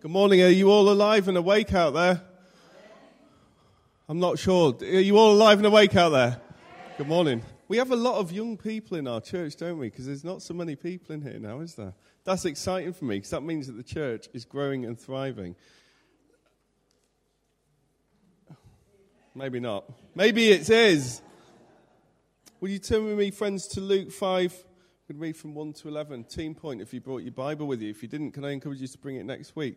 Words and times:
Good 0.00 0.12
morning. 0.12 0.40
Are 0.40 0.48
you 0.48 0.70
all 0.70 0.90
alive 0.90 1.28
and 1.28 1.36
awake 1.36 1.74
out 1.74 1.92
there? 1.92 2.22
I'm 4.08 4.18
not 4.18 4.38
sure. 4.38 4.74
Are 4.80 4.86
you 4.86 5.18
all 5.18 5.32
alive 5.32 5.58
and 5.58 5.66
awake 5.66 5.94
out 5.94 6.08
there? 6.08 6.40
Good 6.96 7.06
morning. 7.06 7.42
We 7.68 7.76
have 7.76 7.90
a 7.90 7.96
lot 7.96 8.14
of 8.14 8.32
young 8.32 8.56
people 8.56 8.96
in 8.96 9.06
our 9.06 9.20
church, 9.20 9.56
don't 9.56 9.76
we? 9.76 9.90
Because 9.90 10.06
there's 10.06 10.24
not 10.24 10.40
so 10.40 10.54
many 10.54 10.74
people 10.74 11.14
in 11.14 11.20
here 11.20 11.38
now, 11.38 11.60
is 11.60 11.74
there? 11.74 11.92
That's 12.24 12.46
exciting 12.46 12.94
for 12.94 13.04
me 13.04 13.16
because 13.16 13.28
that 13.28 13.42
means 13.42 13.66
that 13.66 13.74
the 13.74 13.82
church 13.82 14.26
is 14.32 14.46
growing 14.46 14.86
and 14.86 14.98
thriving. 14.98 15.54
Maybe 19.34 19.60
not. 19.60 19.84
Maybe 20.14 20.50
it 20.50 20.70
is. 20.70 21.20
Will 22.58 22.70
you 22.70 22.78
turn 22.78 23.04
with 23.04 23.18
me, 23.18 23.30
friends, 23.30 23.66
to 23.66 23.82
Luke 23.82 24.12
5? 24.12 24.64
Can 25.10 25.18
read 25.18 25.36
from 25.36 25.54
1 25.54 25.72
to 25.72 25.88
11. 25.88 26.22
Team 26.22 26.54
point 26.54 26.80
if 26.80 26.94
you 26.94 27.00
brought 27.00 27.22
your 27.22 27.32
Bible 27.32 27.66
with 27.66 27.82
you. 27.82 27.90
If 27.90 28.00
you 28.00 28.08
didn't, 28.08 28.30
can 28.30 28.44
I 28.44 28.52
encourage 28.52 28.80
you 28.80 28.86
to 28.86 28.98
bring 28.98 29.16
it 29.16 29.26
next 29.26 29.56
week? 29.56 29.76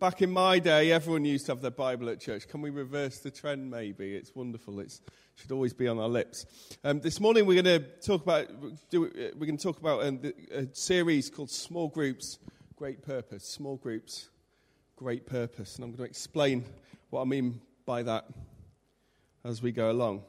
back 0.00 0.20
in 0.20 0.32
my 0.32 0.58
day, 0.58 0.90
everyone 0.90 1.24
used 1.24 1.46
to 1.46 1.52
have 1.52 1.62
their 1.62 1.70
Bible 1.70 2.08
at 2.08 2.18
church. 2.18 2.48
Can 2.48 2.60
we 2.60 2.70
reverse 2.70 3.20
the 3.20 3.30
trend, 3.30 3.70
maybe? 3.70 4.16
It's 4.16 4.34
wonderful. 4.34 4.80
It 4.80 4.98
should 5.36 5.52
always 5.52 5.72
be 5.72 5.86
on 5.86 6.00
our 6.00 6.08
lips. 6.08 6.44
Um, 6.82 6.98
this 6.98 7.20
morning, 7.20 7.46
we're 7.46 7.62
going 7.62 7.82
to 7.82 7.88
talk 8.00 8.24
about, 8.24 8.48
do, 8.90 9.06
uh, 9.06 9.30
we're 9.38 9.46
going 9.46 9.58
to 9.58 9.62
talk 9.62 9.78
about 9.78 10.04
um, 10.04 10.20
a 10.52 10.66
series 10.72 11.30
called 11.30 11.48
Small 11.48 11.86
Groups, 11.86 12.40
Great 12.74 13.00
Purpose. 13.00 13.44
Small 13.44 13.76
Groups, 13.76 14.28
Great 14.96 15.24
Purpose. 15.24 15.76
And 15.76 15.84
I'm 15.84 15.90
going 15.92 15.98
to 15.98 16.10
explain 16.10 16.64
what 17.10 17.20
I 17.20 17.26
mean 17.26 17.60
by 17.86 18.02
that 18.02 18.26
as 19.44 19.62
we 19.62 19.70
go 19.70 19.92
along. 19.92 20.24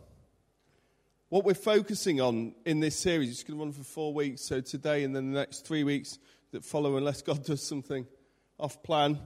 What 1.33 1.45
we're 1.45 1.55
focusing 1.55 2.21
on 2.21 2.53
in 2.63 2.79
this 2.79 2.95
series 2.95 3.31
is 3.31 3.43
going 3.43 3.57
to 3.57 3.65
run 3.65 3.73
for 3.73 3.83
four 3.83 4.13
weeks. 4.13 4.43
So 4.43 4.61
today 4.61 5.03
and 5.03 5.15
then 5.15 5.33
the 5.33 5.39
next 5.39 5.65
three 5.65 5.83
weeks 5.83 6.19
that 6.51 6.63
follow, 6.63 6.95
unless 6.95 7.23
God 7.23 7.43
does 7.43 7.63
something 7.63 8.05
off 8.59 8.83
plan, 8.83 9.17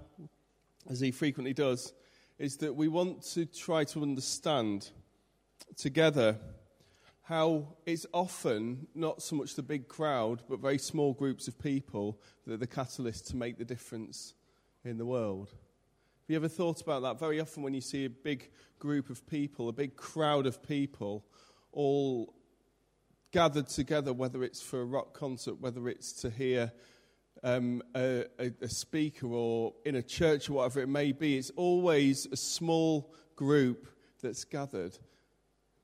as 0.90 1.02
He 1.02 1.12
frequently 1.12 1.52
does, 1.52 1.92
is 2.40 2.56
that 2.60 2.74
we 2.74 2.88
want 2.88 3.24
to 3.34 3.46
try 3.46 3.84
to 3.84 4.04
understand 4.04 4.90
together 5.76 6.38
how 7.24 7.76
it's 7.86 8.06
often 8.14 8.88
not 8.96 9.22
so 9.22 9.36
much 9.36 9.56
the 9.56 9.62
big 9.62 9.90
crowd, 9.90 10.44
but 10.48 10.62
very 10.62 10.78
small 10.78 11.12
groups 11.12 11.50
of 11.50 11.60
people 11.60 12.22
that 12.46 12.54
are 12.54 12.58
the 12.58 12.68
catalyst 12.68 13.28
to 13.28 13.36
make 13.36 13.58
the 13.58 13.66
difference 13.66 14.34
in 14.86 14.98
the 14.98 15.06
world. 15.06 15.50
Have 15.50 16.30
you 16.30 16.38
ever 16.38 16.48
thought 16.48 16.80
about 16.80 17.02
that? 17.02 17.20
Very 17.20 17.42
often, 17.42 17.64
when 17.64 17.74
you 17.74 17.82
see 17.82 18.06
a 18.06 18.10
big 18.10 18.50
group 18.80 19.10
of 19.10 19.28
people, 19.28 19.68
a 19.68 19.74
big 19.74 19.98
crowd 19.98 20.46
of 20.46 20.64
people, 20.64 21.26
all 21.72 22.34
gathered 23.32 23.68
together, 23.68 24.14
whether 24.14 24.44
it's 24.44 24.62
for 24.62 24.82
a 24.82 24.86
rock 24.86 25.14
concert, 25.14 25.60
whether 25.60 25.90
it's 25.90 26.14
to 26.14 26.30
hear 26.30 26.72
um, 27.44 27.82
a, 27.96 28.26
a, 28.40 28.68
speaker 28.68 29.28
or 29.28 29.74
in 29.86 29.96
a 29.96 30.02
church 30.02 30.50
or 30.50 30.54
whatever 30.54 30.80
it 30.80 30.90
may 30.90 31.12
be, 31.12 31.38
it's 31.38 31.52
always 31.52 32.26
a 32.32 32.38
small 32.38 33.14
group 33.36 33.88
that's 34.22 34.44
gathered 34.44 34.98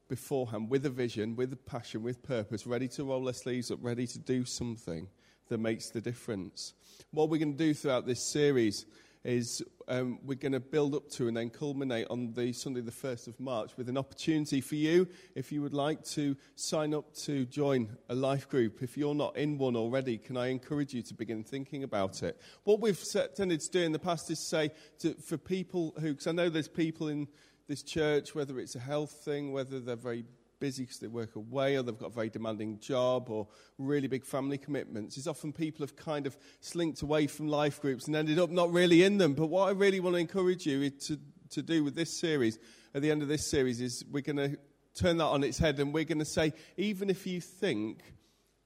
beforehand 0.09 0.69
with 0.69 0.85
a 0.85 0.89
vision, 0.89 1.35
with 1.35 1.53
a 1.53 1.57
passion, 1.57 2.03
with 2.03 2.23
purpose, 2.23 2.65
ready 2.65 2.87
to 2.87 3.03
roll 3.03 3.23
their 3.23 3.33
sleeves 3.33 3.71
up, 3.71 3.79
ready 3.81 4.07
to 4.07 4.19
do 4.19 4.45
something 4.45 5.07
that 5.49 5.59
makes 5.59 5.89
the 5.89 6.01
difference. 6.01 6.73
What 7.11 7.29
we're 7.29 7.37
going 7.37 7.57
to 7.57 7.57
do 7.57 7.73
throughout 7.73 8.05
this 8.05 8.23
series 8.23 8.85
is 9.23 9.61
um, 9.87 10.19
we're 10.23 10.35
going 10.35 10.53
to 10.53 10.59
build 10.59 10.95
up 10.95 11.09
to 11.11 11.27
and 11.27 11.37
then 11.37 11.49
culminate 11.49 12.07
on 12.09 12.33
the 12.33 12.53
Sunday, 12.53 12.81
the 12.81 12.91
1st 12.91 13.27
of 13.27 13.39
March, 13.39 13.71
with 13.77 13.89
an 13.89 13.97
opportunity 13.97 14.61
for 14.61 14.75
you, 14.75 15.07
if 15.35 15.51
you 15.51 15.61
would 15.61 15.73
like 15.73 16.03
to 16.03 16.35
sign 16.55 16.93
up 16.93 17.13
to 17.13 17.45
join 17.45 17.89
a 18.09 18.15
life 18.15 18.49
group. 18.49 18.81
If 18.81 18.97
you're 18.97 19.15
not 19.15 19.37
in 19.37 19.57
one 19.57 19.75
already, 19.75 20.17
can 20.17 20.37
I 20.37 20.47
encourage 20.47 20.93
you 20.93 21.01
to 21.03 21.13
begin 21.13 21.43
thinking 21.43 21.83
about 21.83 22.23
it? 22.23 22.39
What 22.63 22.79
we've 22.79 23.01
tended 23.35 23.61
to 23.61 23.71
do 23.71 23.81
in 23.81 23.91
the 23.91 23.99
past 23.99 24.29
is 24.29 24.39
say 24.39 24.71
to, 24.99 25.13
for 25.13 25.37
people 25.37 25.93
who, 25.99 26.11
because 26.11 26.27
I 26.27 26.31
know 26.31 26.49
there's 26.49 26.67
people 26.67 27.07
in 27.07 27.27
this 27.67 27.83
church, 27.83 28.35
whether 28.35 28.59
it's 28.59 28.75
a 28.75 28.79
health 28.79 29.11
thing, 29.23 29.51
whether 29.51 29.79
they're 29.79 29.95
very 29.95 30.25
busy 30.63 30.83
because 30.83 30.99
they 30.99 31.07
work 31.07 31.35
away 31.35 31.75
or 31.75 31.83
they've 31.83 31.97
got 31.97 32.11
a 32.11 32.13
very 32.13 32.29
demanding 32.29 32.79
job 32.79 33.29
or 33.29 33.45
really 33.77 34.07
big 34.07 34.23
family 34.23 34.57
commitments 34.57 35.17
is 35.17 35.27
often 35.27 35.51
people 35.51 35.83
have 35.83 35.93
kind 35.97 36.25
of 36.25 36.37
slinked 36.61 37.01
away 37.01 37.27
from 37.27 37.49
life 37.49 37.81
groups 37.81 38.07
and 38.07 38.15
ended 38.15 38.39
up 38.39 38.49
not 38.49 38.71
really 38.71 39.03
in 39.03 39.17
them. 39.17 39.33
But 39.33 39.47
what 39.47 39.67
I 39.67 39.71
really 39.71 39.99
want 39.99 40.15
to 40.15 40.21
encourage 40.21 40.65
you 40.65 40.89
to, 40.89 41.19
to 41.49 41.61
do 41.61 41.83
with 41.83 41.95
this 41.95 42.17
series, 42.17 42.59
at 42.95 43.01
the 43.01 43.11
end 43.11 43.21
of 43.21 43.27
this 43.27 43.51
series, 43.51 43.81
is 43.81 44.05
we're 44.09 44.21
going 44.21 44.37
to 44.37 44.57
turn 44.95 45.17
that 45.17 45.25
on 45.25 45.43
its 45.43 45.57
head 45.57 45.81
and 45.81 45.93
we're 45.93 46.05
going 46.05 46.19
to 46.19 46.25
say, 46.25 46.53
even 46.77 47.09
if 47.09 47.27
you 47.27 47.41
think 47.41 47.99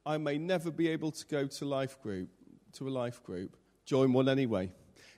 I 0.06 0.20
may 0.20 0.38
never 0.38 0.70
be 0.70 0.90
able 0.90 1.10
to 1.10 1.26
go 1.26 1.48
to 1.48 1.66
life 1.66 2.00
group, 2.04 2.30
to 2.74 2.88
a 2.88 2.92
life 2.92 3.24
group, 3.24 3.58
join 3.88 4.14
one 4.14 4.30
anyway. 4.30 4.70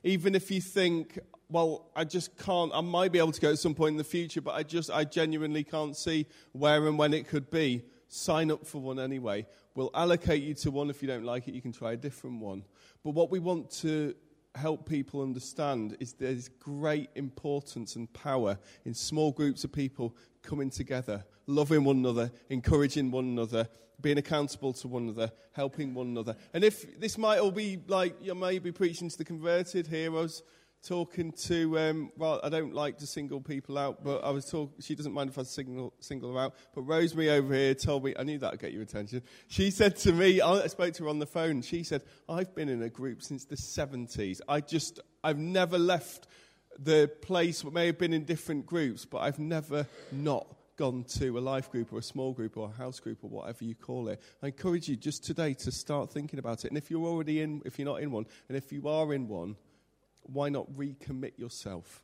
Even 0.05 0.33
if 0.33 0.49
you 0.49 0.61
think 0.61 1.19
well, 1.49 1.89
I 1.95 2.03
just 2.03 2.37
can't, 2.37 2.71
I 2.73 2.81
might 2.81 3.11
be 3.11 3.17
able 3.17 3.31
to 3.31 3.41
go 3.41 3.51
at 3.51 3.59
some 3.59 3.73
point 3.73 3.93
in 3.93 3.97
the 3.97 4.03
future, 4.03 4.41
but 4.41 4.53
I 4.53 4.63
just, 4.63 4.91
I 4.91 5.03
genuinely 5.03 5.63
can't 5.63 5.97
see 5.97 6.27
where 6.51 6.87
and 6.87 6.97
when 6.97 7.13
it 7.13 7.27
could 7.27 7.49
be. 7.49 7.83
Sign 8.07 8.51
up 8.51 8.65
for 8.65 8.79
one 8.79 8.99
anyway. 8.99 9.45
We'll 9.75 9.91
allocate 9.93 10.43
you 10.43 10.53
to 10.55 10.71
one. 10.71 10.89
If 10.89 11.01
you 11.01 11.07
don't 11.07 11.23
like 11.23 11.47
it, 11.47 11.53
you 11.53 11.61
can 11.61 11.71
try 11.71 11.93
a 11.93 11.97
different 11.97 12.39
one. 12.39 12.63
But 13.03 13.11
what 13.11 13.31
we 13.31 13.39
want 13.39 13.71
to 13.81 14.15
help 14.55 14.87
people 14.87 15.21
understand 15.21 15.95
is 15.99 16.13
there's 16.13 16.49
great 16.49 17.09
importance 17.15 17.95
and 17.95 18.11
power 18.13 18.57
in 18.85 18.93
small 18.93 19.31
groups 19.31 19.63
of 19.63 19.71
people 19.71 20.15
coming 20.41 20.69
together, 20.69 21.23
loving 21.47 21.83
one 21.83 21.97
another, 21.97 22.31
encouraging 22.49 23.11
one 23.11 23.25
another, 23.25 23.67
being 24.01 24.17
accountable 24.17 24.73
to 24.73 24.87
one 24.87 25.03
another, 25.03 25.31
helping 25.53 25.93
one 25.93 26.07
another. 26.07 26.35
And 26.53 26.63
if 26.63 26.99
this 26.99 27.17
might 27.17 27.39
all 27.39 27.51
be 27.51 27.79
like 27.87 28.15
you 28.21 28.33
may 28.35 28.59
be 28.59 28.71
preaching 28.71 29.09
to 29.09 29.17
the 29.17 29.25
converted 29.25 29.87
heroes, 29.87 30.43
talking 30.81 31.31
to, 31.33 31.77
um, 31.77 32.11
well, 32.17 32.39
I 32.43 32.49
don't 32.49 32.73
like 32.73 32.97
to 32.99 33.07
single 33.07 33.41
people 33.41 33.77
out, 33.77 34.03
but 34.03 34.23
I 34.23 34.29
was 34.29 34.45
talking, 34.49 34.73
she 34.79 34.95
doesn't 34.95 35.13
mind 35.13 35.29
if 35.29 35.37
I 35.37 35.43
single, 35.43 35.93
single 35.99 36.33
her 36.33 36.39
out. 36.39 36.55
But 36.73 36.83
Rosemary 36.83 37.29
over 37.29 37.53
here 37.53 37.73
told 37.73 38.05
me, 38.05 38.13
I 38.17 38.23
knew 38.23 38.37
that 38.39 38.51
would 38.51 38.59
get 38.59 38.71
your 38.71 38.83
attention. 38.83 39.21
She 39.47 39.71
said 39.71 39.97
to 39.97 40.13
me, 40.13 40.41
I 40.41 40.67
spoke 40.67 40.93
to 40.95 41.03
her 41.03 41.09
on 41.09 41.19
the 41.19 41.25
phone, 41.25 41.61
she 41.61 41.83
said, 41.83 42.03
I've 42.27 42.55
been 42.55 42.69
in 42.69 42.81
a 42.81 42.89
group 42.89 43.21
since 43.21 43.45
the 43.45 43.55
70s. 43.55 44.41
I 44.47 44.61
just, 44.61 44.99
I've 45.23 45.37
never 45.37 45.77
left 45.77 46.27
the 46.77 47.11
place, 47.21 47.63
may 47.63 47.87
have 47.87 47.97
been 47.97 48.13
in 48.13 48.23
different 48.23 48.65
groups, 48.65 49.05
but 49.05 49.19
I've 49.19 49.39
never 49.39 49.85
not 50.11 50.47
gone 50.77 51.03
to 51.03 51.37
a 51.37 51.41
life 51.41 51.69
group 51.69 51.91
or 51.91 51.99
a 51.99 52.01
small 52.01 52.31
group 52.31 52.55
or 52.55 52.69
a 52.69 52.77
house 52.77 53.01
group 53.01 53.21
or 53.21 53.29
whatever 53.29 53.65
you 53.65 53.75
call 53.75 54.07
it. 54.07 54.21
I 54.41 54.47
encourage 54.47 54.87
you 54.87 54.95
just 54.95 55.25
today 55.25 55.53
to 55.55 55.73
start 55.73 56.09
thinking 56.09 56.39
about 56.39 56.63
it. 56.63 56.69
And 56.69 56.77
if 56.77 56.89
you're 56.89 57.05
already 57.05 57.41
in, 57.41 57.61
if 57.65 57.77
you're 57.77 57.85
not 57.85 58.01
in 58.01 58.11
one, 58.11 58.25
and 58.47 58.57
if 58.57 58.71
you 58.71 58.87
are 58.87 59.13
in 59.13 59.27
one, 59.27 59.57
why 60.33 60.49
not 60.49 60.71
recommit 60.73 61.37
yourself 61.37 62.03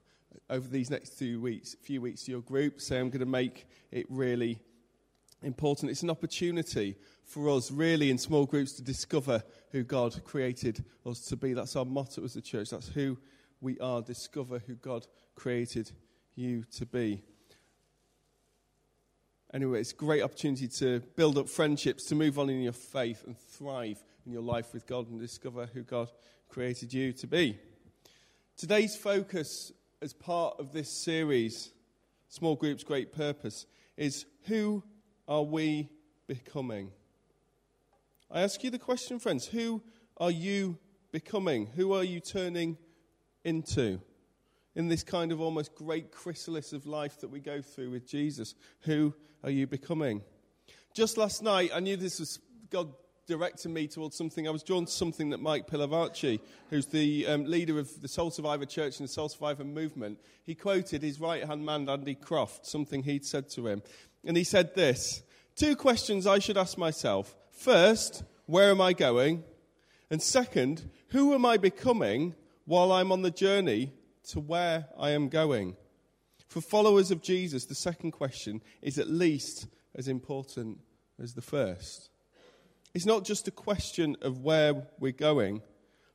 over 0.49 0.67
these 0.67 0.89
next 0.89 1.13
few 1.13 1.39
weeks, 1.39 1.75
few 1.81 2.01
weeks 2.01 2.23
to 2.23 2.31
your 2.31 2.41
group? 2.41 2.81
Say, 2.81 2.99
I'm 2.99 3.09
going 3.09 3.19
to 3.19 3.25
make 3.25 3.67
it 3.91 4.05
really 4.09 4.59
important. 5.41 5.91
It's 5.91 6.03
an 6.03 6.09
opportunity 6.09 6.95
for 7.23 7.49
us, 7.49 7.71
really, 7.71 8.09
in 8.09 8.17
small 8.17 8.45
groups, 8.45 8.73
to 8.73 8.81
discover 8.81 9.43
who 9.71 9.83
God 9.83 10.23
created 10.23 10.83
us 11.05 11.21
to 11.27 11.35
be. 11.35 11.53
That's 11.53 11.75
our 11.75 11.85
motto 11.85 12.23
as 12.23 12.35
a 12.35 12.41
church. 12.41 12.69
That's 12.69 12.89
who 12.89 13.17
we 13.61 13.79
are. 13.79 14.01
Discover 14.01 14.59
who 14.67 14.75
God 14.75 15.07
created 15.35 15.91
you 16.35 16.63
to 16.75 16.85
be. 16.85 17.23
Anyway, 19.53 19.79
it's 19.79 19.93
a 19.93 19.95
great 19.95 20.21
opportunity 20.21 20.67
to 20.67 20.99
build 21.15 21.37
up 21.37 21.47
friendships, 21.47 22.03
to 22.05 22.15
move 22.15 22.37
on 22.37 22.49
in 22.49 22.61
your 22.61 22.73
faith 22.73 23.23
and 23.25 23.37
thrive 23.37 24.03
in 24.25 24.33
your 24.33 24.41
life 24.41 24.73
with 24.73 24.85
God 24.85 25.09
and 25.09 25.19
discover 25.19 25.69
who 25.73 25.81
God 25.83 26.09
created 26.49 26.93
you 26.93 27.13
to 27.13 27.27
be. 27.27 27.57
Today's 28.57 28.95
focus, 28.95 29.73
as 30.01 30.13
part 30.13 30.61
of 30.61 30.71
this 30.71 30.89
series, 30.89 31.73
Small 32.29 32.55
Groups 32.55 32.85
Great 32.85 33.11
Purpose, 33.11 33.65
is 33.97 34.25
who 34.43 34.81
are 35.27 35.43
we 35.43 35.89
becoming? 36.25 36.91
I 38.31 38.43
ask 38.43 38.63
you 38.63 38.69
the 38.69 38.79
question, 38.79 39.19
friends 39.19 39.45
who 39.45 39.81
are 40.15 40.31
you 40.31 40.77
becoming? 41.11 41.65
Who 41.75 41.91
are 41.91 42.03
you 42.05 42.21
turning 42.21 42.77
into? 43.43 43.99
In 44.73 44.87
this 44.87 45.03
kind 45.03 45.33
of 45.33 45.41
almost 45.41 45.75
great 45.75 46.13
chrysalis 46.13 46.71
of 46.71 46.87
life 46.87 47.19
that 47.19 47.29
we 47.29 47.41
go 47.41 47.61
through 47.61 47.91
with 47.91 48.07
Jesus, 48.07 48.55
who 48.83 49.13
are 49.43 49.49
you 49.49 49.67
becoming? 49.67 50.21
Just 50.93 51.17
last 51.17 51.43
night, 51.43 51.71
I 51.73 51.81
knew 51.81 51.97
this 51.97 52.21
was 52.21 52.39
God 52.69 52.93
directed 53.27 53.69
me 53.69 53.87
towards 53.87 54.15
something. 54.15 54.47
I 54.47 54.51
was 54.51 54.63
drawn 54.63 54.85
to 54.85 54.91
something 54.91 55.31
that 55.31 55.41
Mike 55.41 55.67
Pilavachi, 55.67 56.39
who's 56.69 56.85
the 56.85 57.27
um, 57.27 57.45
leader 57.45 57.79
of 57.79 58.01
the 58.01 58.07
Soul 58.07 58.31
Survivor 58.31 58.65
Church 58.65 58.99
and 58.99 59.07
the 59.07 59.11
Soul 59.11 59.29
Survivor 59.29 59.63
movement, 59.63 60.19
he 60.43 60.55
quoted 60.55 61.01
his 61.01 61.19
right 61.19 61.43
hand 61.43 61.65
man, 61.65 61.89
Andy 61.89 62.15
Croft, 62.15 62.65
something 62.65 63.03
he'd 63.03 63.25
said 63.25 63.49
to 63.51 63.67
him. 63.67 63.81
And 64.23 64.37
he 64.37 64.43
said 64.43 64.75
this 64.75 65.23
Two 65.55 65.75
questions 65.75 66.27
I 66.27 66.39
should 66.39 66.57
ask 66.57 66.77
myself. 66.77 67.35
First, 67.51 68.23
where 68.45 68.71
am 68.71 68.81
I 68.81 68.93
going? 68.93 69.43
And 70.09 70.21
second, 70.21 70.89
who 71.09 71.33
am 71.33 71.45
I 71.45 71.57
becoming 71.57 72.35
while 72.65 72.91
I'm 72.91 73.11
on 73.11 73.21
the 73.21 73.31
journey 73.31 73.93
to 74.29 74.39
where 74.39 74.87
I 74.97 75.11
am 75.11 75.29
going? 75.29 75.75
For 76.47 76.61
followers 76.61 77.09
of 77.11 77.21
Jesus, 77.21 77.65
the 77.65 77.75
second 77.75 78.11
question 78.11 78.61
is 78.81 78.99
at 78.99 79.09
least 79.09 79.67
as 79.95 80.07
important 80.07 80.79
as 81.21 81.33
the 81.33 81.41
first. 81.41 82.09
It's 82.95 83.05
not 83.05 83.25
just 83.25 83.45
a 83.49 83.51
question 83.51 84.15
of 84.21 84.39
where 84.39 84.87
we're 85.01 85.11
going, 85.11 85.61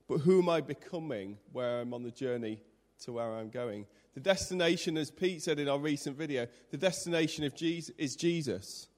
but 0.09 0.21
who 0.21 0.41
am 0.41 0.49
I 0.49 0.62
becoming 0.62 1.37
where 1.53 1.81
I'm 1.81 1.93
on 1.93 2.03
the 2.03 2.11
journey 2.11 2.62
to 3.00 3.12
where 3.12 3.35
I'm 3.35 3.50
going? 3.50 3.85
The 4.15 4.21
destination, 4.21 4.97
as 4.97 5.11
Pete 5.11 5.43
said 5.43 5.59
in 5.59 5.69
our 5.69 5.79
recent 5.79 6.17
video, 6.17 6.47
the 6.71 6.79
destination 6.79 7.44
of 7.44 7.55
Jesus 7.55 7.94
is 7.99 8.17
Jesus. 8.17 8.88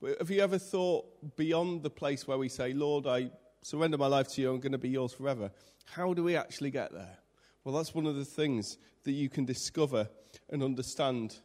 But 0.00 0.18
have 0.18 0.30
you 0.30 0.40
ever 0.40 0.58
thought 0.58 1.36
beyond 1.36 1.84
the 1.84 1.90
place 1.90 2.26
where 2.26 2.38
we 2.38 2.48
say, 2.48 2.72
Lord, 2.72 3.06
I 3.06 3.30
surrender 3.62 3.98
my 3.98 4.08
life 4.08 4.26
to 4.32 4.42
you, 4.42 4.52
I'm 4.52 4.58
going 4.58 4.72
to 4.72 4.78
be 4.78 4.88
yours 4.88 5.12
forever? 5.12 5.52
How 5.84 6.14
do 6.14 6.24
we 6.24 6.34
actually 6.34 6.72
get 6.72 6.92
there? 6.92 7.18
Well, 7.62 7.76
that's 7.76 7.94
one 7.94 8.06
of 8.06 8.16
the 8.16 8.24
things 8.24 8.78
that 9.04 9.12
you 9.12 9.28
can 9.28 9.44
discover 9.44 10.08
and 10.50 10.60
understand 10.60 11.36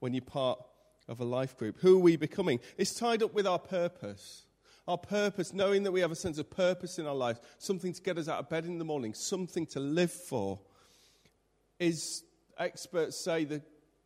when 0.00 0.12
you're 0.12 0.20
part 0.20 0.62
of 1.08 1.20
a 1.20 1.24
life 1.24 1.56
group. 1.56 1.78
Who 1.80 1.96
are 1.96 2.02
we 2.02 2.16
becoming? 2.16 2.60
It's 2.76 2.92
tied 2.92 3.22
up 3.22 3.32
with 3.32 3.46
our 3.46 3.58
purpose. 3.58 4.43
Our 4.86 4.98
purpose, 4.98 5.54
knowing 5.54 5.82
that 5.84 5.92
we 5.92 6.00
have 6.00 6.10
a 6.10 6.16
sense 6.16 6.38
of 6.38 6.50
purpose 6.50 6.98
in 6.98 7.06
our 7.06 7.14
lives, 7.14 7.40
something 7.58 7.92
to 7.92 8.02
get 8.02 8.18
us 8.18 8.28
out 8.28 8.38
of 8.38 8.50
bed 8.50 8.66
in 8.66 8.78
the 8.78 8.84
morning, 8.84 9.14
something 9.14 9.66
to 9.68 9.80
live 9.80 10.12
for, 10.12 10.60
is 11.78 12.22
experts 12.58 13.16
say 13.16 13.44
the, 13.44 13.62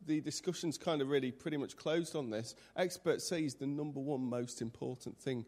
the 0.07 0.21
discussion's 0.21 0.79
kind 0.79 1.03
of 1.03 1.09
really 1.09 1.33
pretty 1.33 1.57
much 1.57 1.77
closed 1.77 2.15
on 2.15 2.31
this. 2.31 2.55
Experts 2.77 3.29
say 3.29 3.45
is 3.45 3.55
the 3.55 3.67
number 3.67 3.99
one 3.99 4.21
most 4.21 4.63
important 4.63 5.19
thing 5.19 5.45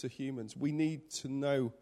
to 0.00 0.08
humans. 0.08 0.56
We 0.56 0.72
need 0.72 1.10
to 1.12 1.28
know 1.28 1.72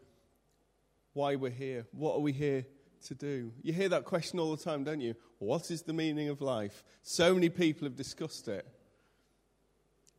why 1.13 1.35
we're 1.35 1.51
here. 1.51 1.85
What 1.91 2.15
are 2.15 2.21
we 2.21 2.31
here 2.31 2.65
to 3.07 3.15
do? 3.15 3.51
You 3.61 3.73
hear 3.73 3.89
that 3.89 4.05
question 4.05 4.39
all 4.39 4.55
the 4.55 4.63
time, 4.63 4.83
don't 4.83 5.01
you? 5.01 5.15
What 5.39 5.71
is 5.71 5.81
the 5.81 5.93
meaning 5.93 6.29
of 6.29 6.41
life? 6.41 6.83
So 7.03 7.33
many 7.33 7.49
people 7.49 7.85
have 7.85 7.95
discussed 7.95 8.47
it. 8.47 8.65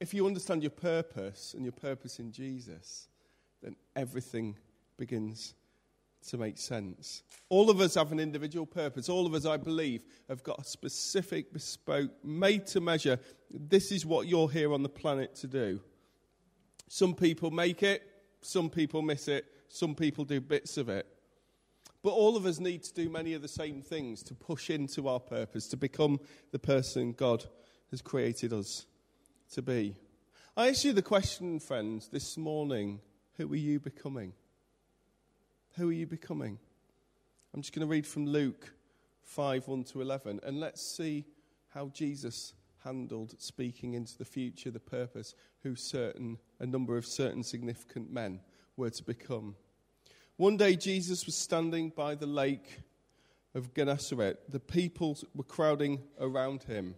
If 0.01 0.15
you 0.15 0.27
understand 0.27 0.63
your 0.63 0.71
purpose 0.71 1.55
and 1.55 1.65
your 1.65 1.73
purpose 1.73 2.19
in 2.19 2.31
Jesus, 2.31 3.09
then 3.63 3.75
everything 3.97 4.57
begins 4.97 5.55
to 6.29 6.37
make 6.37 6.59
sense. 6.59 7.23
All 7.49 7.71
of 7.71 7.81
us 7.81 7.95
have 7.95 8.13
an 8.13 8.21
individual 8.21 8.67
purpose. 8.67 9.09
All 9.09 9.27
of 9.27 9.35
us, 9.35 9.45
I 9.45 9.57
believe, 9.57 10.05
have 10.29 10.43
got 10.43 10.61
a 10.61 10.65
specific, 10.65 11.53
bespoke, 11.53 12.11
made 12.25 12.67
to 12.69 12.81
measure. 12.81 13.19
This 13.51 13.91
is 13.93 14.05
what 14.05 14.29
you're 14.29 14.51
here 14.51 14.73
on 14.73 14.83
the 14.83 14.89
planet 14.89 15.35
to 15.37 15.47
do. 15.47 15.81
Some 16.89 17.15
people 17.15 17.51
make 17.51 17.83
it, 17.83 18.03
some 18.41 18.71
people 18.71 19.03
miss 19.03 19.29
it, 19.29 19.47
some 19.69 19.95
people 19.95 20.25
do 20.25 20.41
bits 20.41 20.77
of 20.77 20.89
it. 20.89 21.07
But 22.03 22.11
all 22.11 22.37
of 22.37 22.47
us 22.47 22.61
need 22.61 22.85
to 22.85 22.95
do 22.95 23.09
many 23.09 23.35
of 23.35 23.43
the 23.43 23.49
same 23.49 23.83
things 23.83 24.23
to 24.25 24.35
push 24.35 24.71
into 24.71 25.09
our 25.09 25.21
purpose, 25.21 25.67
to 25.69 25.77
become 25.77 26.21
the 26.53 26.59
person 26.59 27.13
God 27.13 27.45
has 27.91 28.01
created 28.01 28.53
us 28.53 28.87
to 29.53 29.63
be. 29.63 29.95
I 30.57 30.69
ask 30.69 30.85
you 30.85 30.93
the 30.93 31.03
question, 31.03 31.61
friends, 31.61 32.09
this 32.09 32.37
morning 32.37 33.01
who 33.37 33.53
are 33.53 33.57
you 33.57 33.81
becoming? 33.81 34.33
Who 35.77 35.89
are 35.89 35.93
you 35.93 36.07
becoming? 36.07 36.59
I'm 37.55 37.63
just 37.63 37.75
going 37.75 37.87
to 37.87 37.91
read 37.91 38.07
from 38.07 38.27
Luke 38.27 38.73
5 39.23 39.69
1 39.69 39.85
to 39.85 40.03
11, 40.03 40.41
and 40.43 40.61
let's 40.61 40.83
see 40.83 41.25
how 41.69 41.89
Jesus 41.89 42.55
handled 42.85 43.35
speaking 43.39 43.95
into 43.95 44.19
the 44.19 44.25
future, 44.25 44.71
the 44.71 44.81
purpose, 44.81 45.35
who 45.63 45.75
certain, 45.75 46.39
a 46.61 46.67
number 46.67 46.97
of 46.97 47.07
certain 47.07 47.43
significant 47.43 48.13
men 48.13 48.41
were 48.77 48.91
to 48.91 49.03
become. 49.03 49.55
One 50.37 50.57
day, 50.57 50.77
Jesus 50.77 51.27
was 51.27 51.35
standing 51.35 51.91
by 51.91 52.15
the 52.15 52.27
lake 52.27 52.81
of 53.55 53.75
Gennesaret. 53.75 54.51
The 54.51 54.61
people 54.61 55.19
were 55.35 55.45
crowding 55.45 56.03
around 56.21 56.65
him 56.65 56.95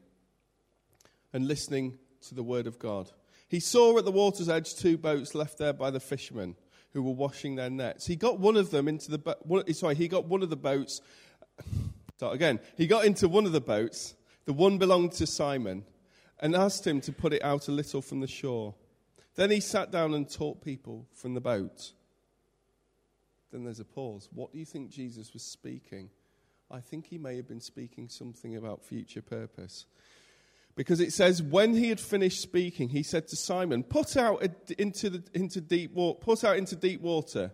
and 1.32 1.46
listening 1.46 1.98
to 2.28 2.34
the 2.34 2.42
word 2.42 2.66
of 2.66 2.78
God. 2.78 3.10
He 3.48 3.60
saw 3.60 3.98
at 3.98 4.04
the 4.04 4.12
water's 4.12 4.48
edge 4.48 4.76
two 4.76 4.96
boats 4.96 5.34
left 5.34 5.58
there 5.58 5.72
by 5.72 5.90
the 5.90 6.00
fishermen 6.00 6.56
who 6.92 7.02
were 7.02 7.12
washing 7.12 7.56
their 7.56 7.70
nets. 7.70 8.06
He 8.06 8.16
got 8.16 8.38
one 8.38 8.56
of 8.56 8.70
them 8.70 8.88
into 8.88 9.10
the 9.10 9.18
bo- 9.18 9.64
sorry, 9.72 9.94
he 9.94 10.08
got 10.08 10.26
one 10.26 10.42
of 10.42 10.50
the 10.50 10.56
boats. 10.56 11.00
Start 12.16 12.34
again. 12.34 12.60
He 12.76 12.86
got 12.86 13.04
into 13.04 13.28
one 13.28 13.46
of 13.46 13.52
the 13.52 13.60
boats. 13.60 14.14
The 14.44 14.52
one 14.52 14.78
belonged 14.78 15.12
to 15.12 15.26
Simon, 15.26 15.84
and 16.40 16.56
asked 16.56 16.86
him 16.86 17.00
to 17.02 17.12
put 17.12 17.32
it 17.32 17.44
out 17.44 17.68
a 17.68 17.72
little 17.72 18.02
from 18.02 18.20
the 18.20 18.26
shore. 18.26 18.74
Then 19.36 19.50
he 19.50 19.60
sat 19.60 19.90
down 19.90 20.14
and 20.14 20.28
taught 20.28 20.62
people 20.62 21.06
from 21.14 21.34
the 21.34 21.40
boat. 21.40 21.92
Then 23.52 23.64
there's 23.64 23.80
a 23.80 23.84
pause. 23.84 24.28
What 24.32 24.52
do 24.52 24.58
you 24.58 24.64
think 24.64 24.90
Jesus 24.90 25.32
was 25.32 25.42
speaking? 25.42 26.10
I 26.70 26.80
think 26.80 27.06
he 27.06 27.18
may 27.18 27.36
have 27.36 27.48
been 27.48 27.60
speaking 27.60 28.08
something 28.08 28.56
about 28.56 28.84
future 28.84 29.22
purpose. 29.22 29.86
Because 30.76 31.00
it 31.00 31.12
says, 31.12 31.42
when 31.42 31.74
he 31.74 31.88
had 31.88 32.00
finished 32.00 32.40
speaking, 32.40 32.88
he 32.88 33.02
said 33.02 33.28
to 33.28 33.36
Simon, 33.36 33.82
Put 33.82 34.16
out 34.16 34.42
into, 34.78 35.10
the, 35.10 35.22
into 35.34 35.60
deep 35.60 35.92
water, 35.92 36.18
put 36.20 36.44
out 36.44 36.56
into 36.56 36.76
deep 36.76 37.00
water 37.00 37.52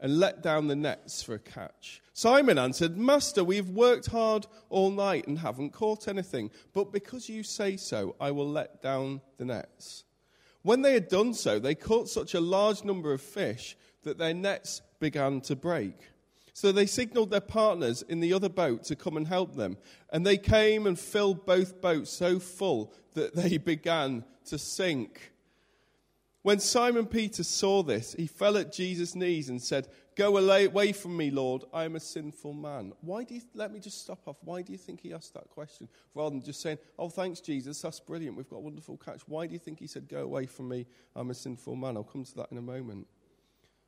and 0.00 0.18
let 0.18 0.42
down 0.42 0.66
the 0.66 0.76
nets 0.76 1.22
for 1.22 1.34
a 1.34 1.38
catch. 1.38 2.02
Simon 2.12 2.58
answered, 2.58 2.96
Master, 2.96 3.44
we've 3.44 3.70
worked 3.70 4.06
hard 4.06 4.46
all 4.68 4.90
night 4.90 5.26
and 5.26 5.38
haven't 5.38 5.72
caught 5.72 6.08
anything, 6.08 6.50
but 6.72 6.92
because 6.92 7.28
you 7.28 7.42
say 7.42 7.76
so, 7.76 8.14
I 8.20 8.30
will 8.30 8.48
let 8.48 8.82
down 8.82 9.20
the 9.38 9.44
nets. 9.44 10.04
When 10.62 10.82
they 10.82 10.94
had 10.94 11.08
done 11.08 11.34
so, 11.34 11.58
they 11.58 11.74
caught 11.74 12.08
such 12.08 12.34
a 12.34 12.40
large 12.40 12.84
number 12.84 13.12
of 13.12 13.20
fish 13.20 13.76
that 14.02 14.18
their 14.18 14.34
nets 14.34 14.82
began 14.98 15.40
to 15.42 15.56
break. 15.56 15.96
So 16.56 16.72
they 16.72 16.86
signaled 16.86 17.28
their 17.28 17.42
partners 17.42 18.00
in 18.00 18.20
the 18.20 18.32
other 18.32 18.48
boat 18.48 18.84
to 18.84 18.96
come 18.96 19.18
and 19.18 19.28
help 19.28 19.56
them. 19.56 19.76
And 20.10 20.26
they 20.26 20.38
came 20.38 20.86
and 20.86 20.98
filled 20.98 21.44
both 21.44 21.82
boats 21.82 22.10
so 22.10 22.38
full 22.38 22.94
that 23.12 23.34
they 23.34 23.58
began 23.72 24.24
to 24.46 24.56
sink. 24.56 25.32
When 26.40 26.58
Simon 26.58 27.04
Peter 27.04 27.44
saw 27.44 27.82
this, 27.82 28.14
he 28.14 28.26
fell 28.26 28.56
at 28.56 28.72
Jesus' 28.72 29.14
knees 29.14 29.50
and 29.50 29.60
said, 29.60 29.88
Go 30.14 30.38
away 30.38 30.92
from 30.92 31.14
me, 31.14 31.30
Lord. 31.30 31.64
I 31.74 31.84
am 31.84 31.94
a 31.94 32.00
sinful 32.00 32.54
man. 32.54 32.94
Why 33.02 33.24
do 33.24 33.34
you, 33.34 33.42
let 33.52 33.70
me 33.70 33.78
just 33.78 34.00
stop 34.00 34.26
off. 34.26 34.38
Why 34.42 34.62
do 34.62 34.72
you 34.72 34.78
think 34.78 35.02
he 35.02 35.12
asked 35.12 35.34
that 35.34 35.50
question? 35.50 35.90
Rather 36.14 36.30
than 36.30 36.42
just 36.42 36.62
saying, 36.62 36.78
Oh, 36.98 37.10
thanks, 37.10 37.40
Jesus. 37.40 37.82
That's 37.82 38.00
brilliant. 38.00 38.34
We've 38.34 38.48
got 38.48 38.56
a 38.56 38.60
wonderful 38.60 38.96
catch. 38.96 39.20
Why 39.26 39.46
do 39.46 39.52
you 39.52 39.58
think 39.58 39.78
he 39.78 39.86
said, 39.86 40.08
Go 40.08 40.22
away 40.22 40.46
from 40.46 40.70
me? 40.70 40.86
I'm 41.14 41.28
a 41.28 41.34
sinful 41.34 41.76
man. 41.76 41.98
I'll 41.98 42.02
come 42.02 42.24
to 42.24 42.34
that 42.36 42.50
in 42.50 42.56
a 42.56 42.62
moment. 42.62 43.08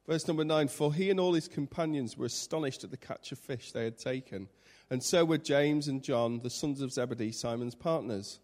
Verse 0.09 0.27
number 0.27 0.45
nine 0.45 0.69
For 0.69 0.95
he 0.95 1.11
and 1.11 1.21
all 1.21 1.35
his 1.35 1.49
companions 1.49 2.17
were 2.17 2.27
astonished 2.27 2.83
at 2.83 2.91
the 2.91 2.97
catch 2.97 3.31
of 3.31 3.39
fish 3.39 3.71
they 3.71 3.85
had 3.85 3.99
taken, 3.99 4.49
and 4.91 5.03
so 5.03 5.25
were 5.25 5.39
James 5.39 5.87
and 5.87 6.03
John, 6.03 6.41
the 6.43 6.51
sons 6.51 6.81
of 6.81 6.93
Zebedee, 6.93 7.31
Simon's 7.31 7.75
partners. 7.75 8.41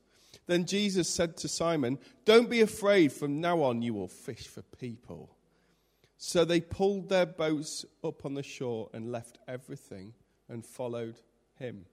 Then 0.47 0.67
Jesus 0.67 1.09
said 1.09 1.39
to 1.39 1.49
Simon, 1.49 1.99
Don't 2.27 2.51
be 2.51 2.61
afraid, 2.61 3.13
from 3.13 3.41
now 3.41 3.63
on 3.63 3.81
you 3.81 3.95
will 3.95 4.09
fish 4.09 4.47
for 4.47 4.61
people. 4.61 5.35
So 6.19 6.45
they 6.45 6.61
pulled 6.61 7.09
their 7.09 7.25
boats 7.25 7.87
up 8.03 8.27
on 8.27 8.35
the 8.35 8.43
shore 8.43 8.91
and 8.93 9.11
left 9.11 9.39
everything 9.49 10.13
and 10.51 10.67
followed 10.67 11.17
him. 11.59 11.87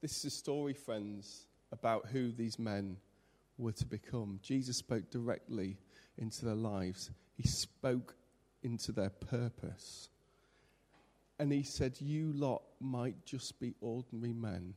This 0.00 0.16
is 0.18 0.24
a 0.26 0.30
story, 0.30 0.72
friends, 0.72 1.46
about 1.70 2.06
who 2.06 2.32
these 2.32 2.58
men 2.58 2.96
were 3.58 3.72
to 3.72 3.86
become. 3.86 4.38
Jesus 4.42 4.78
spoke 4.78 5.10
directly 5.10 5.76
into 6.18 6.44
their 6.44 6.54
lives, 6.54 7.10
he 7.34 7.46
spoke 7.46 8.16
into 8.62 8.92
their 8.92 9.10
purpose. 9.10 10.10
And 11.38 11.52
he 11.52 11.62
said, 11.62 12.00
You 12.00 12.32
lot 12.32 12.62
might 12.80 13.24
just 13.24 13.60
be 13.60 13.74
ordinary 13.80 14.32
men, 14.32 14.74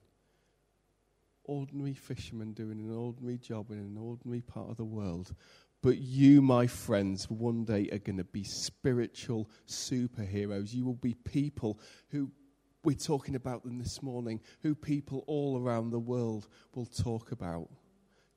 ordinary 1.45 1.93
fishermen 1.93 2.53
doing 2.53 2.79
an 2.79 2.93
ordinary 2.93 3.37
job 3.37 3.71
in 3.71 3.77
an 3.77 3.97
ordinary 3.97 4.41
part 4.41 4.69
of 4.69 4.77
the 4.77 4.83
world. 4.83 5.33
But 5.81 5.97
you, 5.97 6.41
my 6.41 6.67
friends, 6.67 7.29
one 7.29 7.63
day 7.63 7.87
are 7.93 7.99
going 7.99 8.17
to 8.17 8.25
be 8.25 8.43
spiritual 8.43 9.49
superheroes. 9.65 10.73
You 10.73 10.85
will 10.85 10.95
be 10.95 11.13
people 11.13 11.79
who, 12.09 12.29
we're 12.83 12.97
talking 12.97 13.35
about 13.35 13.63
them 13.63 13.77
this 13.77 14.03
morning, 14.03 14.41
who 14.61 14.75
people 14.75 15.23
all 15.27 15.57
around 15.57 15.91
the 15.91 15.99
world 15.99 16.49
will 16.75 16.85
talk 16.85 17.31
about. 17.31 17.69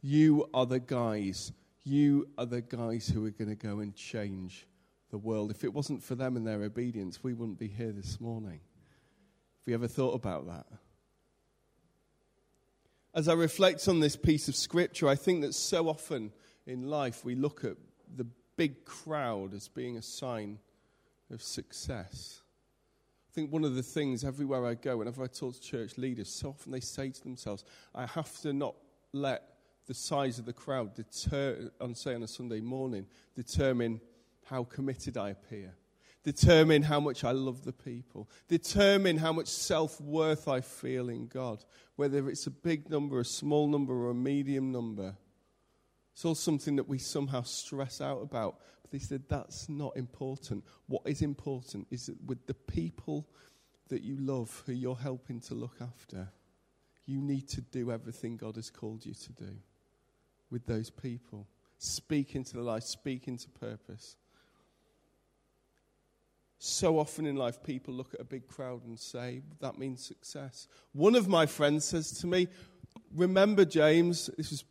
You 0.01 0.49
are 0.55 0.67
the 0.67 0.79
guys 0.79 1.53
you 1.85 2.29
are 2.39 2.47
the 2.47 2.61
guys 2.61 3.09
who 3.09 3.25
are 3.27 3.31
going 3.31 3.51
to 3.51 3.57
go 3.57 3.81
and 3.81 3.95
change 3.95 4.67
the 5.11 5.19
world. 5.19 5.51
If 5.51 5.65
it 5.65 5.73
wasn't 5.73 6.03
for 6.03 6.15
them 6.15 6.37
and 6.37 6.47
their 6.47 6.63
obedience, 6.63 7.23
we 7.23 7.35
wouldn't 7.35 7.59
be 7.59 7.69
here 7.69 7.93
this 7.93 8.21
morning. 8.21 8.61
Have 9.61 9.69
you 9.69 9.75
ever 9.75 9.89
thought 9.89 10.15
about 10.15 10.47
that? 10.47 10.67
As 13.15 13.29
I 13.29 13.35
reflect 13.35 13.89
on 13.89 14.01
this 14.01 14.17
piece 14.17 14.49
of 14.49 14.57
scripture, 14.57 15.07
I 15.07 15.17
think 15.17 15.43
that 15.43 15.55
so 15.55 15.89
often 15.89 16.33
in 16.67 16.89
life 16.89 17.25
we 17.25 17.35
look 17.35 17.65
at 17.65 17.77
the 18.17 18.27
big 18.57 18.85
crowd 18.85 19.53
as 19.55 19.69
being 19.69 19.97
a 19.97 20.03
sign 20.03 20.59
of 21.31 21.43
success. 21.43 22.41
I 23.31 23.35
think 23.35 23.53
one 23.53 23.65
of 23.65 23.75
the 23.75 23.83
things 23.83 24.25
everywhere 24.25 24.67
I 24.67 24.75
go, 24.75 24.99
whenever 24.99 25.23
I 25.23 25.27
talk 25.27 25.55
to 25.55 25.61
church 25.61 25.99
leaders, 25.99 26.29
so 26.29 26.51
often 26.51 26.73
they 26.73 26.81
say 26.81 27.11
to 27.11 27.23
themselves, 27.23 27.65
I 27.95 28.07
have 28.07 28.41
to 28.41 28.53
not 28.53 28.77
let 29.13 29.52
the 29.87 29.95
size 29.95 30.39
of 30.39 30.47
the 30.47 30.53
crowd, 30.53 30.95
deter, 30.95 31.71
on 31.81 31.95
say 31.95 32.15
on 32.15 32.23
a 32.23 32.29
Sunday 32.29 32.61
morning, 32.61 33.07
determine 33.35 34.01
how 34.45 34.65
committed 34.65 35.17
I 35.17 35.31
appear, 35.31 35.75
determine 36.23 36.83
how 36.83 37.01
much 37.01 37.25
I 37.25 37.33
love 37.33 37.65
the 37.65 37.73
people, 37.73 38.31
determine 38.49 39.19
how 39.19 39.33
much 39.33 39.49
self 39.49 40.01
worth 40.01 40.47
I 40.47 40.61
feel 40.61 41.09
in 41.09 41.27
God, 41.27 41.65
whether 41.97 42.29
it's 42.29 42.47
a 42.47 42.51
big 42.51 42.91
number, 42.91 43.21
a 43.21 43.25
small 43.25 43.69
number, 43.69 43.93
or 43.93 44.11
a 44.11 44.15
medium 44.15 44.71
number. 44.71 45.17
It's 46.13 46.25
all 46.25 46.35
something 46.35 46.77
that 46.77 46.89
we 46.89 46.99
somehow 46.99 47.43
stress 47.43 48.01
out 48.01 48.21
about. 48.21 48.61
But 48.83 48.91
They 48.91 48.99
said, 48.99 49.23
That's 49.29 49.69
not 49.69 49.97
important. 49.97 50.65
What 50.87 51.03
is 51.07 51.23
important 51.23 51.87
is 51.91 52.07
that 52.07 52.23
with 52.25 52.47
the 52.47 52.55
people 52.55 53.27
that 53.89 54.03
you 54.03 54.17
love, 54.19 54.63
who 54.67 54.73
you're 54.73 54.95
helping 54.95 55.41
to 55.41 55.55
look 55.55 55.77
after, 55.81 56.31
you 57.07 57.21
need 57.21 57.49
to 57.49 57.63
do 57.63 57.91
everything 57.91 58.37
God 58.37 58.57
has 58.57 58.71
called 58.71 59.05
you 59.05 59.15
to 59.15 59.33
do 59.33 59.57
with 60.53 60.67
those 60.67 60.91
people. 60.91 61.49
Speak 61.79 62.37
into 62.37 62.55
the 62.55 62.63
life, 62.63 62.85
speak 62.85 63.27
into 63.27 63.49
purpose. 63.49 64.17
So 66.59 67.01
often 67.01 67.27
in 67.27 67.35
life, 67.35 67.61
people 67.65 67.93
look 67.93 68.15
at 68.15 68.21
a 68.21 68.25
big 68.25 68.47
crowd 68.47 68.85
and 68.85 68.97
say, 68.97 69.43
that 69.61 69.79
means 69.79 70.05
success. 70.05 70.69
One 70.93 71.17
of 71.17 71.27
my 71.27 71.47
friends 71.47 71.87
says 71.87 72.13
to 72.21 72.29
me, 72.29 72.47
Remember, 73.15 73.65
James, 73.65 74.31
this 74.37 74.53
is 74.53 74.65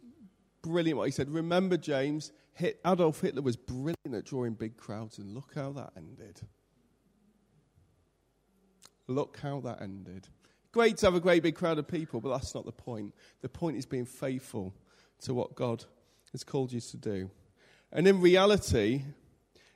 brilliant 0.62 0.98
what 0.98 1.06
he 1.06 1.12
said. 1.12 1.30
Remember, 1.30 1.76
James, 1.76 2.32
Adolf 2.86 3.22
Hitler 3.22 3.42
was 3.42 3.56
brilliant 3.56 4.14
at 4.14 4.26
drawing 4.26 4.54
big 4.54 4.78
crowds, 4.78 5.18
and 5.18 5.34
look 5.34 5.52
how 5.56 5.72
that 5.74 5.92
ended. 5.98 6.42
Look 9.08 9.40
how 9.42 9.60
that 9.62 9.82
ended. 9.82 10.28
Great 10.72 10.98
to 10.98 11.08
have 11.08 11.16
a 11.16 11.20
great 11.20 11.44
big 11.44 11.56
crowd 11.56 11.78
of 11.78 11.88
people, 11.88 12.22
but 12.22 12.30
that's 12.30 12.56
not 12.56 12.66
the 12.66 12.72
point. 12.72 13.14
The 13.42 13.50
point 13.50 13.78
is 13.78 13.86
being 13.86 14.06
faithful 14.06 14.74
to 15.22 15.34
what 15.34 15.56
God 15.56 15.86
has 16.32 16.44
called 16.44 16.72
you 16.72 16.82
to 16.82 16.98
do. 16.98 17.30
And 17.92 18.08
in 18.08 18.22
reality, 18.22 19.04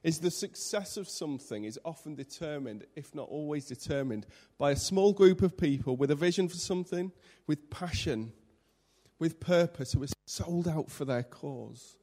is 0.05 0.19
the 0.19 0.29
success 0.29 0.97
of 0.97 1.09
something 1.09 1.63
is 1.63 1.79
often 1.83 2.13
determined, 2.13 2.85
if 2.95 3.15
not 3.15 3.27
always 3.27 3.65
determined, 3.65 4.27
by 4.59 4.69
a 4.69 4.75
small 4.75 5.11
group 5.11 5.41
of 5.41 5.57
people 5.57 5.97
with 5.97 6.11
a 6.11 6.15
vision 6.15 6.47
for 6.47 6.57
something, 6.57 7.11
with 7.47 7.71
passion, 7.71 8.31
with 9.17 9.39
purpose, 9.39 9.93
who 9.93 10.03
are 10.03 10.07
sold 10.27 10.67
out 10.67 10.91
for 10.91 11.05
their 11.05 11.23
cause. 11.23 11.97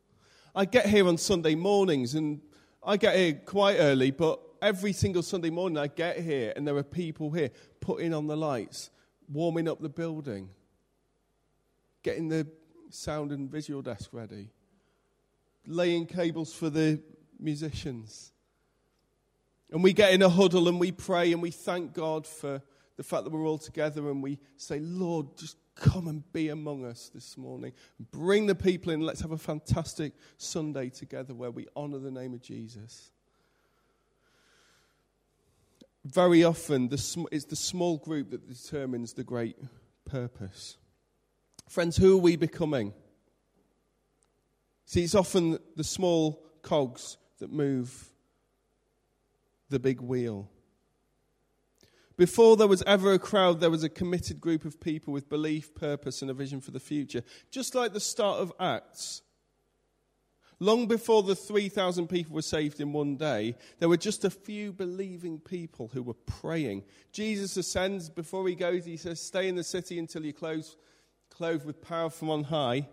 I 0.52 0.64
get 0.64 0.86
here 0.86 1.06
on 1.06 1.16
Sunday 1.16 1.54
mornings, 1.54 2.16
and 2.16 2.40
I 2.82 2.96
get 2.96 3.14
here 3.14 3.34
quite 3.34 3.76
early, 3.76 4.10
but 4.10 4.40
every 4.60 4.92
single 4.92 5.22
Sunday 5.22 5.50
morning 5.50 5.78
I 5.78 5.86
get 5.86 6.18
here, 6.18 6.52
and 6.56 6.66
there 6.66 6.76
are 6.76 6.82
people 6.82 7.30
here 7.30 7.50
putting 7.78 8.12
on 8.12 8.26
the 8.26 8.36
lights, 8.36 8.90
warming 9.30 9.68
up 9.68 9.80
the 9.80 9.88
building, 9.88 10.48
getting 12.02 12.28
the 12.28 12.48
sound 12.94 13.32
and 13.32 13.50
visual 13.50 13.82
desk 13.82 14.10
ready, 14.12 14.50
laying 15.66 16.06
cables 16.06 16.52
for 16.54 16.70
the 16.70 17.00
musicians. 17.38 18.32
And 19.70 19.82
we 19.82 19.92
get 19.92 20.12
in 20.12 20.22
a 20.22 20.28
huddle 20.28 20.68
and 20.68 20.78
we 20.78 20.92
pray 20.92 21.32
and 21.32 21.40
we 21.40 21.50
thank 21.50 21.94
God 21.94 22.26
for 22.26 22.60
the 22.96 23.02
fact 23.02 23.24
that 23.24 23.30
we're 23.30 23.46
all 23.46 23.58
together 23.58 24.10
and 24.10 24.22
we 24.22 24.38
say, 24.56 24.78
Lord, 24.80 25.36
just 25.36 25.56
come 25.74 26.08
and 26.08 26.30
be 26.32 26.50
among 26.50 26.84
us 26.84 27.10
this 27.14 27.36
morning. 27.38 27.72
Bring 28.10 28.46
the 28.46 28.54
people 28.54 28.92
in. 28.92 29.00
Let's 29.00 29.22
have 29.22 29.32
a 29.32 29.38
fantastic 29.38 30.12
Sunday 30.36 30.90
together 30.90 31.34
where 31.34 31.50
we 31.50 31.66
honor 31.74 31.98
the 31.98 32.10
name 32.10 32.34
of 32.34 32.42
Jesus. 32.42 33.10
Very 36.04 36.44
often, 36.44 36.88
the, 36.88 37.26
it's 37.30 37.44
the 37.46 37.56
small 37.56 37.96
group 37.96 38.30
that 38.30 38.48
determines 38.48 39.14
the 39.14 39.24
great 39.24 39.56
purpose. 40.04 40.76
Friends, 41.72 41.96
who 41.96 42.18
are 42.18 42.20
we 42.20 42.36
becoming? 42.36 42.92
See, 44.84 45.04
it's 45.04 45.14
often 45.14 45.58
the 45.74 45.82
small 45.82 46.44
cogs 46.60 47.16
that 47.38 47.50
move 47.50 48.10
the 49.70 49.78
big 49.78 50.02
wheel. 50.02 50.50
Before 52.18 52.58
there 52.58 52.68
was 52.68 52.82
ever 52.82 53.14
a 53.14 53.18
crowd, 53.18 53.60
there 53.60 53.70
was 53.70 53.84
a 53.84 53.88
committed 53.88 54.38
group 54.38 54.66
of 54.66 54.80
people 54.80 55.14
with 55.14 55.30
belief, 55.30 55.74
purpose, 55.74 56.20
and 56.20 56.30
a 56.30 56.34
vision 56.34 56.60
for 56.60 56.72
the 56.72 56.78
future. 56.78 57.22
Just 57.50 57.74
like 57.74 57.94
the 57.94 58.00
start 58.00 58.40
of 58.40 58.52
Acts. 58.60 59.22
Long 60.60 60.86
before 60.86 61.22
the 61.22 61.34
3,000 61.34 62.06
people 62.06 62.34
were 62.34 62.42
saved 62.42 62.82
in 62.82 62.92
one 62.92 63.16
day, 63.16 63.56
there 63.78 63.88
were 63.88 63.96
just 63.96 64.26
a 64.26 64.30
few 64.30 64.74
believing 64.74 65.40
people 65.40 65.88
who 65.94 66.02
were 66.02 66.12
praying. 66.12 66.84
Jesus 67.12 67.56
ascends. 67.56 68.10
Before 68.10 68.46
he 68.46 68.54
goes, 68.54 68.84
he 68.84 68.98
says, 68.98 69.22
Stay 69.22 69.48
in 69.48 69.56
the 69.56 69.64
city 69.64 69.98
until 69.98 70.22
you're 70.22 70.34
clothed, 70.34 70.76
clothed 71.32 71.64
with 71.64 71.80
power 71.80 72.10
from 72.10 72.30
on 72.30 72.44
high 72.44 72.86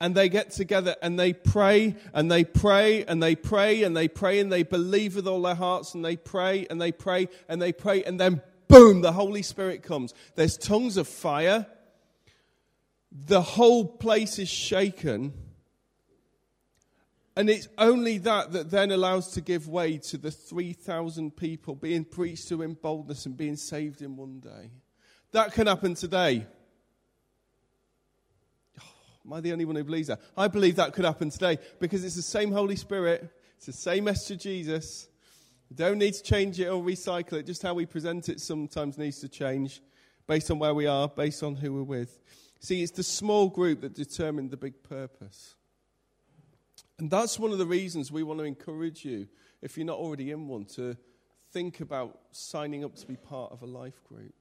and 0.00 0.14
they 0.14 0.28
get 0.28 0.50
together 0.50 0.94
and 1.02 1.18
they 1.18 1.32
pray 1.32 1.96
and 2.14 2.30
they 2.30 2.44
pray 2.44 3.04
and 3.04 3.22
they 3.22 3.34
pray 3.34 3.82
and 3.82 3.96
they 3.96 4.08
pray 4.08 4.38
and 4.38 4.52
they 4.52 4.62
believe 4.62 5.16
with 5.16 5.26
all 5.26 5.42
their 5.42 5.54
hearts 5.54 5.94
and 5.94 6.04
they 6.04 6.16
pray 6.16 6.66
and 6.70 6.80
they 6.80 6.92
pray 6.92 7.28
and 7.48 7.60
they 7.60 7.72
pray 7.72 8.04
and 8.04 8.18
then 8.18 8.40
boom, 8.68 9.00
the 9.00 9.12
Holy 9.12 9.42
Spirit 9.42 9.82
comes. 9.82 10.14
There's 10.36 10.56
tongues 10.56 10.96
of 10.96 11.08
fire. 11.08 11.66
The 13.10 13.40
whole 13.40 13.86
place 13.86 14.38
is 14.38 14.48
shaken. 14.48 15.32
And 17.34 17.48
it's 17.48 17.68
only 17.78 18.18
that 18.18 18.52
that 18.52 18.70
then 18.70 18.90
allows 18.90 19.32
to 19.32 19.40
give 19.40 19.68
way 19.68 19.98
to 19.98 20.18
the 20.18 20.30
3,000 20.30 21.36
people 21.36 21.74
being 21.74 22.04
preached 22.04 22.48
to 22.48 22.62
in 22.62 22.74
boldness 22.74 23.26
and 23.26 23.36
being 23.36 23.56
saved 23.56 24.02
in 24.02 24.16
one 24.16 24.40
day. 24.40 24.70
That 25.32 25.52
can 25.52 25.66
happen 25.66 25.94
today. 25.94 26.46
Am 29.28 29.34
I 29.34 29.40
the 29.42 29.52
only 29.52 29.66
one 29.66 29.76
who 29.76 29.84
believes 29.84 30.08
that? 30.08 30.22
I 30.38 30.48
believe 30.48 30.76
that 30.76 30.94
could 30.94 31.04
happen 31.04 31.28
today 31.28 31.58
because 31.80 32.02
it's 32.02 32.16
the 32.16 32.22
same 32.22 32.50
Holy 32.50 32.76
Spirit, 32.76 33.30
it's 33.58 33.66
the 33.66 33.74
same 33.74 34.04
message 34.04 34.36
of 34.36 34.42
Jesus. 34.42 35.06
We 35.68 35.76
don't 35.76 35.98
need 35.98 36.14
to 36.14 36.22
change 36.22 36.58
it 36.58 36.68
or 36.68 36.82
recycle 36.82 37.34
it. 37.34 37.44
Just 37.44 37.60
how 37.60 37.74
we 37.74 37.84
present 37.84 38.30
it 38.30 38.40
sometimes 38.40 38.96
needs 38.96 39.20
to 39.20 39.28
change 39.28 39.82
based 40.26 40.50
on 40.50 40.58
where 40.58 40.72
we 40.72 40.86
are, 40.86 41.08
based 41.08 41.42
on 41.42 41.56
who 41.56 41.74
we're 41.74 41.82
with. 41.82 42.18
See, 42.60 42.82
it's 42.82 42.92
the 42.92 43.02
small 43.02 43.50
group 43.50 43.82
that 43.82 43.94
determined 43.94 44.50
the 44.50 44.56
big 44.56 44.82
purpose. 44.82 45.56
And 46.98 47.10
that's 47.10 47.38
one 47.38 47.52
of 47.52 47.58
the 47.58 47.66
reasons 47.66 48.10
we 48.10 48.22
want 48.22 48.40
to 48.40 48.44
encourage 48.44 49.04
you, 49.04 49.28
if 49.60 49.76
you're 49.76 49.84
not 49.84 49.98
already 49.98 50.30
in 50.30 50.48
one, 50.48 50.64
to 50.76 50.96
think 51.52 51.80
about 51.80 52.18
signing 52.30 52.82
up 52.82 52.96
to 52.96 53.06
be 53.06 53.16
part 53.16 53.52
of 53.52 53.60
a 53.60 53.66
life 53.66 54.02
group. 54.04 54.34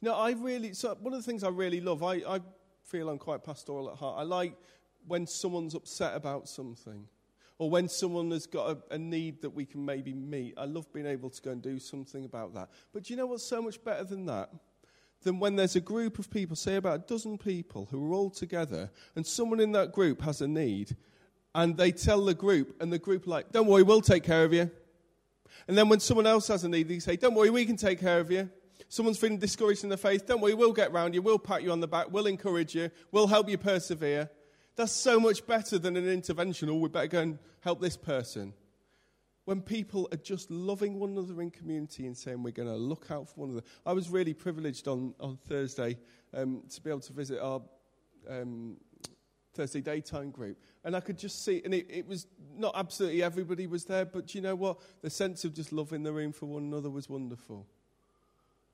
You 0.00 0.10
know, 0.10 0.14
I 0.14 0.30
really, 0.30 0.74
so 0.74 0.96
one 1.00 1.12
of 1.12 1.18
the 1.18 1.28
things 1.28 1.42
I 1.42 1.48
really 1.48 1.80
love, 1.80 2.04
I, 2.04 2.14
I 2.18 2.40
feel 2.88 3.08
I'm 3.08 3.18
quite 3.18 3.44
pastoral 3.44 3.90
at 3.90 3.96
heart. 3.96 4.16
I 4.18 4.22
like 4.22 4.54
when 5.06 5.26
someone's 5.26 5.74
upset 5.74 6.14
about 6.14 6.48
something 6.48 7.06
or 7.58 7.68
when 7.68 7.88
someone 7.88 8.30
has 8.30 8.46
got 8.46 8.70
a, 8.70 8.94
a, 8.94 8.98
need 8.98 9.42
that 9.42 9.50
we 9.50 9.66
can 9.66 9.84
maybe 9.84 10.14
meet. 10.14 10.54
I 10.56 10.64
love 10.64 10.92
being 10.92 11.06
able 11.06 11.28
to 11.30 11.42
go 11.42 11.50
and 11.50 11.60
do 11.60 11.78
something 11.78 12.24
about 12.24 12.54
that. 12.54 12.70
But 12.92 13.04
do 13.04 13.12
you 13.12 13.16
know 13.16 13.26
what's 13.26 13.48
so 13.48 13.60
much 13.60 13.82
better 13.82 14.04
than 14.04 14.26
that? 14.26 14.50
Than 15.22 15.40
when 15.40 15.56
there's 15.56 15.74
a 15.74 15.80
group 15.80 16.20
of 16.20 16.30
people, 16.30 16.54
say 16.54 16.76
about 16.76 16.94
a 16.94 17.06
dozen 17.06 17.36
people, 17.36 17.88
who 17.90 18.10
are 18.10 18.14
all 18.14 18.30
together, 18.30 18.90
and 19.16 19.26
someone 19.26 19.58
in 19.58 19.72
that 19.72 19.90
group 19.90 20.22
has 20.22 20.40
a 20.40 20.46
need, 20.46 20.96
and 21.56 21.76
they 21.76 21.90
tell 21.90 22.24
the 22.24 22.34
group, 22.34 22.80
and 22.80 22.92
the 22.92 23.00
group 23.00 23.26
like, 23.26 23.50
Don't 23.50 23.66
worry, 23.66 23.82
we'll 23.82 24.00
take 24.00 24.22
care 24.22 24.44
of 24.44 24.52
you. 24.52 24.70
And 25.66 25.76
then 25.76 25.88
when 25.88 25.98
someone 25.98 26.26
else 26.26 26.46
has 26.46 26.62
a 26.62 26.68
need, 26.68 26.86
they 26.86 27.00
say, 27.00 27.16
Don't 27.16 27.34
worry, 27.34 27.50
we 27.50 27.66
can 27.66 27.76
take 27.76 27.98
care 27.98 28.20
of 28.20 28.30
you 28.30 28.48
someone's 28.88 29.18
feeling 29.18 29.38
discouraged 29.38 29.84
in 29.84 29.90
the 29.90 29.96
faith, 29.96 30.26
don't 30.26 30.40
worry, 30.40 30.54
we'll 30.54 30.72
get 30.72 30.92
round 30.92 31.14
you, 31.14 31.22
we'll 31.22 31.38
pat 31.38 31.62
you 31.62 31.72
on 31.72 31.80
the 31.80 31.88
back, 31.88 32.06
we'll 32.10 32.26
encourage 32.26 32.74
you, 32.74 32.90
we'll 33.12 33.26
help 33.26 33.48
you 33.48 33.58
persevere. 33.58 34.30
That's 34.76 34.92
so 34.92 35.18
much 35.18 35.46
better 35.46 35.78
than 35.78 35.96
an 35.96 36.08
intervention, 36.08 36.68
or 36.68 36.80
we 36.80 36.88
better 36.88 37.08
go 37.08 37.20
and 37.20 37.38
help 37.60 37.80
this 37.80 37.96
person. 37.96 38.54
When 39.44 39.60
people 39.62 40.08
are 40.12 40.18
just 40.18 40.50
loving 40.50 40.98
one 40.98 41.10
another 41.10 41.40
in 41.40 41.50
community 41.50 42.06
and 42.06 42.16
saying 42.16 42.42
we're 42.42 42.52
going 42.52 42.68
to 42.68 42.76
look 42.76 43.10
out 43.10 43.28
for 43.28 43.40
one 43.40 43.50
another. 43.50 43.66
I 43.86 43.94
was 43.94 44.10
really 44.10 44.34
privileged 44.34 44.86
on, 44.86 45.14
on 45.18 45.38
Thursday 45.48 45.98
um, 46.34 46.62
to 46.68 46.80
be 46.82 46.90
able 46.90 47.00
to 47.00 47.12
visit 47.14 47.40
our 47.40 47.62
um, 48.28 48.76
Thursday 49.54 49.80
daytime 49.80 50.30
group. 50.30 50.62
And 50.84 50.94
I 50.94 51.00
could 51.00 51.18
just 51.18 51.44
see, 51.44 51.60
and 51.64 51.74
it, 51.74 51.86
it, 51.88 52.06
was 52.06 52.26
not 52.56 52.74
absolutely 52.76 53.22
everybody 53.22 53.66
was 53.66 53.84
there, 53.86 54.04
but 54.04 54.34
you 54.34 54.40
know 54.40 54.54
what? 54.54 54.78
The 55.02 55.10
sense 55.10 55.44
of 55.44 55.54
just 55.54 55.72
loving 55.72 56.04
the 56.04 56.12
room 56.12 56.32
for 56.32 56.46
one 56.46 56.62
another 56.62 56.90
was 56.90 57.08
wonderful. 57.08 57.66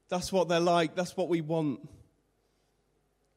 That's 0.08 0.32
what 0.32 0.48
they're 0.48 0.60
like. 0.60 0.94
That's 0.94 1.16
what 1.16 1.28
we 1.28 1.40
want 1.40 1.88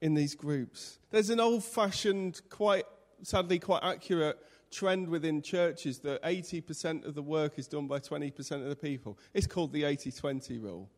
in 0.01 0.13
these 0.13 0.36
groups. 0.36 1.00
There's 1.09 1.29
an 1.29 1.39
old 1.39 1.63
fashioned, 1.63 2.41
quite 2.50 2.86
sadly, 3.24 3.59
quite 3.59 3.83
accurate 3.83 4.38
trend 4.71 5.07
within 5.07 5.41
churches 5.41 6.00
that 6.00 6.21
80% 6.24 7.05
of 7.05 7.15
the 7.15 7.21
work 7.21 7.57
is 7.57 7.67
done 7.67 7.88
by 7.88 8.00
20% 8.00 8.51
of 8.51 8.69
the 8.69 8.75
people. 8.75 9.17
It's 9.33 9.47
called 9.47 9.71
the 9.71 9.86
80 9.86 10.12
20 10.12 10.57
rule. 10.59 10.89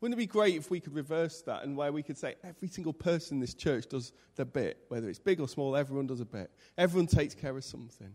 Wouldn't 0.00 0.18
it 0.18 0.22
be 0.22 0.26
great 0.26 0.56
if 0.56 0.70
we 0.70 0.80
could 0.80 0.94
reverse 0.94 1.42
that 1.42 1.62
and 1.62 1.76
where 1.76 1.92
we 1.92 2.02
could 2.02 2.16
say 2.16 2.36
every 2.42 2.68
single 2.68 2.94
person 2.94 3.36
in 3.36 3.40
this 3.40 3.52
church 3.52 3.86
does 3.86 4.12
their 4.34 4.46
bit, 4.46 4.78
whether 4.88 5.08
it's 5.10 5.18
big 5.18 5.40
or 5.40 5.48
small, 5.48 5.76
everyone 5.76 6.06
does 6.06 6.20
a 6.20 6.24
bit. 6.24 6.50
Everyone 6.78 7.06
takes 7.06 7.34
care 7.34 7.54
of 7.54 7.64
something. 7.64 8.14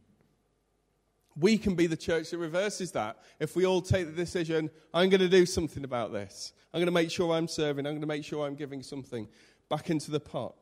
We 1.38 1.58
can 1.58 1.76
be 1.76 1.88
the 1.88 1.98
church 1.98 2.30
that 2.30 2.38
reverses 2.38 2.92
that. 2.94 3.18
If 3.40 3.56
we 3.56 3.66
all 3.66 3.82
take 3.82 4.06
the 4.06 4.14
decision, 4.14 4.70
I'm 4.94 5.10
going 5.10 5.22
to 5.22 5.30
do 5.30 5.46
something 5.46 5.84
about 5.84 6.14
this. 6.14 6.54
I'm 6.74 6.80
going 6.80 6.88
to 6.88 6.92
make 6.92 7.12
sure 7.12 7.34
I'm 7.34 7.48
serving. 7.48 7.86
I'm 7.86 7.94
going 7.94 8.02
to 8.02 8.08
make 8.08 8.24
sure 8.24 8.46
I'm 8.46 8.56
giving 8.56 8.82
something 8.82 9.28
back 9.70 9.90
into 9.90 10.12
the 10.12 10.20
pot. 10.20 10.56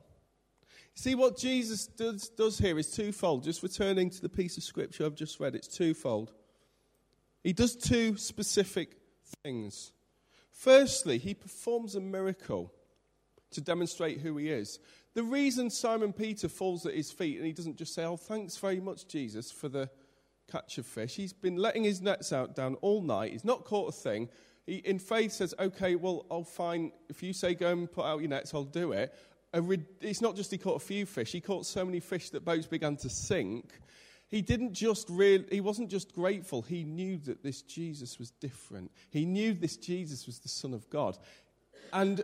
See, 0.96 1.16
what 1.16 1.38
Jesus 1.38 1.88
does, 1.88 2.30
does 2.30 2.60
here 2.60 2.78
is 2.78 2.92
twofold. 2.92 3.44
Just 3.44 3.64
returning 3.64 4.10
to 4.12 4.22
the 4.22 4.30
piece 4.30 4.58
of 4.58 4.64
scripture 4.64 5.06
I've 5.06 5.16
just 5.16 5.40
read, 5.40 5.56
it's 5.56 5.68
twofold. 5.68 6.34
He 7.44 7.54
does 7.54 7.76
two 7.76 8.16
specific 8.18 8.98
things. 9.44 9.92
Firstly, 10.52 11.18
he 11.18 11.34
performs 11.34 11.96
a 11.96 12.00
miracle 12.00 12.72
to 13.52 13.62
demonstrate 13.62 14.20
who 14.20 14.38
he 14.38 14.50
is. 14.50 14.80
The 15.14 15.24
reason 15.24 15.70
Simon 15.70 16.14
Peter 16.14 16.48
falls 16.48 16.86
at 16.86 16.96
his 16.96 17.12
feet 17.12 17.38
and 17.38 17.46
he 17.46 17.54
doesn't 17.54 17.78
just 17.78 17.94
say, 17.94 18.06
Oh, 18.06 18.18
thanks 18.18 18.58
very 18.58 18.80
much, 18.80 19.08
Jesus, 19.08 19.52
for 19.52 19.70
the 19.70 19.90
catch 20.54 20.78
a 20.78 20.84
fish. 20.84 21.16
He's 21.16 21.34
been 21.34 21.58
letting 21.58 21.84
his 21.84 22.02
nets 22.02 22.32
out 22.32 22.56
down 22.56 22.76
all 22.76 23.02
night. 23.02 23.32
He's 23.32 23.44
not 23.44 23.66
caught 23.66 23.90
a 23.90 23.92
thing. 23.92 24.30
He, 24.68 24.76
in 24.76 25.00
faith, 25.00 25.32
says, 25.32 25.56
Okay, 25.60 25.96
well, 25.96 26.26
I'll 26.30 26.44
find, 26.44 26.92
if 27.10 27.24
you 27.24 27.34
say 27.34 27.56
go 27.56 27.72
and 27.72 27.92
put 27.92 28.06
out 28.06 28.20
your 28.20 28.30
nets, 28.30 28.54
I'll 28.54 28.64
do 28.64 28.92
it. 28.92 29.14
It's 30.02 30.22
not 30.22 30.36
just 30.36 30.52
he 30.52 30.58
caught 30.58 30.82
a 30.82 30.86
few 30.86 31.06
fish, 31.06 31.32
he 31.32 31.42
caught 31.42 31.66
so 31.66 31.84
many 31.86 32.00
fish 32.00 32.30
that 32.32 32.46
boats 32.46 32.68
began 32.68 32.96
to 32.98 33.10
sink. 33.10 33.80
He 34.28 34.42
didn't 34.42 34.74
just 34.74 35.10
really, 35.10 35.46
he 35.52 35.62
wasn't 35.62 35.90
just 35.90 36.16
grateful, 36.16 36.62
he 36.64 36.84
knew 36.84 37.18
that 37.26 37.44
this 37.44 37.62
Jesus 37.62 38.18
was 38.18 38.32
different. 38.32 38.92
He 39.12 39.26
knew 39.26 39.54
this 39.54 39.78
Jesus 39.78 40.26
was 40.26 40.40
the 40.40 40.50
Son 40.50 40.74
of 40.74 40.90
God. 40.90 41.18
And 41.92 42.22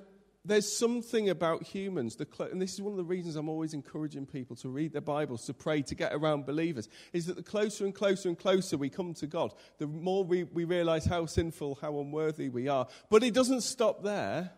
there's 0.50 0.72
something 0.72 1.30
about 1.30 1.64
humans, 1.64 2.18
and 2.52 2.62
this 2.62 2.74
is 2.74 2.82
one 2.82 2.92
of 2.92 2.98
the 2.98 3.04
reasons 3.04 3.36
I'm 3.36 3.50
always 3.50 3.74
encouraging 3.74 4.26
people 4.26 4.56
to 4.58 4.70
read 4.70 4.94
their 4.94 5.02
Bibles, 5.02 5.46
to 5.46 5.54
pray, 5.54 5.82
to 5.84 5.96
get 5.96 6.14
around 6.14 6.46
believers, 6.46 6.90
is 7.14 7.28
that 7.28 7.36
the 7.36 7.44
closer 7.44 7.86
and 7.86 7.94
closer 7.96 8.30
and 8.30 8.38
closer 8.38 8.78
we 8.78 8.90
come 8.90 9.14
to 9.16 9.28
God, 9.28 9.54
the 9.78 9.88
more 9.88 10.24
we, 10.24 10.44
we 10.44 10.66
realize 10.66 11.06
how 11.06 11.26
sinful, 11.26 11.80
how 11.82 12.00
unworthy 12.00 12.50
we 12.50 12.68
are. 12.68 12.88
But 13.10 13.24
it 13.24 13.34
doesn't 13.34 13.62
stop 13.62 14.04
there. 14.04 14.52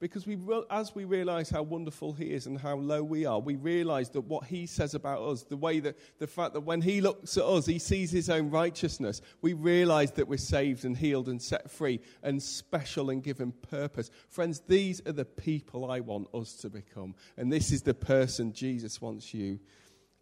Because 0.00 0.28
we, 0.28 0.38
as 0.70 0.94
we 0.94 1.04
realize 1.04 1.50
how 1.50 1.62
wonderful 1.62 2.12
He 2.12 2.26
is 2.26 2.46
and 2.46 2.56
how 2.56 2.76
low 2.76 3.02
we 3.02 3.26
are, 3.26 3.40
we 3.40 3.56
realize 3.56 4.10
that 4.10 4.20
what 4.20 4.44
He 4.44 4.66
says 4.66 4.94
about 4.94 5.22
us, 5.22 5.42
the 5.42 5.56
way 5.56 5.80
that 5.80 5.96
the 6.20 6.28
fact 6.28 6.54
that 6.54 6.60
when 6.60 6.80
He 6.80 7.00
looks 7.00 7.36
at 7.36 7.42
us, 7.42 7.66
He 7.66 7.80
sees 7.80 8.12
His 8.12 8.30
own 8.30 8.48
righteousness, 8.50 9.20
we 9.42 9.54
realize 9.54 10.12
that 10.12 10.28
we're 10.28 10.36
saved 10.36 10.84
and 10.84 10.96
healed 10.96 11.28
and 11.28 11.42
set 11.42 11.68
free 11.68 12.00
and 12.22 12.40
special 12.40 13.10
and 13.10 13.24
given 13.24 13.50
purpose. 13.50 14.10
Friends, 14.28 14.62
these 14.68 15.04
are 15.04 15.12
the 15.12 15.24
people 15.24 15.90
I 15.90 15.98
want 15.98 16.28
us 16.32 16.54
to 16.58 16.70
become. 16.70 17.16
And 17.36 17.52
this 17.52 17.72
is 17.72 17.82
the 17.82 17.94
person 17.94 18.52
Jesus 18.52 19.00
wants 19.00 19.34
you 19.34 19.58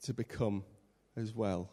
to 0.05 0.15
become 0.15 0.65
as 1.17 1.35
well. 1.35 1.71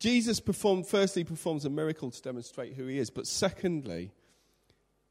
Jesus 0.00 0.40
performed, 0.40 0.88
firstly, 0.88 1.22
performs 1.22 1.64
a 1.64 1.70
miracle 1.70 2.10
to 2.10 2.22
demonstrate 2.22 2.74
who 2.74 2.86
He 2.86 2.98
is, 2.98 3.10
but 3.10 3.28
secondly, 3.28 4.10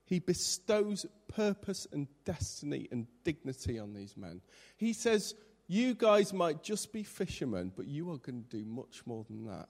he 0.10 0.18
bestows 0.18 1.06
purpose 1.28 1.86
and 1.94 2.08
destiny 2.26 2.88
and 2.92 3.06
dignity 3.24 3.78
on 3.78 3.94
these 3.94 4.18
men. 4.18 4.42
He 4.76 4.92
says, 4.92 5.36
You 5.68 5.94
guys 5.94 6.34
might 6.34 6.64
just 6.64 6.92
be 6.92 7.04
fishermen, 7.04 7.72
but 7.78 7.86
you 7.86 8.10
are 8.10 8.18
going 8.18 8.44
to 8.44 8.58
do 8.58 8.66
much 8.66 9.04
more 9.06 9.24
than 9.30 9.46
that. 9.46 9.70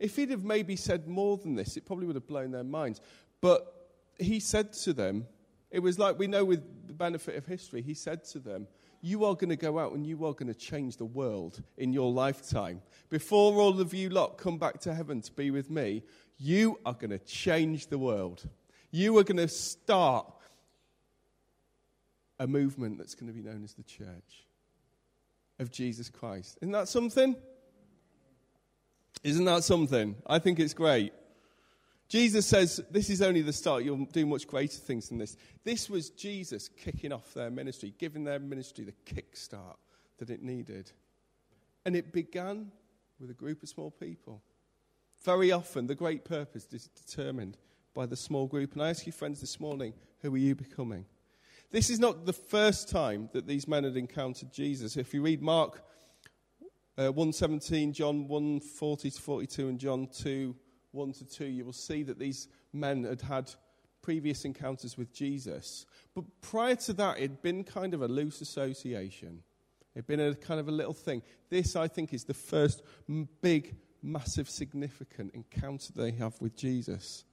If 0.00 0.16
he'd 0.16 0.30
have 0.30 0.44
maybe 0.44 0.76
said 0.76 1.06
more 1.06 1.36
than 1.36 1.56
this, 1.56 1.76
it 1.76 1.84
probably 1.84 2.06
would 2.06 2.16
have 2.16 2.26
blown 2.26 2.52
their 2.52 2.64
minds. 2.64 3.02
But 3.42 3.90
he 4.18 4.40
said 4.40 4.72
to 4.84 4.94
them, 4.94 5.26
it 5.70 5.80
was 5.80 5.98
like 5.98 6.18
we 6.18 6.26
know 6.26 6.46
with 6.46 6.86
the 6.86 6.94
benefit 6.94 7.36
of 7.36 7.44
history, 7.44 7.82
he 7.82 7.92
said 7.92 8.24
to 8.26 8.38
them, 8.38 8.66
You 9.02 9.26
are 9.26 9.34
going 9.34 9.50
to 9.50 9.56
go 9.56 9.78
out 9.78 9.92
and 9.92 10.06
you 10.06 10.24
are 10.24 10.32
going 10.32 10.48
to 10.48 10.58
change 10.58 10.96
the 10.96 11.04
world 11.04 11.62
in 11.76 11.92
your 11.92 12.10
lifetime. 12.10 12.80
Before 13.10 13.60
all 13.60 13.78
of 13.78 13.92
you 13.92 14.08
lot 14.08 14.38
come 14.38 14.56
back 14.56 14.80
to 14.80 14.94
heaven 14.94 15.20
to 15.20 15.32
be 15.32 15.50
with 15.50 15.68
me, 15.68 16.02
you 16.38 16.80
are 16.86 16.94
going 16.94 17.10
to 17.10 17.18
change 17.18 17.88
the 17.88 17.98
world. 17.98 18.48
You 18.90 19.18
are 19.18 19.24
going 19.24 19.36
to 19.36 19.48
start 19.48 20.26
a 22.38 22.46
movement 22.46 22.98
that's 22.98 23.14
going 23.14 23.32
to 23.32 23.32
be 23.32 23.42
known 23.42 23.64
as 23.64 23.74
the 23.74 23.82
church 23.82 24.46
of 25.58 25.70
Jesus 25.70 26.08
Christ. 26.08 26.58
Isn't 26.62 26.72
that 26.72 26.88
something? 26.88 27.36
Isn't 29.22 29.44
that 29.44 29.64
something? 29.64 30.16
I 30.26 30.38
think 30.38 30.60
it's 30.60 30.74
great. 30.74 31.12
Jesus 32.08 32.46
says, 32.46 32.80
This 32.90 33.10
is 33.10 33.20
only 33.20 33.42
the 33.42 33.52
start. 33.52 33.84
You'll 33.84 34.06
do 34.06 34.24
much 34.24 34.46
greater 34.46 34.78
things 34.78 35.08
than 35.08 35.18
this. 35.18 35.36
This 35.64 35.90
was 35.90 36.10
Jesus 36.10 36.68
kicking 36.68 37.12
off 37.12 37.34
their 37.34 37.50
ministry, 37.50 37.92
giving 37.98 38.24
their 38.24 38.38
ministry 38.38 38.84
the 38.84 38.94
kickstart 39.14 39.76
that 40.18 40.30
it 40.30 40.42
needed. 40.42 40.90
And 41.84 41.94
it 41.94 42.12
began 42.12 42.70
with 43.20 43.30
a 43.30 43.34
group 43.34 43.62
of 43.62 43.68
small 43.68 43.90
people. 43.90 44.42
Very 45.24 45.52
often, 45.52 45.86
the 45.86 45.94
great 45.94 46.24
purpose 46.24 46.66
is 46.72 46.88
determined 46.88 47.58
by 47.98 48.06
the 48.06 48.14
small 48.14 48.46
group. 48.46 48.74
And 48.74 48.82
I 48.82 48.90
ask 48.90 49.06
you, 49.06 49.12
friends, 49.12 49.40
this 49.40 49.58
morning, 49.58 49.92
who 50.20 50.32
are 50.32 50.38
you 50.38 50.54
becoming? 50.54 51.04
This 51.72 51.90
is 51.90 51.98
not 51.98 52.26
the 52.26 52.32
first 52.32 52.88
time 52.88 53.28
that 53.32 53.48
these 53.48 53.66
men 53.66 53.82
had 53.82 53.96
encountered 53.96 54.52
Jesus. 54.52 54.96
If 54.96 55.12
you 55.12 55.20
read 55.20 55.42
Mark 55.42 55.82
uh, 56.96 57.10
117, 57.10 57.92
John 57.92 58.28
140 58.28 59.10
to 59.10 59.20
42, 59.20 59.68
and 59.68 59.80
John 59.80 60.06
2 60.16 60.54
1 60.92 61.12
to 61.14 61.24
2, 61.24 61.46
you 61.46 61.64
will 61.64 61.72
see 61.72 62.04
that 62.04 62.20
these 62.20 62.46
men 62.72 63.02
had 63.02 63.20
had 63.20 63.50
previous 64.00 64.44
encounters 64.44 64.96
with 64.96 65.12
Jesus. 65.12 65.84
But 66.14 66.22
prior 66.40 66.76
to 66.76 66.92
that, 66.92 67.16
it 67.16 67.22
had 67.22 67.42
been 67.42 67.64
kind 67.64 67.94
of 67.94 68.02
a 68.02 68.08
loose 68.08 68.40
association. 68.40 69.42
It 69.96 69.98
had 69.98 70.06
been 70.06 70.20
a 70.20 70.36
kind 70.36 70.60
of 70.60 70.68
a 70.68 70.72
little 70.72 70.94
thing. 70.94 71.20
This, 71.50 71.74
I 71.74 71.88
think, 71.88 72.14
is 72.14 72.22
the 72.22 72.32
first 72.32 72.80
big, 73.42 73.74
massive, 74.04 74.48
significant 74.48 75.34
encounter 75.34 75.92
they 75.96 76.12
have 76.12 76.40
with 76.40 76.54
Jesus. 76.54 77.24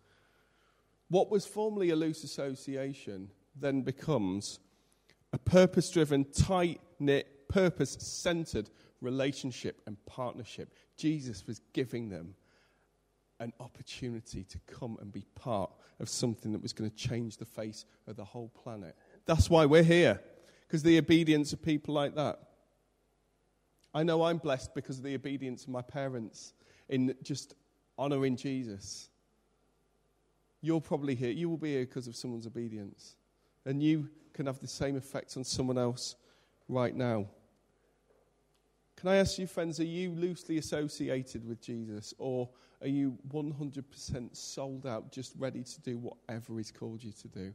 What 1.10 1.30
was 1.30 1.46
formerly 1.46 1.92
a 1.92 1.96
loose 1.96 2.24
association 2.24 3.30
then 3.56 3.82
becomes 3.82 4.60
a 5.34 5.38
purpose 5.38 5.90
driven, 5.90 6.26
tight 6.26 6.82
knit, 7.00 7.48
purpose 7.48 7.98
centered 8.00 8.70
relationship 9.02 9.82
and 9.86 10.04
partnership. 10.06 10.74
Jesus 10.98 11.46
was 11.46 11.62
giving 11.74 12.10
them 12.10 12.36
an 13.40 13.52
opportunity 13.60 14.44
to 14.46 14.60
come 14.66 14.98
and 15.02 15.12
be 15.12 15.26
part 15.36 15.72
of 16.00 16.10
something 16.10 16.52
that 16.54 16.62
was 16.62 16.74
going 16.74 16.90
to 16.90 16.96
change 16.96 17.38
the 17.38 17.46
face 17.46 17.86
of 18.08 18.16
the 18.16 18.24
whole 18.24 18.50
planet. 18.50 18.96
That's 19.26 19.50
why 19.50 19.66
we're 19.66 19.84
here, 19.84 20.22
because 20.68 20.84
the 20.84 20.98
obedience 20.98 21.54
of 21.54 21.62
people 21.62 21.94
like 21.94 22.16
that. 22.16 22.40
I 23.94 24.04
know 24.04 24.24
I'm 24.24 24.38
blessed 24.38 24.74
because 24.74 24.98
of 24.98 25.04
the 25.04 25.16
obedience 25.16 25.64
of 25.64 25.70
my 25.70 25.82
parents 25.82 26.54
in 26.90 27.14
just 27.24 27.56
honoring 27.98 28.36
Jesus. 28.36 29.10
You're 30.66 30.82
probably 30.82 31.14
here. 31.14 31.30
You 31.30 31.48
will 31.48 31.58
be 31.58 31.74
here 31.74 31.86
because 31.86 32.08
of 32.08 32.16
someone's 32.16 32.48
obedience. 32.48 33.16
And 33.66 33.84
you 33.84 34.10
can 34.34 34.48
have 34.48 34.60
the 34.60 34.68
same 34.68 34.98
effect 34.98 35.38
on 35.38 35.44
someone 35.44 35.78
else 35.78 36.16
right 36.68 36.96
now. 36.96 37.28
Can 38.96 39.10
I 39.10 39.18
ask 39.18 39.38
you, 39.38 39.46
friends, 39.46 39.80
are 39.80 39.86
you 39.86 40.10
loosely 40.16 40.58
associated 40.58 41.48
with 41.48 41.62
Jesus 41.62 42.16
or 42.18 42.50
are 42.82 42.88
you 42.88 43.16
100% 43.32 44.36
sold 44.36 44.88
out, 44.88 45.12
just 45.12 45.34
ready 45.38 45.62
to 45.62 45.82
do 45.82 46.00
whatever 46.00 46.58
He's 46.58 46.72
called 46.72 47.04
you 47.04 47.12
to 47.12 47.28
do? 47.28 47.54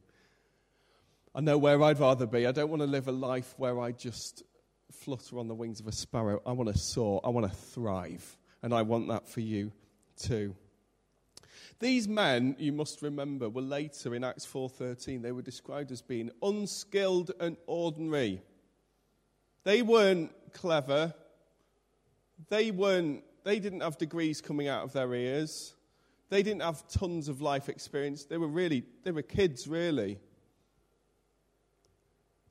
I 1.35 1.41
know 1.41 1.59
where 1.59 1.83
I'd 1.83 1.99
rather 1.99 2.27
be. 2.27 2.47
I 2.47 2.53
don't 2.53 2.71
want 2.71 2.83
to 2.83 2.87
live 2.87 3.09
a 3.09 3.13
life 3.13 3.55
where 3.57 3.81
I 3.81 3.91
just 3.91 4.45
flutter 4.93 5.41
on 5.41 5.49
the 5.49 5.55
wings 5.55 5.81
of 5.81 5.89
a 5.89 5.93
sparrow. 5.93 6.41
I 6.47 6.53
want 6.53 6.73
to 6.73 6.79
soar. 6.79 7.21
I 7.25 7.31
want 7.31 7.51
to 7.51 7.57
thrive. 7.57 8.39
And 8.63 8.73
I 8.73 8.83
want 8.83 9.09
that 9.09 9.27
for 9.27 9.41
you 9.41 9.73
too. 10.17 10.55
These 11.79 12.09
men, 12.09 12.57
you 12.59 12.73
must 12.73 13.03
remember, 13.03 13.49
were 13.49 13.63
later 13.63 14.15
in 14.15 14.25
Acts 14.25 14.47
4:13 14.47 15.23
they 15.23 15.33
were 15.33 15.43
described 15.43 15.91
as 15.91 16.03
being 16.03 16.31
unskilled 16.43 17.33
and 17.41 17.57
ordinary. 17.67 18.43
They 19.65 19.83
weren't 19.83 20.33
clever. 20.53 21.15
They 22.49 22.71
weren't 22.71 23.25
they 23.45 23.59
didn't 23.59 23.81
have 23.81 23.97
degrees 23.97 24.41
coming 24.41 24.69
out 24.69 24.85
of 24.85 24.93
their 24.93 25.13
ears. 25.15 25.75
They 26.29 26.43
didn't 26.43 26.63
have 26.63 26.87
tons 26.89 27.29
of 27.29 27.41
life 27.41 27.69
experience. 27.69 28.25
They 28.25 28.37
were 28.37 28.49
really 28.49 28.85
they 29.03 29.11
were 29.11 29.23
kids 29.23 29.67
really. 29.67 30.19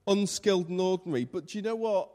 Unskilled 0.07 0.69
and 0.69 0.81
ordinary. 0.81 1.25
But 1.25 1.47
do 1.47 1.57
you 1.57 1.61
know 1.61 1.75
what? 1.75 2.09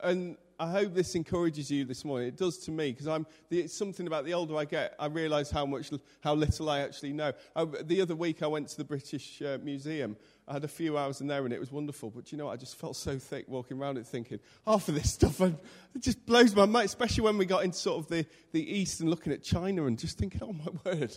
And 0.00 0.36
I 0.60 0.68
hope 0.68 0.92
this 0.92 1.14
encourages 1.14 1.70
you 1.70 1.84
this 1.84 2.04
morning. 2.04 2.26
It 2.26 2.36
does 2.36 2.58
to 2.60 2.72
me 2.72 2.90
because 2.90 3.06
I'm. 3.06 3.26
It's 3.48 3.72
something 3.72 4.08
about 4.08 4.24
the 4.24 4.34
older 4.34 4.56
I 4.56 4.64
get, 4.64 4.94
I 4.98 5.06
realise 5.06 5.52
how 5.52 5.64
much, 5.64 5.92
how 6.20 6.34
little 6.34 6.68
I 6.68 6.80
actually 6.80 7.12
know. 7.12 7.32
I, 7.54 7.64
the 7.64 8.00
other 8.00 8.16
week, 8.16 8.42
I 8.42 8.48
went 8.48 8.66
to 8.68 8.76
the 8.76 8.84
British 8.84 9.40
uh, 9.40 9.58
Museum. 9.62 10.16
I 10.48 10.54
had 10.54 10.64
a 10.64 10.68
few 10.68 10.98
hours 10.98 11.20
in 11.20 11.28
there, 11.28 11.44
and 11.44 11.52
it 11.52 11.60
was 11.60 11.70
wonderful. 11.70 12.10
But 12.10 12.32
you 12.32 12.38
know, 12.38 12.46
what? 12.46 12.54
I 12.54 12.56
just 12.56 12.74
felt 12.74 12.96
so 12.96 13.18
thick 13.20 13.44
walking 13.46 13.78
around 13.78 13.98
it, 13.98 14.06
thinking 14.06 14.40
half 14.66 14.88
of 14.88 14.96
this 14.96 15.12
stuff, 15.12 15.38
and 15.40 15.56
it 15.94 16.02
just 16.02 16.26
blows 16.26 16.56
my 16.56 16.66
mind. 16.66 16.86
Especially 16.86 17.22
when 17.22 17.38
we 17.38 17.46
got 17.46 17.62
into 17.62 17.78
sort 17.78 18.00
of 18.00 18.08
the 18.08 18.26
the 18.50 18.78
east 18.78 19.00
and 19.00 19.08
looking 19.08 19.32
at 19.32 19.44
China, 19.44 19.86
and 19.86 19.96
just 19.96 20.18
thinking, 20.18 20.40
oh 20.42 20.52
my 20.52 20.92
word, 20.92 21.16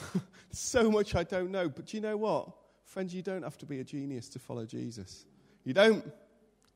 so 0.50 0.90
much 0.90 1.14
I 1.14 1.24
don't 1.24 1.50
know. 1.50 1.68
But 1.68 1.92
you 1.92 2.00
know 2.00 2.16
what, 2.16 2.52
friends, 2.84 3.14
you 3.14 3.20
don't 3.20 3.42
have 3.42 3.58
to 3.58 3.66
be 3.66 3.80
a 3.80 3.84
genius 3.84 4.30
to 4.30 4.38
follow 4.38 4.64
Jesus. 4.64 5.26
You 5.64 5.74
don't. 5.74 6.10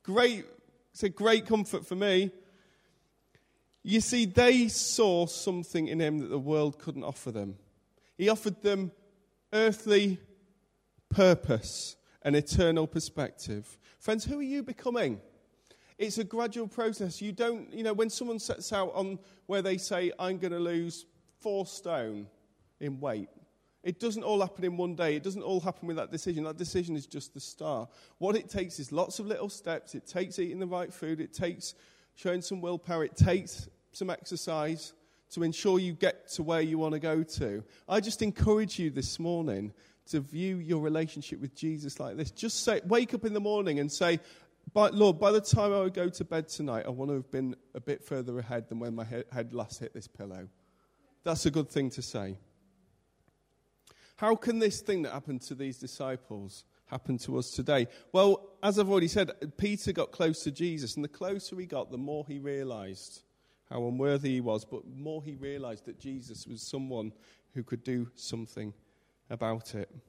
Great 0.03 0.45
it's 0.93 1.03
a 1.03 1.09
great 1.09 1.47
comfort 1.47 1.85
for 1.87 1.95
me. 1.95 2.31
You 3.81 3.99
see, 3.99 4.25
they 4.25 4.67
saw 4.67 5.25
something 5.25 5.87
in 5.87 5.99
him 5.99 6.19
that 6.19 6.27
the 6.27 6.39
world 6.39 6.77
couldn't 6.79 7.03
offer 7.03 7.31
them. 7.31 7.55
He 8.17 8.29
offered 8.29 8.61
them 8.61 8.91
earthly 9.51 10.19
purpose 11.09 11.95
and 12.21 12.35
eternal 12.35 12.87
perspective. 12.87 13.77
Friends, 13.99 14.23
who 14.23 14.39
are 14.39 14.43
you 14.43 14.63
becoming? 14.63 15.19
It's 15.97 16.17
a 16.17 16.23
gradual 16.23 16.67
process. 16.67 17.21
You 17.21 17.31
don't, 17.31 17.73
you 17.73 17.83
know, 17.83 17.93
when 17.93 18.09
someone 18.09 18.39
sets 18.39 18.71
out 18.71 18.91
on 18.93 19.19
where 19.47 19.61
they 19.61 19.77
say, 19.77 20.11
I'm 20.19 20.37
going 20.37 20.53
to 20.53 20.59
lose 20.59 21.05
four 21.39 21.65
stone 21.65 22.27
in 22.79 22.99
weight, 22.99 23.29
it 23.83 23.99
doesn't 23.99 24.23
all 24.23 24.39
happen 24.39 24.63
in 24.63 24.77
one 24.77 24.95
day. 24.95 25.15
It 25.15 25.23
doesn't 25.23 25.41
all 25.41 25.59
happen 25.59 25.87
with 25.87 25.97
that 25.97 26.09
decision. 26.09 26.45
That 26.45 26.57
decision 26.57 26.95
is 26.95 27.05
just 27.05 27.33
the 27.33 27.39
start. 27.41 27.89
What 28.17 28.35
it 28.35 28.49
takes 28.49 28.79
is 28.79 28.91
lots 28.91 29.19
of 29.19 29.25
little 29.25 29.49
steps. 29.49 29.93
It 29.93 30.07
takes 30.07 30.39
eating 30.39 30.59
the 30.59 30.67
right 30.67 30.93
food. 30.93 31.19
It 31.19 31.33
takes 31.33 31.75
showing 32.15 32.41
some 32.41 32.61
willpower. 32.61 33.03
It 33.03 33.17
takes 33.17 33.67
some 33.91 34.09
exercise 34.09 34.93
to 35.31 35.43
ensure 35.43 35.79
you 35.79 35.93
get 35.93 36.29
to 36.29 36.43
where 36.43 36.61
you 36.61 36.77
want 36.77 36.93
to 36.93 36.99
go 36.99 37.23
to. 37.23 37.63
I 37.89 37.99
just 37.99 38.21
encourage 38.21 38.79
you 38.79 38.89
this 38.89 39.19
morning 39.19 39.73
to 40.07 40.19
view 40.19 40.57
your 40.57 40.81
relationship 40.81 41.41
with 41.41 41.55
Jesus 41.55 41.99
like 41.99 42.15
this. 42.15 42.31
Just 42.31 42.63
say, 42.63 42.81
wake 42.85 43.13
up 43.13 43.25
in 43.25 43.33
the 43.33 43.39
morning 43.39 43.79
and 43.79 43.91
say, 43.91 44.19
Lord, 44.75 45.19
by 45.19 45.31
the 45.31 45.41
time 45.41 45.73
I 45.73 45.89
go 45.89 46.07
to 46.07 46.23
bed 46.23 46.47
tonight, 46.47 46.85
I 46.85 46.89
want 46.89 47.09
to 47.09 47.15
have 47.15 47.31
been 47.31 47.55
a 47.73 47.81
bit 47.81 48.03
further 48.03 48.39
ahead 48.39 48.69
than 48.69 48.79
when 48.79 48.95
my 48.95 49.03
head 49.03 49.53
last 49.53 49.79
hit 49.79 49.93
this 49.93 50.07
pillow. 50.07 50.47
That's 51.23 51.45
a 51.45 51.51
good 51.51 51.69
thing 51.69 51.89
to 51.91 52.01
say. 52.01 52.37
How 54.23 54.37
can 54.37 54.59
this 54.59 54.79
thing 54.79 55.01
that 55.01 55.11
happened 55.11 55.41
to 55.41 55.53
these 55.53 55.77
disciples 55.77 56.63
happen 56.85 57.17
to 57.17 57.37
us 57.37 57.51
today? 57.51 57.89
Well, 58.13 58.51
as 58.63 58.79
I've 58.79 58.89
already 58.89 59.09
said, 59.09 59.31
Peter 59.57 59.91
got 59.91 60.13
close 60.13 60.43
to 60.43 60.51
Jesus, 60.51 60.95
and 60.95 61.03
the 61.03 61.09
closer 61.09 61.59
he 61.59 61.65
got, 61.65 61.91
the 61.91 61.97
more 61.97 62.23
he 62.25 62.39
realized 62.39 63.23
how 63.69 63.85
unworthy 63.85 64.35
he 64.35 64.39
was, 64.39 64.63
but 64.63 64.83
more 64.87 65.21
he 65.21 65.35
realized 65.35 65.87
that 65.87 65.99
Jesus 65.99 66.47
was 66.47 66.61
someone 66.61 67.11
who 67.53 67.63
could 67.63 67.83
do 67.83 68.09
something 68.15 68.73
about 69.29 69.75
it. 69.75 69.89
It 69.91 70.01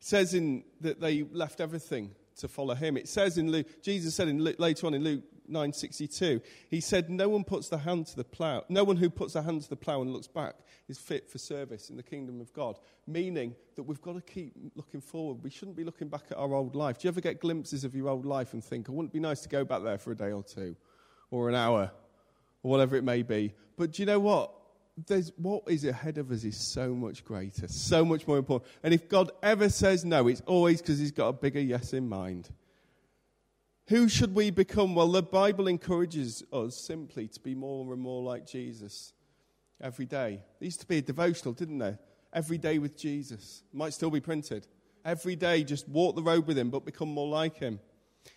says 0.00 0.32
in 0.32 0.64
that 0.80 1.02
they 1.02 1.24
left 1.24 1.60
everything 1.60 2.12
to 2.36 2.48
follow 2.48 2.74
him. 2.74 2.96
It 2.96 3.08
says 3.10 3.36
in 3.36 3.52
Luke, 3.52 3.82
Jesus 3.82 4.14
said 4.14 4.28
in 4.28 4.42
Luke, 4.42 4.56
later 4.58 4.86
on 4.86 4.94
in 4.94 5.04
Luke 5.04 5.22
9:62, 5.48 6.40
he 6.68 6.80
said, 6.80 7.10
"No 7.10 7.28
one 7.28 7.44
puts 7.44 7.68
the 7.68 7.78
hand 7.78 8.06
to 8.08 8.16
the 8.16 8.24
plow. 8.24 8.64
No 8.68 8.84
one 8.84 8.96
who 8.96 9.10
puts 9.10 9.34
their 9.34 9.42
hand 9.42 9.62
to 9.62 9.68
the 9.68 9.76
plow 9.76 10.02
and 10.02 10.12
looks 10.12 10.26
back 10.26 10.56
is 10.88 10.98
fit 10.98 11.28
for 11.28 11.38
service 11.38 11.90
in 11.90 11.96
the 11.96 12.02
kingdom 12.02 12.40
of 12.40 12.52
God." 12.52 12.78
Meaning 13.06 13.54
that 13.76 13.82
we've 13.82 14.02
got 14.02 14.14
to 14.14 14.20
keep 14.20 14.54
looking 14.74 15.00
forward. 15.00 15.42
We 15.42 15.50
shouldn't 15.50 15.76
be 15.76 15.84
looking 15.84 16.08
back 16.08 16.24
at 16.30 16.36
our 16.36 16.54
old 16.54 16.74
life. 16.74 16.98
Do 16.98 17.06
you 17.06 17.10
ever 17.10 17.20
get 17.20 17.40
glimpses 17.40 17.84
of 17.84 17.94
your 17.94 18.08
old 18.08 18.24
life 18.24 18.52
and 18.52 18.62
think, 18.62 18.88
"I 18.88 18.92
wouldn't 18.92 19.12
be 19.12 19.20
nice 19.20 19.42
to 19.42 19.48
go 19.48 19.64
back 19.64 19.82
there 19.82 19.98
for 19.98 20.12
a 20.12 20.16
day 20.16 20.32
or 20.32 20.42
two, 20.42 20.76
or 21.30 21.48
an 21.48 21.54
hour, 21.54 21.92
or 22.62 22.70
whatever 22.70 22.96
it 22.96 23.04
may 23.04 23.22
be"? 23.22 23.54
But 23.76 23.92
do 23.92 24.02
you 24.02 24.06
know 24.06 24.20
what? 24.20 24.52
there's, 25.06 25.32
what 25.36 25.64
is 25.66 25.84
ahead 25.84 26.18
of 26.18 26.30
us 26.30 26.44
is 26.44 26.56
so 26.56 26.94
much 26.94 27.24
greater, 27.24 27.66
so 27.68 28.04
much 28.04 28.26
more 28.26 28.38
important. 28.38 28.70
And 28.82 28.94
if 28.94 29.08
God 29.08 29.30
ever 29.42 29.68
says 29.68 30.04
no, 30.04 30.28
it's 30.28 30.42
always 30.46 30.80
because 30.80 30.98
he's 30.98 31.10
got 31.10 31.28
a 31.28 31.32
bigger 31.32 31.60
yes 31.60 31.92
in 31.92 32.08
mind. 32.08 32.48
Who 33.88 34.08
should 34.08 34.34
we 34.34 34.50
become? 34.50 34.94
Well, 34.94 35.08
the 35.08 35.22
Bible 35.22 35.68
encourages 35.68 36.42
us 36.52 36.76
simply 36.76 37.28
to 37.28 37.40
be 37.40 37.54
more 37.54 37.92
and 37.92 38.00
more 38.00 38.22
like 38.22 38.46
Jesus 38.46 39.12
every 39.80 40.06
day. 40.06 40.40
It 40.60 40.64
used 40.64 40.80
to 40.80 40.86
be 40.86 40.98
a 40.98 41.02
devotional, 41.02 41.52
didn't 41.52 41.78
there? 41.78 41.98
Every 42.32 42.56
day 42.56 42.78
with 42.78 42.96
Jesus. 42.96 43.62
Might 43.72 43.92
still 43.92 44.10
be 44.10 44.20
printed. 44.20 44.66
Every 45.04 45.36
day, 45.36 45.64
just 45.64 45.86
walk 45.86 46.16
the 46.16 46.22
road 46.22 46.46
with 46.46 46.56
him, 46.56 46.70
but 46.70 46.86
become 46.86 47.10
more 47.10 47.28
like 47.28 47.58
him. 47.58 47.78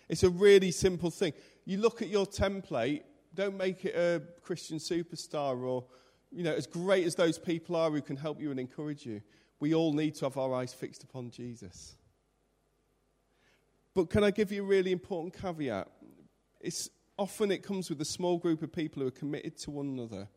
It's 0.08 0.22
a 0.22 0.28
really 0.28 0.70
simple 0.70 1.10
thing. 1.10 1.32
You 1.64 1.78
look 1.78 2.02
at 2.02 2.08
your 2.08 2.26
template, 2.26 3.04
don't 3.34 3.56
make 3.56 3.86
it 3.86 3.94
a 3.94 4.22
Christian 4.42 4.76
superstar 4.76 5.62
or 5.62 5.84
you 6.30 6.42
know, 6.42 6.52
as 6.52 6.66
great 6.66 7.06
as 7.06 7.14
those 7.14 7.38
people 7.38 7.76
are 7.76 7.90
who 7.90 8.02
can 8.02 8.16
help 8.16 8.40
you 8.40 8.50
and 8.50 8.60
encourage 8.60 9.06
you, 9.06 9.22
we 9.60 9.74
all 9.74 9.92
need 9.92 10.14
to 10.16 10.26
have 10.26 10.36
our 10.36 10.54
eyes 10.54 10.72
fixed 10.72 11.02
upon 11.02 11.30
Jesus. 11.30 11.96
But 13.98 14.10
can 14.10 14.22
I 14.22 14.30
give 14.30 14.52
you 14.52 14.62
a 14.62 14.64
really 14.64 14.92
important 14.92 15.34
caveat? 15.34 15.88
It's 16.60 16.88
often 17.18 17.50
it 17.50 17.64
comes 17.64 17.90
with 17.90 18.00
a 18.00 18.04
small 18.04 18.38
group 18.38 18.62
of 18.62 18.72
people 18.72 19.02
who 19.02 19.08
are 19.08 19.10
committed 19.10 19.58
to 19.62 19.72
one 19.72 19.88
another. 19.88 20.28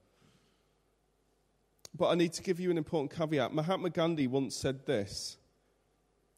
But 1.94 2.08
I 2.08 2.16
need 2.16 2.34
to 2.34 2.42
give 2.42 2.60
you 2.60 2.72
an 2.72 2.80
important 2.80 3.16
caveat. 3.16 3.54
Mahatma 3.54 3.92
Gandhi 3.92 4.26
once 4.26 4.56
said 4.56 4.88
this. 4.88 5.38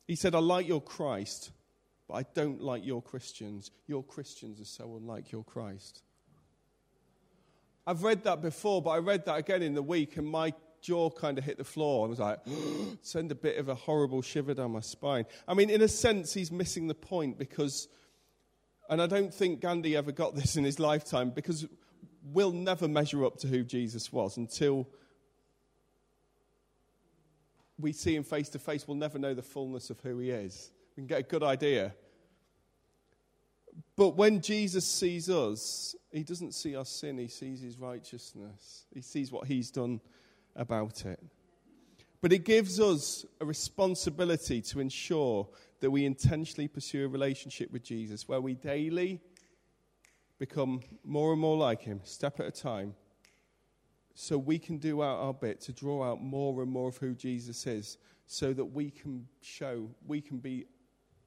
He 0.05 0.17
said, 0.17 0.35
I 0.35 0.39
like 0.39 0.67
your 0.67 0.81
Christ, 0.81 1.51
but 2.09 2.15
I 2.15 2.25
don't 2.33 2.61
like 2.61 2.85
your 2.85 3.01
Christians. 3.01 3.71
Your 3.87 4.03
Christians 4.03 4.59
are 4.59 4.65
so 4.65 4.97
unlike 4.97 5.31
your 5.31 5.45
Christ. 5.45 6.03
I've 7.87 8.03
read 8.03 8.25
that 8.25 8.41
before, 8.41 8.81
but 8.81 8.89
I 8.89 8.97
read 8.97 9.23
that 9.27 9.37
again 9.37 9.61
in 9.61 9.75
the 9.75 9.81
week, 9.81 10.17
and 10.17 10.27
my 10.27 10.53
jaw 10.83 11.09
kind 11.09 11.37
of 11.37 11.43
hit 11.43 11.57
the 11.57 11.63
floor. 11.63 12.05
I 12.05 12.09
was 12.09 12.19
like, 12.19 12.39
send 13.01 13.31
a 13.31 13.35
bit 13.35 13.57
of 13.57 13.69
a 13.69 13.75
horrible 13.75 14.21
shiver 14.21 14.53
down 14.53 14.71
my 14.71 14.81
spine. 14.81 15.25
I 15.47 15.55
mean, 15.55 15.69
in 15.69 15.81
a 15.81 15.87
sense, 15.87 16.33
he's 16.33 16.51
missing 16.51 16.87
the 16.87 16.93
point 16.93 17.39
because, 17.39 17.87
and 18.89 19.01
I 19.01 19.07
don't 19.07 19.33
think 19.33 19.61
Gandhi 19.61 19.95
ever 19.95 20.11
got 20.11 20.35
this 20.35 20.55
in 20.55 20.63
his 20.63 20.79
lifetime, 20.79 21.31
because 21.31 21.65
we'll 22.31 22.51
never 22.51 22.87
measure 22.87 23.25
up 23.25 23.37
to 23.39 23.47
who 23.47 23.63
Jesus 23.63 24.13
was 24.13 24.37
until 24.37 24.87
we 27.79 27.91
see 27.91 28.15
him 28.15 28.23
face 28.23 28.49
to 28.49 28.59
face. 28.59 28.87
We'll 28.87 28.97
never 28.97 29.17
know 29.17 29.33
the 29.33 29.41
fullness 29.41 29.89
of 29.89 29.99
who 30.01 30.19
he 30.19 30.29
is. 30.29 30.71
We 30.95 31.01
can 31.01 31.07
get 31.07 31.19
a 31.19 31.23
good 31.23 31.43
idea. 31.43 31.93
But 33.95 34.09
when 34.09 34.41
Jesus 34.41 34.85
sees 34.85 35.29
us, 35.29 35.95
he 36.11 36.23
doesn't 36.23 36.53
see 36.53 36.75
our 36.75 36.85
sin, 36.85 37.17
he 37.17 37.27
sees 37.27 37.61
his 37.61 37.79
righteousness. 37.79 38.85
He 38.93 39.01
sees 39.01 39.31
what 39.31 39.47
he's 39.47 39.71
done 39.71 39.99
about 40.55 41.05
it. 41.05 41.19
But 42.21 42.31
it 42.31 42.45
gives 42.45 42.79
us 42.79 43.25
a 43.41 43.45
responsibility 43.45 44.61
to 44.61 44.79
ensure 44.79 45.49
that 45.81 45.91
we 45.91 46.05
intentionally 46.05 46.69
pursue 46.69 47.05
a 47.05 47.09
relationship 47.09 47.71
with 47.71 47.83
Jesus 47.83 48.27
where 48.27 48.39
we 48.39 48.53
daily 48.53 49.19
become 50.39 50.81
more 51.03 51.33
and 51.33 51.41
more 51.41 51.57
like 51.57 51.81
him, 51.81 51.99
step 52.03 52.39
at 52.39 52.45
a 52.45 52.51
time, 52.51 52.95
so 54.15 54.37
we 54.37 54.59
can 54.59 54.77
do 54.77 55.03
out 55.03 55.19
our 55.19 55.33
bit 55.33 55.59
to 55.61 55.73
draw 55.73 56.03
out 56.03 56.21
more 56.21 56.61
and 56.61 56.71
more 56.71 56.89
of 56.89 56.97
who 56.97 57.13
Jesus 57.13 57.67
is, 57.67 57.97
so 58.25 58.53
that 58.53 58.65
we 58.65 58.89
can 58.89 59.27
show, 59.41 59.89
we 60.07 60.21
can 60.21 60.37
be 60.37 60.65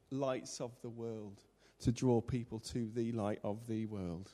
lights 0.09 0.61
of 0.61 0.71
the 0.81 0.89
world 0.89 1.43
to 1.79 1.91
draw 1.91 2.21
people 2.21 2.59
to 2.59 2.89
the 2.95 3.11
light 3.11 3.39
of 3.43 3.67
the 3.67 3.85
world. 3.85 4.31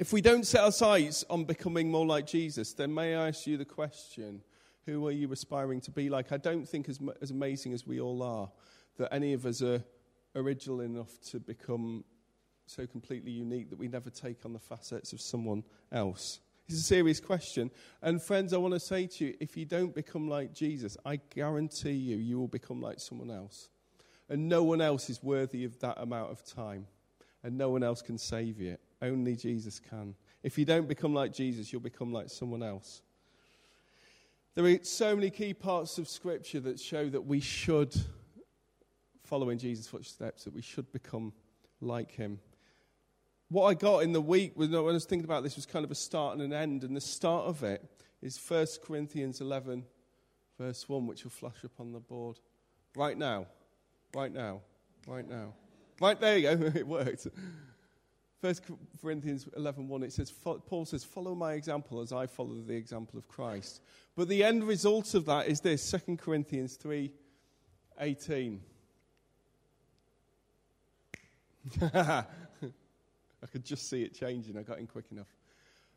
If 0.00 0.14
we 0.14 0.22
don't 0.22 0.46
set 0.46 0.62
our 0.62 0.72
sights 0.72 1.26
on 1.28 1.44
becoming 1.44 1.90
more 1.90 2.06
like 2.06 2.26
Jesus, 2.26 2.72
then 2.72 2.94
may 2.94 3.14
I 3.14 3.28
ask 3.28 3.46
you 3.46 3.58
the 3.58 3.66
question 3.66 4.40
who 4.86 5.06
are 5.06 5.10
you 5.10 5.30
aspiring 5.30 5.82
to 5.82 5.90
be 5.90 6.08
like? 6.08 6.32
I 6.32 6.38
don't 6.38 6.66
think, 6.66 6.88
as, 6.88 6.98
as 7.20 7.32
amazing 7.32 7.74
as 7.74 7.86
we 7.86 8.00
all 8.00 8.22
are, 8.22 8.50
that 8.96 9.12
any 9.12 9.34
of 9.34 9.44
us 9.44 9.60
are 9.60 9.84
original 10.34 10.80
enough 10.80 11.20
to 11.32 11.38
become 11.38 12.02
so 12.64 12.86
completely 12.86 13.30
unique 13.30 13.68
that 13.68 13.78
we 13.78 13.88
never 13.88 14.08
take 14.08 14.46
on 14.46 14.54
the 14.54 14.58
facets 14.58 15.12
of 15.12 15.20
someone 15.20 15.62
else. 15.92 16.40
It's 16.66 16.78
a 16.78 16.82
serious 16.82 17.20
question. 17.20 17.70
And 18.00 18.22
friends, 18.22 18.54
I 18.54 18.56
want 18.56 18.72
to 18.72 18.80
say 18.80 19.06
to 19.06 19.26
you 19.26 19.34
if 19.38 19.54
you 19.54 19.66
don't 19.66 19.94
become 19.94 20.30
like 20.30 20.54
Jesus, 20.54 20.96
I 21.04 21.16
guarantee 21.16 21.90
you, 21.90 22.16
you 22.16 22.38
will 22.40 22.48
become 22.48 22.80
like 22.80 23.00
someone 23.00 23.30
else. 23.30 23.68
And 24.30 24.48
no 24.48 24.62
one 24.62 24.80
else 24.80 25.10
is 25.10 25.22
worthy 25.22 25.64
of 25.64 25.78
that 25.80 25.98
amount 26.00 26.32
of 26.32 26.42
time. 26.42 26.86
And 27.42 27.58
no 27.58 27.68
one 27.68 27.82
else 27.82 28.00
can 28.00 28.16
save 28.16 28.58
you. 28.58 28.78
Only 29.02 29.36
Jesus 29.36 29.80
can. 29.80 30.14
If 30.42 30.58
you 30.58 30.64
don't 30.64 30.88
become 30.88 31.14
like 31.14 31.32
Jesus, 31.32 31.72
you'll 31.72 31.80
become 31.80 32.12
like 32.12 32.30
someone 32.30 32.62
else. 32.62 33.02
There 34.54 34.64
are 34.64 34.78
so 34.82 35.14
many 35.14 35.30
key 35.30 35.54
parts 35.54 35.98
of 35.98 36.08
Scripture 36.08 36.60
that 36.60 36.80
show 36.80 37.08
that 37.08 37.22
we 37.22 37.40
should 37.40 37.94
follow 39.24 39.50
in 39.50 39.58
Jesus' 39.58 39.86
footsteps, 39.86 40.44
that 40.44 40.54
we 40.54 40.62
should 40.62 40.90
become 40.92 41.32
like 41.80 42.10
him. 42.10 42.40
What 43.48 43.66
I 43.66 43.74
got 43.74 44.02
in 44.02 44.12
the 44.12 44.20
week, 44.20 44.56
was, 44.56 44.68
when 44.68 44.78
I 44.78 44.82
was 44.82 45.04
thinking 45.04 45.24
about 45.24 45.42
this, 45.42 45.56
was 45.56 45.66
kind 45.66 45.84
of 45.84 45.90
a 45.90 45.94
start 45.96 46.34
and 46.34 46.42
an 46.42 46.52
end. 46.52 46.84
And 46.84 46.96
the 46.96 47.00
start 47.00 47.46
of 47.46 47.62
it 47.62 47.84
is 48.22 48.38
1 48.38 48.66
Corinthians 48.84 49.40
11, 49.40 49.84
verse 50.58 50.88
1, 50.88 51.06
which 51.06 51.24
will 51.24 51.30
flash 51.30 51.64
up 51.64 51.72
on 51.78 51.92
the 51.92 52.00
board 52.00 52.38
right 52.96 53.16
now. 53.16 53.46
Right 54.14 54.32
now. 54.32 54.60
Right 55.06 55.28
now. 55.28 55.54
Right 56.00 56.20
there 56.20 56.38
you 56.38 56.56
go. 56.56 56.66
it 56.74 56.86
worked. 56.86 57.26
First 58.40 58.62
Corinthians 59.02 59.44
11:1 59.56 60.02
it 60.02 60.12
says 60.12 60.32
Paul 60.32 60.86
says 60.86 61.04
follow 61.04 61.34
my 61.34 61.52
example 61.52 62.00
as 62.00 62.10
I 62.10 62.26
follow 62.26 62.54
the 62.62 62.74
example 62.74 63.18
of 63.18 63.28
Christ. 63.28 63.82
But 64.16 64.28
the 64.28 64.42
end 64.42 64.64
result 64.64 65.14
of 65.14 65.26
that 65.26 65.46
is 65.48 65.60
this 65.60 65.90
2 65.90 66.16
Corinthians 66.16 66.78
3:18. 66.78 68.60
I 71.82 73.46
could 73.52 73.64
just 73.64 73.88
see 73.88 74.02
it 74.02 74.14
changing. 74.14 74.56
I 74.56 74.62
got 74.62 74.78
in 74.78 74.86
quick 74.86 75.06
enough. 75.10 75.28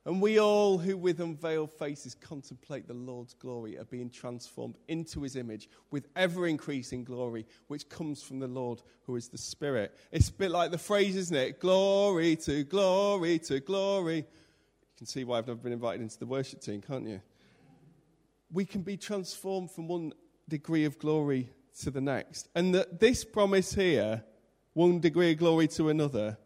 And 0.05 0.21
we 0.21 0.37
all 0.37 0.77
who 0.77 0.97
with 0.97 1.21
unveiled 1.21 1.71
faces 1.71 2.13
contemplate 2.13 2.87
the 2.87 2.93
Lord's 2.93 3.33
glory 3.33 3.77
are 3.77 3.85
being 3.85 4.09
transformed 4.09 4.77
into 4.89 5.21
his 5.21 5.37
image 5.37 5.69
with 5.91 6.09
ever 6.17 6.45
increasing 6.45 7.05
glory, 7.05 7.45
which 7.67 7.87
comes 7.87 8.21
from 8.21 8.39
the 8.39 8.47
Lord 8.47 8.81
who 9.03 9.15
is 9.15 9.29
the 9.29 9.37
Spirit. 9.37 9.97
It's 10.11 10.27
a 10.27 10.33
bit 10.33 10.51
like 10.51 10.71
the 10.71 10.77
phrase, 10.77 11.15
isn't 11.15 11.35
it? 11.35 11.61
Glory 11.61 12.35
to 12.37 12.65
glory 12.65 13.39
to 13.39 13.61
glory. 13.61 14.17
You 14.17 14.97
can 14.97 15.07
see 15.07 15.23
why 15.23 15.37
I've 15.37 15.47
never 15.47 15.61
been 15.61 15.71
invited 15.71 16.01
into 16.01 16.19
the 16.19 16.25
worship 16.25 16.59
team, 16.59 16.81
can't 16.81 17.07
you? 17.07 17.21
We 18.51 18.65
can 18.65 18.81
be 18.81 18.97
transformed 18.97 19.71
from 19.71 19.87
one 19.87 20.11
degree 20.49 20.83
of 20.83 20.99
glory 20.99 21.49
to 21.79 21.91
the 21.91 22.01
next. 22.01 22.49
And 22.55 22.75
that 22.75 22.99
this 22.99 23.23
promise 23.23 23.73
here, 23.73 24.21
one 24.73 24.99
degree 24.99 25.31
of 25.31 25.37
glory 25.37 25.69
to 25.69 25.87
another, 25.87 26.37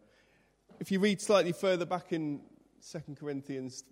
if 0.78 0.92
you 0.92 1.00
read 1.00 1.20
slightly 1.20 1.52
further 1.52 1.84
back 1.84 2.12
in 2.12 2.40
Second 2.80 3.16
Corinthians 3.16 3.84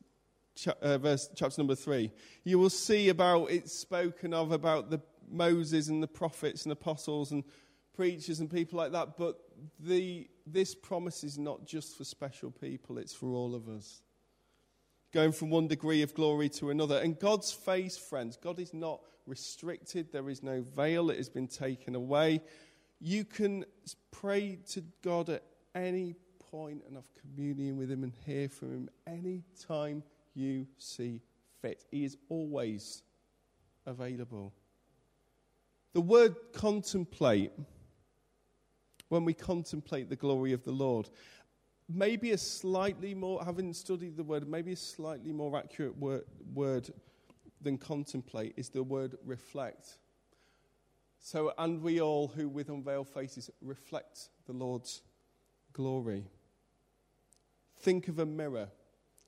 uh, 0.81 0.99
verse, 0.99 1.29
chapter 1.35 1.61
number 1.61 1.75
3, 1.75 2.11
you 2.45 2.59
will 2.59 2.71
see 2.71 3.09
about 3.09 3.51
it's 3.51 3.73
spoken 3.73 4.33
of 4.33 4.53
about 4.53 4.91
the 4.91 5.01
Moses 5.31 5.89
and 5.89 6.03
the 6.03 6.09
prophets 6.09 6.65
and 6.65 6.73
apostles 6.73 7.33
and 7.33 7.45
preachers 7.95 8.41
and 8.41 8.51
people 8.51 8.79
like 8.79 8.93
that. 8.93 9.17
But 9.17 9.39
the, 9.79 10.29
this 10.47 10.75
promise 10.75 11.25
is 11.25 11.39
not 11.39 11.67
just 11.67 11.97
for 11.97 12.05
special 12.05 12.51
people, 12.51 12.99
it's 12.99 13.15
for 13.15 13.33
all 13.33 13.55
of 13.55 13.69
us. 13.69 14.03
going 15.13 15.33
from 15.33 15.51
one 15.51 15.67
degree 15.67 16.03
of 16.03 16.15
glory 16.15 16.49
to 16.51 16.71
another. 16.71 16.99
And 16.99 17.19
God's 17.19 17.53
face, 17.53 17.97
friends, 17.99 18.37
God 18.37 18.59
is 18.59 18.73
not 18.73 19.01
restricted, 19.27 20.13
there 20.13 20.31
is 20.31 20.43
no 20.43 20.63
veil, 20.63 21.11
it 21.11 21.17
has 21.17 21.29
been 21.29 21.49
taken 21.49 21.95
away. 21.95 22.41
You 23.01 23.25
can 23.25 23.65
pray 24.11 24.59
to 24.71 24.83
God 25.03 25.29
at 25.29 25.43
any 25.75 26.17
point 26.57 26.83
and 26.87 26.97
have 26.97 27.09
communion 27.21 27.77
with 27.77 27.91
Him 27.91 28.03
and 28.03 28.13
hear 28.25 28.49
from 28.49 28.73
Him 28.73 28.91
any 29.07 29.43
time 29.69 30.03
you 30.35 30.67
see 30.79 31.21
fit. 31.61 31.85
He 31.91 32.05
is 32.05 32.17
always 32.31 33.03
available. 33.85 34.55
The 35.93 36.01
word 36.01 36.35
contemplate, 36.55 37.53
when 39.11 39.27
we 39.27 39.35
contemplate 39.35 40.09
the 40.09 40.17
glory 40.17 40.55
of 40.55 40.65
the 40.65 40.73
Lord, 40.73 41.11
maybe 41.91 42.31
a 42.31 42.39
slightly 42.39 43.15
more, 43.15 43.45
having 43.45 43.75
studied 43.75 44.17
the 44.17 44.25
word, 44.25 44.49
maybe 44.49 44.73
a 44.73 44.77
slightly 44.77 45.33
more 45.33 45.59
accurate 45.59 45.99
word, 45.99 46.25
word 46.55 46.89
than 47.61 47.77
contemplate 47.77 48.55
is 48.57 48.71
the 48.71 48.83
word 48.83 49.17
reflect. 49.27 49.99
So, 51.19 51.53
and 51.59 51.83
we 51.83 52.01
all 52.01 52.29
who 52.29 52.49
with 52.49 52.71
unveiled 52.71 53.09
faces 53.09 53.51
reflect 53.61 54.31
the 54.47 54.55
Lord's 54.55 55.03
glory. 55.75 56.25
Think 57.79 58.09
of 58.09 58.19
a 58.19 58.27
mirror, 58.27 58.69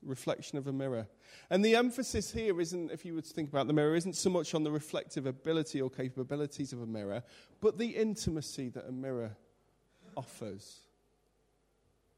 reflection 0.02 0.58
of 0.58 0.66
a 0.66 0.72
mirror. 0.72 1.06
And 1.50 1.64
the 1.64 1.76
emphasis 1.76 2.32
here 2.32 2.60
isn't, 2.60 2.90
if 2.90 3.04
you 3.04 3.14
were 3.14 3.22
to 3.22 3.32
think 3.32 3.50
about 3.50 3.66
the 3.66 3.72
mirror, 3.72 3.94
isn't 3.94 4.16
so 4.16 4.30
much 4.30 4.54
on 4.54 4.64
the 4.64 4.70
reflective 4.70 5.26
ability 5.26 5.80
or 5.80 5.90
capabilities 5.90 6.72
of 6.72 6.82
a 6.82 6.86
mirror, 6.86 7.22
but 7.60 7.78
the 7.78 7.88
intimacy 7.88 8.68
that 8.70 8.88
a 8.88 8.92
mirror 8.92 9.36
offers. 10.16 10.80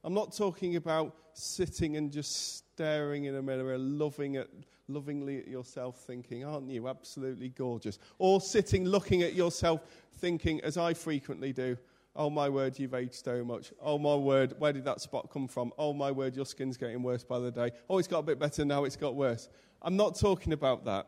I'm 0.02 0.14
not 0.14 0.34
talking 0.34 0.76
about 0.76 1.14
sitting 1.34 1.96
and 1.96 2.10
just 2.10 2.56
staring 2.56 3.24
in 3.24 3.36
a 3.36 3.42
mirror, 3.42 3.76
loving 3.76 4.36
at, 4.36 4.48
lovingly 4.88 5.38
at 5.38 5.48
yourself, 5.48 5.98
thinking, 6.06 6.44
Aren't 6.44 6.70
you 6.70 6.88
absolutely 6.88 7.50
gorgeous? 7.50 7.98
Or 8.18 8.40
sitting 8.40 8.86
looking 8.86 9.22
at 9.22 9.34
yourself, 9.34 9.82
thinking, 10.14 10.60
as 10.62 10.78
I 10.78 10.94
frequently 10.94 11.52
do, 11.52 11.76
Oh 12.16 12.28
my 12.28 12.48
word, 12.48 12.78
you've 12.78 12.94
aged 12.94 13.24
so 13.24 13.44
much. 13.44 13.72
Oh 13.80 13.98
my 13.98 14.14
word, 14.14 14.54
where 14.58 14.72
did 14.72 14.84
that 14.84 15.00
spot 15.00 15.30
come 15.32 15.46
from? 15.46 15.72
Oh 15.78 15.92
my 15.92 16.10
word, 16.10 16.34
your 16.34 16.44
skin's 16.44 16.76
getting 16.76 17.02
worse 17.02 17.22
by 17.22 17.38
the 17.38 17.50
day. 17.50 17.70
Oh, 17.88 17.98
it's 17.98 18.08
got 18.08 18.18
a 18.18 18.22
bit 18.22 18.38
better 18.38 18.64
now, 18.64 18.84
it's 18.84 18.96
got 18.96 19.14
worse. 19.14 19.48
I'm 19.80 19.96
not 19.96 20.18
talking 20.18 20.52
about 20.52 20.84
that. 20.86 21.06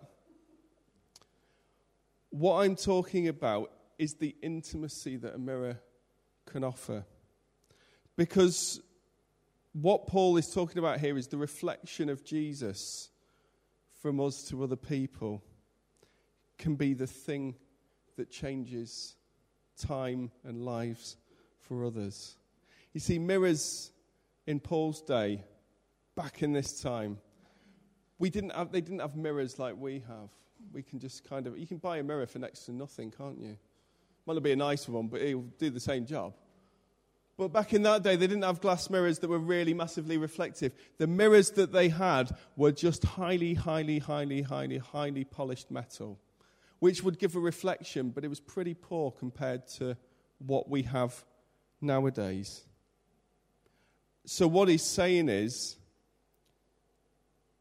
What 2.30 2.62
I'm 2.62 2.76
talking 2.76 3.28
about 3.28 3.72
is 3.98 4.14
the 4.14 4.34
intimacy 4.42 5.16
that 5.16 5.34
a 5.34 5.38
mirror 5.38 5.78
can 6.46 6.64
offer. 6.64 7.04
Because 8.16 8.80
what 9.72 10.06
Paul 10.06 10.36
is 10.36 10.52
talking 10.52 10.78
about 10.78 11.00
here 11.00 11.18
is 11.18 11.26
the 11.26 11.36
reflection 11.36 12.08
of 12.08 12.24
Jesus 12.24 13.10
from 14.00 14.20
us 14.20 14.44
to 14.44 14.62
other 14.62 14.76
people 14.76 15.42
can 16.58 16.74
be 16.76 16.94
the 16.94 17.06
thing 17.06 17.56
that 18.16 18.30
changes 18.30 19.16
time 19.76 20.30
and 20.44 20.64
lives 20.64 21.16
for 21.60 21.84
others. 21.84 22.36
You 22.92 23.00
see, 23.00 23.18
mirrors 23.18 23.90
in 24.46 24.60
Paul's 24.60 25.02
day, 25.02 25.44
back 26.14 26.42
in 26.42 26.52
this 26.52 26.80
time, 26.80 27.18
we 28.18 28.30
didn't 28.30 28.50
have, 28.50 28.70
they 28.70 28.80
didn't 28.80 29.00
have 29.00 29.16
mirrors 29.16 29.58
like 29.58 29.76
we 29.76 30.02
have. 30.06 30.28
We 30.72 30.82
can 30.82 31.00
just 31.00 31.28
kind 31.28 31.46
of, 31.46 31.58
you 31.58 31.66
can 31.66 31.78
buy 31.78 31.98
a 31.98 32.02
mirror 32.02 32.26
for 32.26 32.38
next 32.38 32.66
to 32.66 32.72
nothing, 32.72 33.10
can't 33.10 33.38
you? 33.40 33.56
Might 34.26 34.34
not 34.34 34.42
be 34.42 34.52
a 34.52 34.56
nice 34.56 34.88
one, 34.88 35.08
but 35.08 35.20
it'll 35.20 35.42
do 35.58 35.70
the 35.70 35.80
same 35.80 36.06
job. 36.06 36.34
But 37.36 37.48
back 37.48 37.72
in 37.72 37.82
that 37.82 38.02
day, 38.02 38.14
they 38.14 38.26
didn't 38.26 38.42
have 38.42 38.60
glass 38.60 38.90
mirrors 38.90 39.18
that 39.20 39.28
were 39.28 39.38
really 39.38 39.74
massively 39.74 40.18
reflective. 40.18 40.72
The 40.98 41.06
mirrors 41.06 41.50
that 41.52 41.72
they 41.72 41.88
had 41.88 42.30
were 42.56 42.72
just 42.72 43.02
highly, 43.04 43.54
highly, 43.54 43.98
highly, 43.98 44.42
highly, 44.42 44.78
highly 44.78 45.24
polished 45.24 45.70
metal 45.70 46.20
which 46.82 47.04
would 47.04 47.16
give 47.16 47.36
a 47.36 47.38
reflection, 47.38 48.10
but 48.10 48.24
it 48.24 48.28
was 48.28 48.40
pretty 48.40 48.74
poor 48.74 49.12
compared 49.12 49.68
to 49.68 49.96
what 50.38 50.68
we 50.68 50.82
have 50.82 51.24
nowadays. 51.80 52.64
So, 54.26 54.48
what 54.48 54.68
he's 54.68 54.82
saying 54.82 55.28
is, 55.28 55.76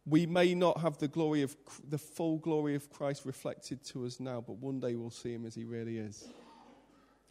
we 0.07 0.25
may 0.25 0.55
not 0.55 0.81
have 0.81 0.97
the 0.97 1.07
glory 1.07 1.43
of 1.43 1.55
the 1.87 1.99
full 1.99 2.39
glory 2.39 2.73
of 2.73 2.89
Christ 2.89 3.27
reflected 3.27 3.83
to 3.89 4.07
us 4.07 4.19
now, 4.19 4.41
but 4.41 4.53
one 4.53 4.79
day 4.79 4.95
we'll 4.95 5.11
see 5.11 5.33
him 5.35 5.45
as 5.45 5.53
he 5.53 5.65
really 5.65 5.99
is. 5.99 6.27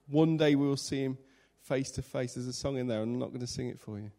One 0.07 0.37
day 0.37 0.55
we 0.55 0.69
will 0.69 0.77
see 0.77 1.03
him 1.03 1.19
face 1.63 1.91
to 1.93 2.03
face. 2.03 2.35
There's 2.35 2.47
a 2.47 2.53
song 2.53 2.77
in 2.77 2.87
there, 2.87 3.03
and 3.03 3.15
I'm 3.15 3.19
not 3.19 3.31
going 3.31 3.41
to 3.41 3.49
sing 3.49 3.69
it 3.69 3.81
for 3.81 3.99
you. 3.99 4.13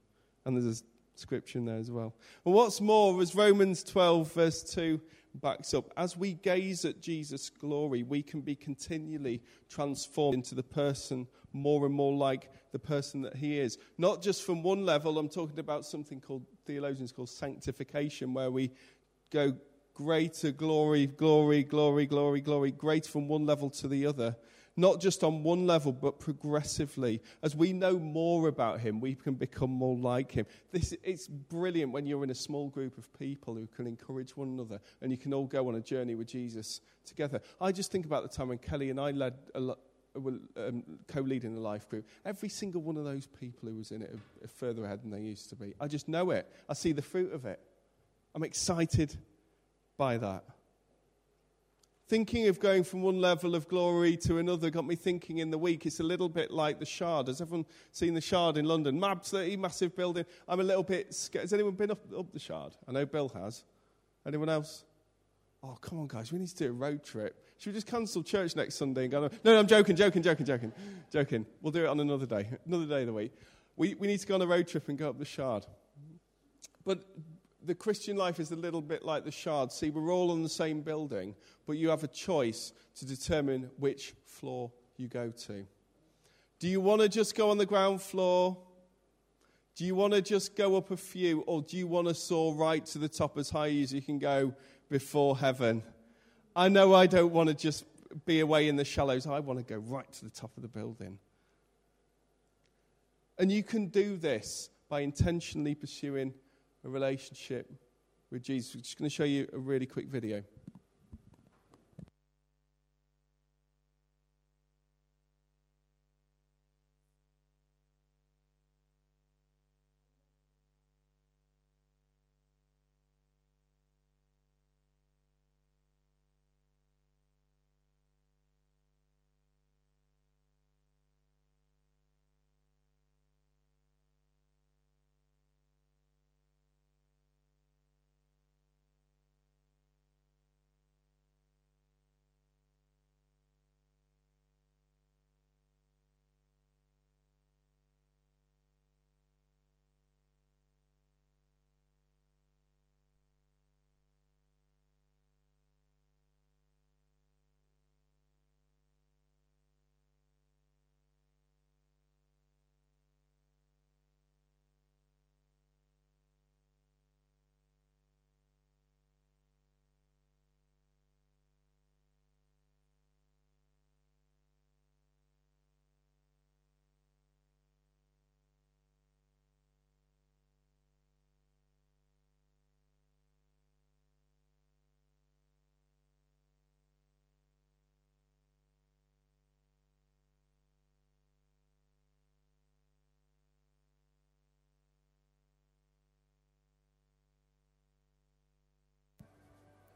And 0.44 0.58
there's 0.58 0.82
a 0.82 0.84
scripture 1.16 1.60
in 1.60 1.66
there 1.66 1.78
as 1.78 1.92
well. 1.92 2.14
And 2.46 2.54
what's 2.54 2.82
more, 2.82 3.22
as 3.22 3.36
Romans 3.36 3.84
12, 3.84 4.34
verse 4.34 4.64
2 4.64 5.00
backs 5.36 5.74
up. 5.74 5.92
As 5.98 6.18
we 6.18 6.34
gaze 6.34 6.86
at 6.86 7.02
Jesus' 7.02 7.50
glory, 7.50 8.04
we 8.04 8.22
can 8.22 8.42
be 8.42 8.56
continually 8.56 9.42
transformed 9.70 10.36
into 10.36 10.56
the 10.56 10.64
person 10.64 11.28
more 11.54 11.86
and 11.86 11.96
more 11.96 12.14
like 12.14 12.50
the 12.72 12.80
person 12.80 13.22
that 13.22 13.36
he 13.36 13.60
is. 13.60 13.78
Not 13.98 14.22
just 14.22 14.44
from 14.44 14.64
one 14.64 14.86
level, 14.86 15.18
I'm 15.18 15.30
talking 15.30 15.60
about 15.60 15.86
something 15.86 16.22
called, 16.22 16.46
theologians 16.66 17.12
call 17.12 17.28
sanctification, 17.28 18.34
where 18.34 18.52
we 18.52 18.72
go 19.32 19.56
greater 19.94 20.52
glory, 20.52 21.08
glory, 21.08 21.64
glory, 21.64 22.06
glory, 22.06 22.42
glory, 22.42 22.72
greater 22.72 23.10
from 23.10 23.28
one 23.28 23.46
level 23.46 23.70
to 23.70 23.88
the 23.88 24.06
other 24.06 24.36
not 24.78 25.02
just 25.02 25.24
on 25.24 25.44
one 25.44 25.68
level, 25.68 25.92
but 25.92 26.20
progressively. 26.20 27.22
As 27.44 27.56
we 27.56 27.74
know 27.74 28.00
more 28.00 28.48
about 28.48 28.80
him, 28.80 29.00
we 29.00 29.16
can 29.16 29.34
become 29.36 29.70
more 29.70 29.96
like 29.96 30.32
him. 30.32 30.46
This, 30.72 30.94
it's 31.04 31.28
brilliant 31.28 31.92
when 31.92 32.06
you're 32.06 32.24
in 32.24 32.30
a 32.30 32.36
small 32.36 32.70
group 32.70 32.98
of 32.98 33.12
people 33.18 33.56
who 33.56 33.68
can 33.68 33.86
encourage 33.88 34.36
one 34.38 34.48
another 34.48 34.80
and 35.02 35.12
you 35.12 35.18
can 35.18 35.34
all 35.34 35.46
go 35.46 35.68
on 35.68 35.76
a 35.76 35.82
journey 35.82 36.16
with 36.16 36.28
Jesus 36.28 36.82
together. 37.06 37.42
I 37.60 37.72
just 37.72 37.92
think 37.92 38.06
about 38.06 38.24
the 38.24 38.30
time 38.30 38.48
when 38.48 38.58
Kelly 38.58 38.90
and 38.90 39.00
I 39.00 39.12
led 39.12 39.34
a. 39.56 39.76
Um, 40.14 40.84
co-leading 41.08 41.54
the 41.54 41.62
life 41.62 41.88
group. 41.88 42.06
Every 42.26 42.50
single 42.50 42.82
one 42.82 42.98
of 42.98 43.06
those 43.06 43.28
people 43.28 43.70
who 43.70 43.78
was 43.78 43.92
in 43.92 44.02
it 44.02 44.14
are 44.44 44.48
further 44.50 44.84
ahead 44.84 45.04
than 45.04 45.10
they 45.10 45.22
used 45.22 45.48
to 45.52 45.56
be. 45.56 45.74
I 45.80 45.88
just 45.88 46.10
know 46.10 46.32
it. 46.32 46.54
I 46.68 46.74
see 46.74 46.92
the 46.92 47.02
fruit 47.02 47.32
of 47.32 47.46
it. 47.46 47.62
I'm 48.36 48.44
excited 48.44 49.16
by 49.98 50.18
that. 50.18 50.44
Thinking 52.12 52.50
of 52.50 52.60
going 52.60 52.84
from 52.84 53.02
one 53.04 53.22
level 53.22 53.56
of 53.56 53.70
glory 53.70 54.18
to 54.18 54.40
another 54.40 54.70
got 54.70 54.86
me 54.86 54.98
thinking 54.98 55.38
in 55.38 55.50
the 55.50 55.58
week. 55.58 55.86
It's 55.86 56.02
a 56.02 56.04
little 56.04 56.28
bit 56.28 56.52
like 56.52 56.78
the 56.78 56.86
Shard. 56.86 57.28
Has 57.30 57.40
everyone 57.40 57.66
seen 57.94 58.16
the 58.16 58.20
Shard 58.20 58.58
in 58.58 58.66
London? 58.66 59.02
Absolutely 59.02 59.56
massive 59.56 59.96
building. 59.96 60.26
I'm 60.46 60.60
a 60.60 60.64
little 60.64 60.84
bit 60.84 61.14
scared. 61.14 61.44
Has 61.44 61.54
anyone 61.54 61.74
been 61.76 61.90
up, 61.90 62.02
up 62.14 62.34
the 62.34 62.38
Shard? 62.38 62.76
I 62.86 62.92
know 62.92 63.06
Bill 63.06 63.30
has. 63.30 63.64
Anyone 64.28 64.50
else? 64.50 64.84
Oh, 65.64 65.78
come 65.80 66.00
on, 66.00 66.08
guys. 66.08 66.34
We 66.34 66.40
need 66.40 66.50
to 66.50 66.56
do 66.56 66.70
a 66.72 66.74
road 66.74 67.02
trip. 67.02 67.48
Should 67.58 67.70
we 67.70 67.76
just 67.76 67.88
cancel 67.88 68.24
church 68.24 68.58
next 68.58 68.76
Sunday 68.76 69.04
and 69.04 69.12
go? 69.12 69.22
No, 69.22 69.30
no, 69.46 69.60
I'm 69.60 69.68
joking, 69.68 69.96
joking, 69.96 70.22
joking, 70.22 70.46
joking, 70.46 70.74
joking. 71.14 71.46
We'll 71.62 71.72
do 71.72 71.86
it 71.86 71.88
on 71.88 72.02
another 72.02 72.26
day, 72.26 72.46
another 72.66 72.88
day 72.88 73.00
of 73.00 73.08
the 73.08 73.14
week. 73.14 73.32
We, 73.78 73.94
we 73.94 74.08
need 74.08 74.20
to 74.20 74.28
go 74.28 74.36
on 74.36 74.42
a 74.42 74.48
road 74.48 74.68
trip 74.68 74.90
and 74.90 74.98
go 74.98 75.08
up 75.08 75.18
the 75.18 75.24
Shard. 75.24 75.66
But 76.84 77.06
the 77.64 77.76
Christian 77.76 78.18
life 78.18 78.40
is 78.40 78.52
a 78.52 78.56
little 78.56 78.82
bit 78.82 79.04
like 79.04 79.24
the 79.24 79.32
shard. 79.32 79.72
See, 79.72 79.90
we're 79.90 80.12
all 80.12 80.32
on 80.32 80.44
the 80.44 80.50
same 80.50 80.82
building, 80.82 81.36
but 81.68 81.74
you 81.74 81.90
have 81.90 82.04
a 82.04 82.08
choice 82.08 82.74
to 82.96 83.06
determine 83.06 83.70
which 83.78 84.14
floor 84.26 84.72
you 84.98 85.08
go 85.08 85.30
to. 85.30 85.66
Do 86.60 86.68
you 86.68 86.82
want 86.82 87.02
to 87.02 87.10
just 87.10 87.36
go 87.36 87.50
on 87.50 87.58
the 87.58 87.66
ground 87.66 88.02
floor? 88.02 88.58
Do 89.76 89.86
you 89.86 89.96
want 89.96 90.14
to 90.14 90.22
just 90.22 90.56
go 90.56 90.76
up 90.76 90.92
a 90.92 90.98
few? 90.98 91.42
Or 91.42 91.62
do 91.62 91.78
you 91.78 91.88
want 91.88 92.08
to 92.08 92.14
soar 92.14 92.54
right 92.56 92.86
to 92.88 93.00
the 93.00 93.10
top 93.10 93.38
as 93.38 93.50
high 93.50 93.70
as 93.70 93.94
you 93.94 94.02
can 94.02 94.20
go 94.20 94.54
before 94.90 95.38
heaven? 95.38 95.84
I 96.56 96.68
know 96.68 96.94
I 96.94 97.08
don't 97.08 97.32
want 97.32 97.50
to 97.50 97.56
just 97.56 97.86
be 98.26 98.42
away 98.42 98.68
in 98.68 98.76
the 98.76 98.86
shallows. 98.86 99.26
I 99.26 99.40
want 99.40 99.60
to 99.60 99.66
go 99.66 99.80
right 99.80 100.12
to 100.14 100.26
the 100.26 100.32
top 100.32 100.52
of 100.58 100.64
the 100.64 100.70
building. 100.70 101.18
And 103.38 103.52
you 103.52 103.64
can 103.64 103.88
do 103.88 104.18
this 104.18 104.70
by 104.90 105.00
intentionally 105.00 105.74
pursuing 105.74 106.34
a 106.84 106.90
relationship 106.90 107.72
with 108.32 108.44
Jesus. 108.44 108.76
We're 108.76 108.82
just 108.82 108.98
going 108.98 109.10
to 109.10 109.16
show 109.16 109.24
you 109.24 109.48
a 109.54 109.60
really 109.60 109.86
quick 109.86 110.08
video. 110.08 110.44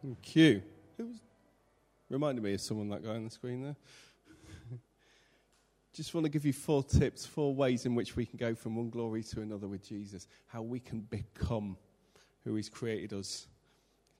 Thank 0.05 0.35
you. 0.35 0.61
Who 0.99 1.07
was 1.07 1.15
reminded 2.11 2.43
me 2.43 2.53
of 2.53 2.61
someone 2.61 2.89
that 2.89 3.03
guy 3.03 3.15
on 3.15 3.23
the 3.23 3.31
screen 3.31 3.63
there. 3.63 3.75
Just 5.93 6.13
want 6.13 6.25
to 6.25 6.29
give 6.29 6.45
you 6.45 6.53
four 6.53 6.83
tips, 6.83 7.25
four 7.25 7.55
ways 7.55 7.87
in 7.87 7.95
which 7.95 8.15
we 8.15 8.23
can 8.23 8.37
go 8.37 8.53
from 8.53 8.75
one 8.75 8.91
glory 8.91 9.23
to 9.23 9.41
another 9.41 9.67
with 9.67 9.83
Jesus, 9.83 10.27
how 10.45 10.61
we 10.61 10.79
can 10.79 10.99
become 10.99 11.75
who 12.43 12.53
He's 12.53 12.69
created 12.69 13.13
us 13.13 13.47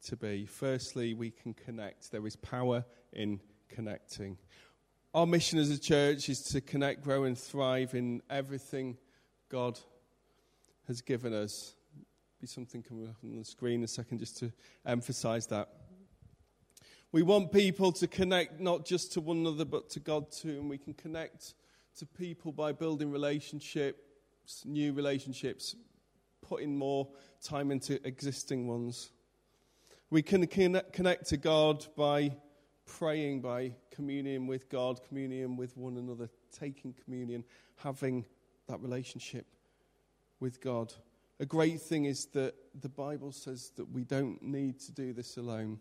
to 0.05 0.15
be. 0.15 0.47
Firstly, 0.47 1.13
we 1.13 1.29
can 1.29 1.53
connect. 1.53 2.11
There 2.11 2.25
is 2.25 2.35
power 2.35 2.83
in 3.13 3.39
connecting. 3.69 4.39
Our 5.13 5.27
mission 5.27 5.59
as 5.59 5.69
a 5.69 5.77
church 5.77 6.29
is 6.29 6.41
to 6.45 6.61
connect, 6.61 7.03
grow, 7.03 7.25
and 7.25 7.37
thrive 7.37 7.93
in 7.93 8.23
everything 8.27 8.97
God 9.49 9.79
has 10.87 11.01
given 11.01 11.31
us 11.31 11.75
be 12.39 12.47
something 12.47 12.83
coming 12.83 13.07
up 13.07 13.15
on 13.23 13.37
the 13.37 13.45
screen 13.45 13.83
a 13.83 13.87
second 13.87 14.19
just 14.19 14.37
to 14.37 14.51
emphasize 14.85 15.47
that. 15.47 15.69
We 17.11 17.21
want 17.23 17.51
people 17.51 17.91
to 17.93 18.07
connect 18.07 18.59
not 18.59 18.85
just 18.85 19.13
to 19.13 19.21
one 19.21 19.37
another 19.37 19.65
but 19.65 19.89
to 19.91 19.99
God 19.99 20.31
too, 20.31 20.59
and 20.59 20.69
we 20.69 20.77
can 20.77 20.93
connect 20.93 21.53
to 21.97 22.05
people 22.05 22.51
by 22.51 22.73
building 22.73 23.09
relationships, 23.09 24.63
new 24.65 24.91
relationships, 24.91 25.75
putting 26.41 26.77
more 26.77 27.07
time 27.41 27.71
into 27.71 28.05
existing 28.05 28.67
ones. 28.67 29.11
We 30.09 30.21
can 30.21 30.45
connect 30.45 31.27
to 31.27 31.37
God 31.37 31.85
by 31.95 32.35
praying, 32.85 33.41
by 33.41 33.75
communion 33.91 34.45
with 34.45 34.69
God, 34.69 34.99
communion 35.07 35.55
with 35.55 35.75
one 35.77 35.97
another, 35.97 36.29
taking 36.51 36.93
communion, 36.93 37.43
having 37.77 38.25
that 38.67 38.81
relationship 38.81 39.45
with 40.39 40.59
God 40.59 40.93
a 41.39 41.45
great 41.45 41.81
thing 41.81 42.05
is 42.05 42.27
that 42.27 42.55
the 42.79 42.89
Bible 42.89 43.31
says 43.31 43.71
that 43.75 43.91
we 43.91 44.03
don't 44.03 44.41
need 44.41 44.79
to 44.81 44.91
do 44.91 45.13
this 45.13 45.37
alone. 45.37 45.79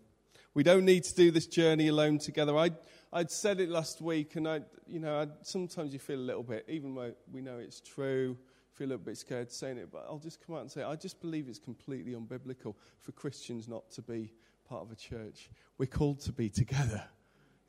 We 0.55 0.63
don't 0.63 0.85
need 0.85 1.05
to 1.05 1.15
do 1.15 1.31
this 1.31 1.47
journey 1.47 1.89
alone 1.89 2.19
together. 2.19 2.57
I, 2.57 2.71
I'd 3.13 3.31
said 3.31 3.61
it 3.61 3.69
last 3.69 4.01
week, 4.01 4.37
and 4.37 4.49
I, 4.49 4.61
you 4.87 5.01
know, 5.01 5.21
I'd, 5.21 5.31
sometimes 5.43 5.93
you 5.93 5.99
feel 5.99 6.19
a 6.19 6.21
little 6.21 6.43
bit, 6.43 6.65
even 6.69 6.95
though 6.95 7.13
we 7.33 7.41
know 7.41 7.59
it's 7.59 7.81
true, 7.81 8.37
feel 8.73 8.89
a 8.89 8.91
little 8.91 9.05
bit 9.05 9.17
scared 9.17 9.51
saying 9.53 9.79
it, 9.79 9.91
but 9.93 10.07
I'll 10.09 10.19
just 10.19 10.45
come 10.45 10.57
out 10.57 10.63
and 10.63 10.71
say, 10.71 10.83
I 10.83 10.97
just 10.97 11.21
believe 11.21 11.49
it's 11.49 11.59
completely 11.59 12.13
unbiblical 12.13 12.75
for 13.01 13.13
Christians 13.13 13.69
not 13.69 13.91
to 13.93 14.03
be 14.03 14.33
part 14.69 14.83
of 14.83 14.91
a 14.91 14.97
church. 14.97 15.51
We're 15.79 15.87
called 15.87 16.21
to 16.21 16.33
be 16.33 16.49
together. 16.49 17.03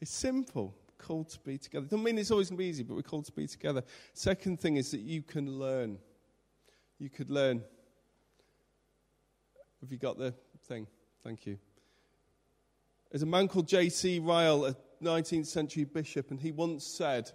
It's 0.02 0.12
simple. 0.12 0.76
Called 0.98 1.30
to 1.30 1.40
be 1.40 1.58
together. 1.58 1.86
Doesn't 1.86 2.04
mean 2.04 2.18
it's 2.18 2.32
always 2.32 2.50
going 2.50 2.58
to 2.58 2.64
be 2.64 2.70
easy, 2.70 2.84
but 2.84 2.96
we're 2.96 3.02
called 3.02 3.26
to 3.26 3.32
be 3.32 3.48
together. 3.48 3.84
Second 4.14 4.60
thing 4.60 4.78
is 4.78 4.92
that 4.92 5.02
you 5.02 5.22
can 5.22 5.60
learn. 5.60 5.98
You 7.00 7.10
could 7.10 7.30
learn. 7.30 7.64
Have 9.82 9.92
you 9.92 9.98
got 9.98 10.18
the 10.18 10.34
thing? 10.68 10.88
Thank 11.24 11.46
you. 11.46 11.58
There's 13.12 13.24
a 13.24 13.28
man 13.28 13.48
called 13.48 13.68
J.C. 13.68 14.20
Ryle, 14.20 14.66
a 14.66 14.76
19th 15.04 15.46
century 15.46 15.86
bishop, 15.86 16.32
and 16.32 16.40
he 16.40 16.52
once 16.52 16.86
said 16.86 17.32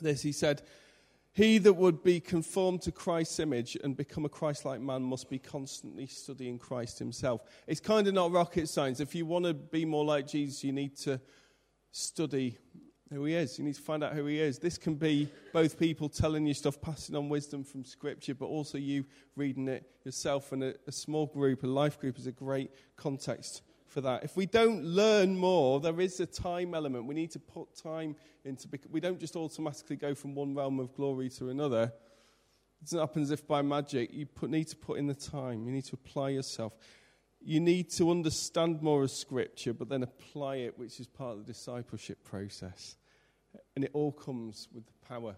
this. 0.00 0.22
He 0.22 0.32
said, 0.32 0.62
He 1.32 1.58
that 1.58 1.72
would 1.72 2.02
be 2.02 2.20
conformed 2.20 2.82
to 2.82 2.92
Christ's 2.92 3.40
image 3.40 3.76
and 3.82 3.96
become 3.96 4.24
a 4.24 4.28
Christ 4.28 4.64
like 4.64 4.80
man 4.80 5.02
must 5.02 5.30
be 5.30 5.38
constantly 5.38 6.06
studying 6.06 6.58
Christ 6.58 6.98
himself. 6.98 7.42
It's 7.66 7.80
kind 7.80 8.06
of 8.06 8.14
not 8.14 8.32
rocket 8.32 8.68
science. 8.68 9.00
If 9.00 9.14
you 9.14 9.26
want 9.26 9.44
to 9.44 9.54
be 9.54 9.84
more 9.84 10.04
like 10.04 10.26
Jesus, 10.26 10.64
you 10.64 10.72
need 10.72 10.96
to 10.98 11.20
study 11.92 12.58
who 13.12 13.24
he 13.24 13.34
is. 13.34 13.58
You 13.58 13.64
need 13.64 13.74
to 13.74 13.82
find 13.82 14.02
out 14.02 14.12
who 14.14 14.26
he 14.26 14.40
is. 14.40 14.58
This 14.58 14.78
can 14.78 14.94
be 14.94 15.28
both 15.52 15.78
people 15.78 16.08
telling 16.08 16.46
you 16.46 16.54
stuff, 16.54 16.80
passing 16.80 17.14
on 17.14 17.28
wisdom 17.28 17.62
from 17.64 17.84
Scripture, 17.84 18.34
but 18.34 18.46
also 18.46 18.78
you 18.78 19.04
reading 19.36 19.68
it 19.68 19.88
yourself. 20.04 20.52
And 20.52 20.64
a, 20.64 20.74
a 20.86 20.92
small 20.92 21.26
group, 21.26 21.62
a 21.62 21.66
life 21.66 22.00
group, 22.00 22.18
is 22.18 22.26
a 22.26 22.32
great 22.32 22.70
context 22.96 23.62
for 23.86 24.00
that. 24.00 24.24
If 24.24 24.36
we 24.36 24.46
don't 24.46 24.84
learn 24.84 25.36
more, 25.36 25.80
there 25.80 26.00
is 26.00 26.18
a 26.20 26.26
time 26.26 26.74
element. 26.74 27.06
We 27.06 27.14
need 27.14 27.30
to 27.32 27.38
put 27.38 27.74
time 27.76 28.16
into. 28.44 28.68
We 28.90 29.00
don't 29.00 29.20
just 29.20 29.36
automatically 29.36 29.96
go 29.96 30.14
from 30.14 30.34
one 30.34 30.54
realm 30.54 30.80
of 30.80 30.94
glory 30.94 31.28
to 31.30 31.50
another. 31.50 31.92
It 32.80 32.86
doesn't 32.86 32.98
happen 32.98 33.22
as 33.22 33.30
if 33.30 33.46
by 33.46 33.62
magic. 33.62 34.12
You 34.12 34.26
put, 34.26 34.50
need 34.50 34.68
to 34.68 34.76
put 34.76 34.98
in 34.98 35.06
the 35.06 35.14
time. 35.14 35.64
You 35.64 35.72
need 35.72 35.84
to 35.84 35.94
apply 35.94 36.30
yourself 36.30 36.74
you 37.44 37.60
need 37.60 37.90
to 37.90 38.10
understand 38.10 38.80
more 38.80 39.02
of 39.02 39.10
Scripture, 39.10 39.74
but 39.74 39.90
then 39.90 40.02
apply 40.02 40.56
it, 40.56 40.78
which 40.78 40.98
is 40.98 41.06
part 41.06 41.32
of 41.32 41.38
the 41.46 41.52
discipleship 41.52 42.24
process. 42.24 42.96
And 43.76 43.84
it 43.84 43.90
all 43.92 44.12
comes 44.12 44.68
with 44.72 44.86
the 44.86 45.06
power 45.06 45.36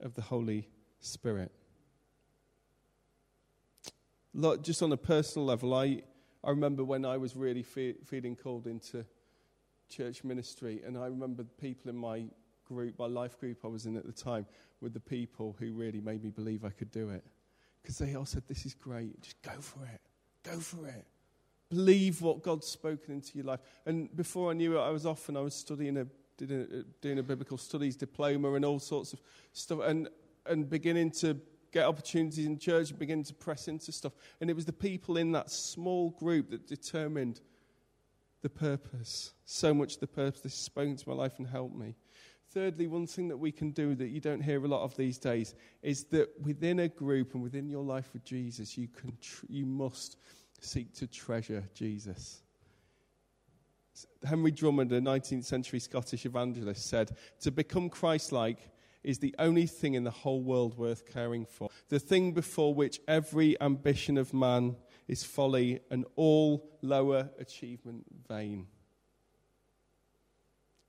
of 0.00 0.14
the 0.14 0.22
Holy 0.22 0.68
Spirit. 0.98 1.52
Look, 4.34 4.64
just 4.64 4.82
on 4.82 4.90
a 4.90 4.96
personal 4.96 5.46
level, 5.46 5.74
I, 5.74 6.02
I 6.42 6.50
remember 6.50 6.82
when 6.82 7.04
I 7.04 7.18
was 7.18 7.36
really 7.36 7.62
fe- 7.62 7.94
feeling 8.04 8.34
called 8.34 8.66
into 8.66 9.06
church 9.88 10.24
ministry, 10.24 10.82
and 10.84 10.98
I 10.98 11.06
remember 11.06 11.44
people 11.44 11.88
in 11.88 11.96
my 11.96 12.24
group, 12.64 12.98
my 12.98 13.06
life 13.06 13.38
group 13.38 13.58
I 13.64 13.68
was 13.68 13.86
in 13.86 13.96
at 13.96 14.06
the 14.06 14.12
time, 14.12 14.46
were 14.80 14.88
the 14.88 14.98
people 14.98 15.54
who 15.60 15.72
really 15.72 16.00
made 16.00 16.24
me 16.24 16.30
believe 16.30 16.64
I 16.64 16.70
could 16.70 16.90
do 16.90 17.10
it. 17.10 17.24
Because 17.80 17.98
they 17.98 18.16
all 18.16 18.24
said, 18.24 18.42
This 18.48 18.66
is 18.66 18.74
great, 18.74 19.20
just 19.22 19.40
go 19.42 19.60
for 19.60 19.84
it, 19.84 20.00
go 20.42 20.58
for 20.58 20.88
it. 20.88 21.06
Believe 21.70 22.22
what 22.22 22.42
God's 22.42 22.66
spoken 22.66 23.14
into 23.14 23.36
your 23.36 23.46
life. 23.46 23.60
And 23.86 24.14
before 24.14 24.50
I 24.50 24.54
knew 24.54 24.76
it, 24.76 24.80
I 24.80 24.90
was 24.90 25.06
off 25.06 25.28
and 25.28 25.38
I 25.38 25.40
was 25.40 25.54
studying 25.54 25.96
a, 25.96 26.06
a, 26.42 26.84
doing 27.00 27.18
a 27.18 27.22
biblical 27.22 27.58
studies 27.58 27.96
diploma 27.96 28.52
and 28.54 28.64
all 28.64 28.78
sorts 28.78 29.12
of 29.12 29.20
stuff, 29.52 29.80
and, 29.84 30.08
and 30.46 30.68
beginning 30.68 31.10
to 31.12 31.40
get 31.72 31.86
opportunities 31.86 32.46
in 32.46 32.58
church 32.58 32.90
and 32.90 32.98
begin 32.98 33.24
to 33.24 33.34
press 33.34 33.66
into 33.66 33.90
stuff. 33.92 34.12
And 34.40 34.48
it 34.48 34.54
was 34.54 34.64
the 34.64 34.72
people 34.72 35.16
in 35.16 35.32
that 35.32 35.50
small 35.50 36.10
group 36.10 36.50
that 36.50 36.66
determined 36.66 37.40
the 38.42 38.48
purpose. 38.48 39.32
So 39.44 39.74
much 39.74 39.98
the 39.98 40.06
purpose. 40.06 40.42
This 40.42 40.54
spoke 40.54 40.86
into 40.86 41.08
my 41.08 41.14
life 41.14 41.38
and 41.38 41.46
helped 41.46 41.74
me. 41.74 41.96
Thirdly, 42.50 42.86
one 42.86 43.08
thing 43.08 43.26
that 43.28 43.36
we 43.36 43.50
can 43.50 43.72
do 43.72 43.96
that 43.96 44.08
you 44.08 44.20
don't 44.20 44.40
hear 44.40 44.64
a 44.64 44.68
lot 44.68 44.84
of 44.84 44.96
these 44.96 45.18
days 45.18 45.54
is 45.82 46.04
that 46.04 46.28
within 46.40 46.78
a 46.78 46.88
group 46.88 47.34
and 47.34 47.42
within 47.42 47.68
your 47.68 47.82
life 47.82 48.10
with 48.12 48.24
Jesus, 48.24 48.78
you, 48.78 48.86
can 48.86 49.16
tr- 49.20 49.46
you 49.48 49.66
must 49.66 50.16
seek 50.64 50.92
to 50.94 51.06
treasure 51.06 51.64
Jesus. 51.74 52.42
Henry 54.24 54.50
Drummond, 54.50 54.92
a 54.92 55.00
19th 55.00 55.44
century 55.44 55.78
Scottish 55.78 56.26
evangelist, 56.26 56.86
said, 56.86 57.16
To 57.40 57.50
become 57.50 57.88
Christ 57.88 58.32
like 58.32 58.70
is 59.02 59.18
the 59.18 59.34
only 59.38 59.66
thing 59.66 59.94
in 59.94 60.02
the 60.02 60.10
whole 60.10 60.42
world 60.42 60.76
worth 60.76 61.06
caring 61.12 61.44
for. 61.44 61.68
The 61.90 62.00
thing 62.00 62.32
before 62.32 62.74
which 62.74 63.00
every 63.06 63.60
ambition 63.60 64.16
of 64.16 64.32
man 64.32 64.76
is 65.06 65.22
folly 65.22 65.80
and 65.90 66.06
all 66.16 66.70
lower 66.80 67.28
achievement 67.38 68.06
vain. 68.26 68.66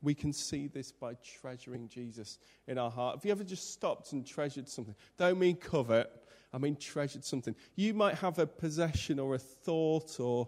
We 0.01 0.13
can 0.13 0.31
see 0.33 0.67
this 0.67 0.91
by 0.91 1.15
treasuring 1.15 1.89
Jesus 1.89 2.37
in 2.67 2.77
our 2.77 2.91
heart. 2.91 3.17
Have 3.17 3.25
you 3.25 3.31
ever 3.31 3.43
just 3.43 3.73
stopped 3.73 4.13
and 4.13 4.25
treasured 4.25 4.69
something? 4.69 4.95
Don't 5.17 5.39
mean 5.39 5.57
covet, 5.57 6.11
I 6.55 6.57
mean, 6.57 6.77
treasured 6.77 7.25
something. 7.25 7.53
You 7.75 7.93
might 7.93 8.15
have 8.15 8.39
a 8.39 8.47
possession 8.47 9.19
or 9.19 9.35
a 9.35 9.37
thought 9.37 10.21
or 10.21 10.47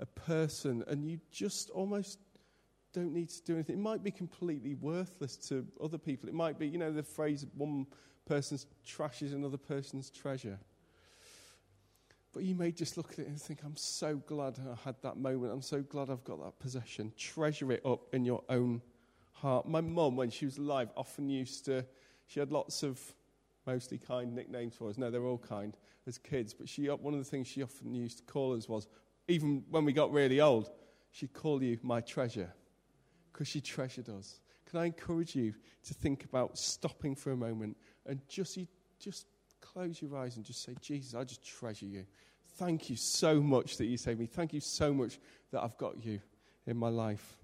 a 0.00 0.06
person, 0.06 0.82
and 0.88 1.08
you 1.08 1.20
just 1.30 1.70
almost 1.70 2.18
don't 2.92 3.12
need 3.12 3.28
to 3.28 3.42
do 3.44 3.54
anything. 3.54 3.76
It 3.76 3.82
might 3.82 4.02
be 4.02 4.10
completely 4.10 4.74
worthless 4.74 5.36
to 5.48 5.64
other 5.80 5.96
people. 5.96 6.28
It 6.28 6.34
might 6.34 6.58
be, 6.58 6.66
you 6.66 6.76
know, 6.76 6.90
the 6.90 7.04
phrase 7.04 7.46
one 7.54 7.86
person's 8.26 8.66
trash 8.84 9.22
is 9.22 9.32
another 9.32 9.56
person's 9.56 10.10
treasure. 10.10 10.58
But 12.32 12.42
you 12.42 12.56
may 12.56 12.72
just 12.72 12.96
look 12.96 13.12
at 13.12 13.20
it 13.20 13.28
and 13.28 13.40
think, 13.40 13.60
I'm 13.64 13.76
so 13.76 14.16
glad 14.16 14.58
I 14.58 14.74
had 14.84 14.96
that 15.02 15.18
moment. 15.18 15.52
I'm 15.52 15.62
so 15.62 15.82
glad 15.82 16.10
I've 16.10 16.24
got 16.24 16.42
that 16.42 16.58
possession. 16.58 17.12
Treasure 17.16 17.70
it 17.70 17.86
up 17.86 18.12
in 18.12 18.24
your 18.24 18.42
own 18.48 18.82
heart. 19.34 19.68
My 19.68 19.80
mum, 19.80 20.16
when 20.16 20.30
she 20.30 20.46
was 20.46 20.58
alive, 20.58 20.88
often 20.96 21.28
used 21.28 21.64
to, 21.66 21.84
she 22.26 22.40
had 22.40 22.50
lots 22.50 22.82
of 22.82 23.00
mostly 23.66 23.98
kind 23.98 24.34
nicknames 24.34 24.74
for 24.76 24.88
us. 24.88 24.98
No, 24.98 25.10
they're 25.10 25.24
all 25.24 25.38
kind 25.38 25.76
as 26.06 26.18
kids. 26.18 26.54
But 26.54 26.68
she, 26.68 26.88
uh, 26.88 26.96
one 26.96 27.14
of 27.14 27.18
the 27.18 27.24
things 27.24 27.46
she 27.48 27.62
often 27.62 27.94
used 27.94 28.18
to 28.18 28.24
call 28.24 28.56
us 28.56 28.68
was, 28.68 28.88
even 29.28 29.64
when 29.70 29.84
we 29.84 29.92
got 29.92 30.12
really 30.12 30.40
old, 30.40 30.70
she'd 31.10 31.32
call 31.32 31.62
you 31.62 31.78
my 31.82 32.00
treasure 32.00 32.52
because 33.32 33.48
she 33.48 33.60
treasured 33.60 34.08
us. 34.08 34.40
Can 34.70 34.80
I 34.80 34.86
encourage 34.86 35.34
you 35.34 35.54
to 35.84 35.94
think 35.94 36.24
about 36.24 36.58
stopping 36.58 37.14
for 37.14 37.32
a 37.32 37.36
moment 37.36 37.76
and 38.06 38.20
just, 38.28 38.58
just 38.98 39.26
close 39.60 40.00
your 40.00 40.16
eyes 40.16 40.36
and 40.36 40.44
just 40.44 40.62
say, 40.62 40.74
Jesus, 40.80 41.14
I 41.14 41.24
just 41.24 41.44
treasure 41.44 41.86
you. 41.86 42.04
Thank 42.56 42.90
you 42.90 42.96
so 42.96 43.40
much 43.40 43.78
that 43.78 43.86
you 43.86 43.96
saved 43.96 44.20
me. 44.20 44.26
Thank 44.26 44.52
you 44.52 44.60
so 44.60 44.92
much 44.92 45.18
that 45.50 45.62
I've 45.62 45.76
got 45.76 46.04
you 46.04 46.20
in 46.66 46.76
my 46.76 46.88
life. 46.88 47.36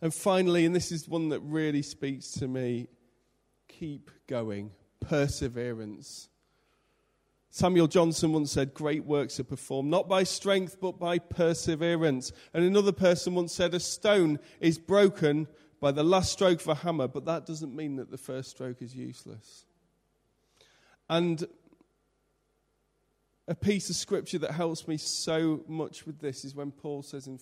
And 0.00 0.12
finally, 0.12 0.66
and 0.66 0.74
this 0.74 0.92
is 0.92 1.08
one 1.08 1.30
that 1.30 1.40
really 1.40 1.82
speaks 1.82 2.30
to 2.32 2.48
me, 2.48 2.88
keep 3.78 4.10
going. 4.26 4.70
Perseverance. 5.00 6.28
Samuel 7.50 7.86
Johnson 7.86 8.32
once 8.32 8.52
said, 8.52 8.74
Great 8.74 9.04
works 9.04 9.40
are 9.40 9.44
performed 9.44 9.90
not 9.90 10.08
by 10.08 10.24
strength, 10.24 10.78
but 10.80 10.98
by 10.98 11.18
perseverance. 11.18 12.32
And 12.52 12.64
another 12.64 12.92
person 12.92 13.34
once 13.34 13.54
said, 13.54 13.72
A 13.74 13.80
stone 13.80 14.38
is 14.60 14.78
broken 14.78 15.48
by 15.80 15.92
the 15.92 16.02
last 16.02 16.32
stroke 16.32 16.60
of 16.60 16.68
a 16.68 16.74
hammer, 16.74 17.08
but 17.08 17.24
that 17.26 17.46
doesn't 17.46 17.74
mean 17.74 17.96
that 17.96 18.10
the 18.10 18.18
first 18.18 18.50
stroke 18.50 18.82
is 18.82 18.94
useless. 18.94 19.64
And 21.08 21.44
a 23.48 23.54
piece 23.54 23.88
of 23.90 23.96
scripture 23.96 24.38
that 24.38 24.50
helps 24.50 24.88
me 24.88 24.96
so 24.96 25.62
much 25.68 26.04
with 26.04 26.18
this 26.18 26.44
is 26.44 26.54
when 26.54 26.72
Paul 26.72 27.02
says 27.02 27.26
in 27.26 27.38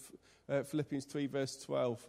uh, 0.49 0.63
Philippians 0.63 1.07
3, 1.07 1.27
verse 1.27 1.57
12, 1.65 2.07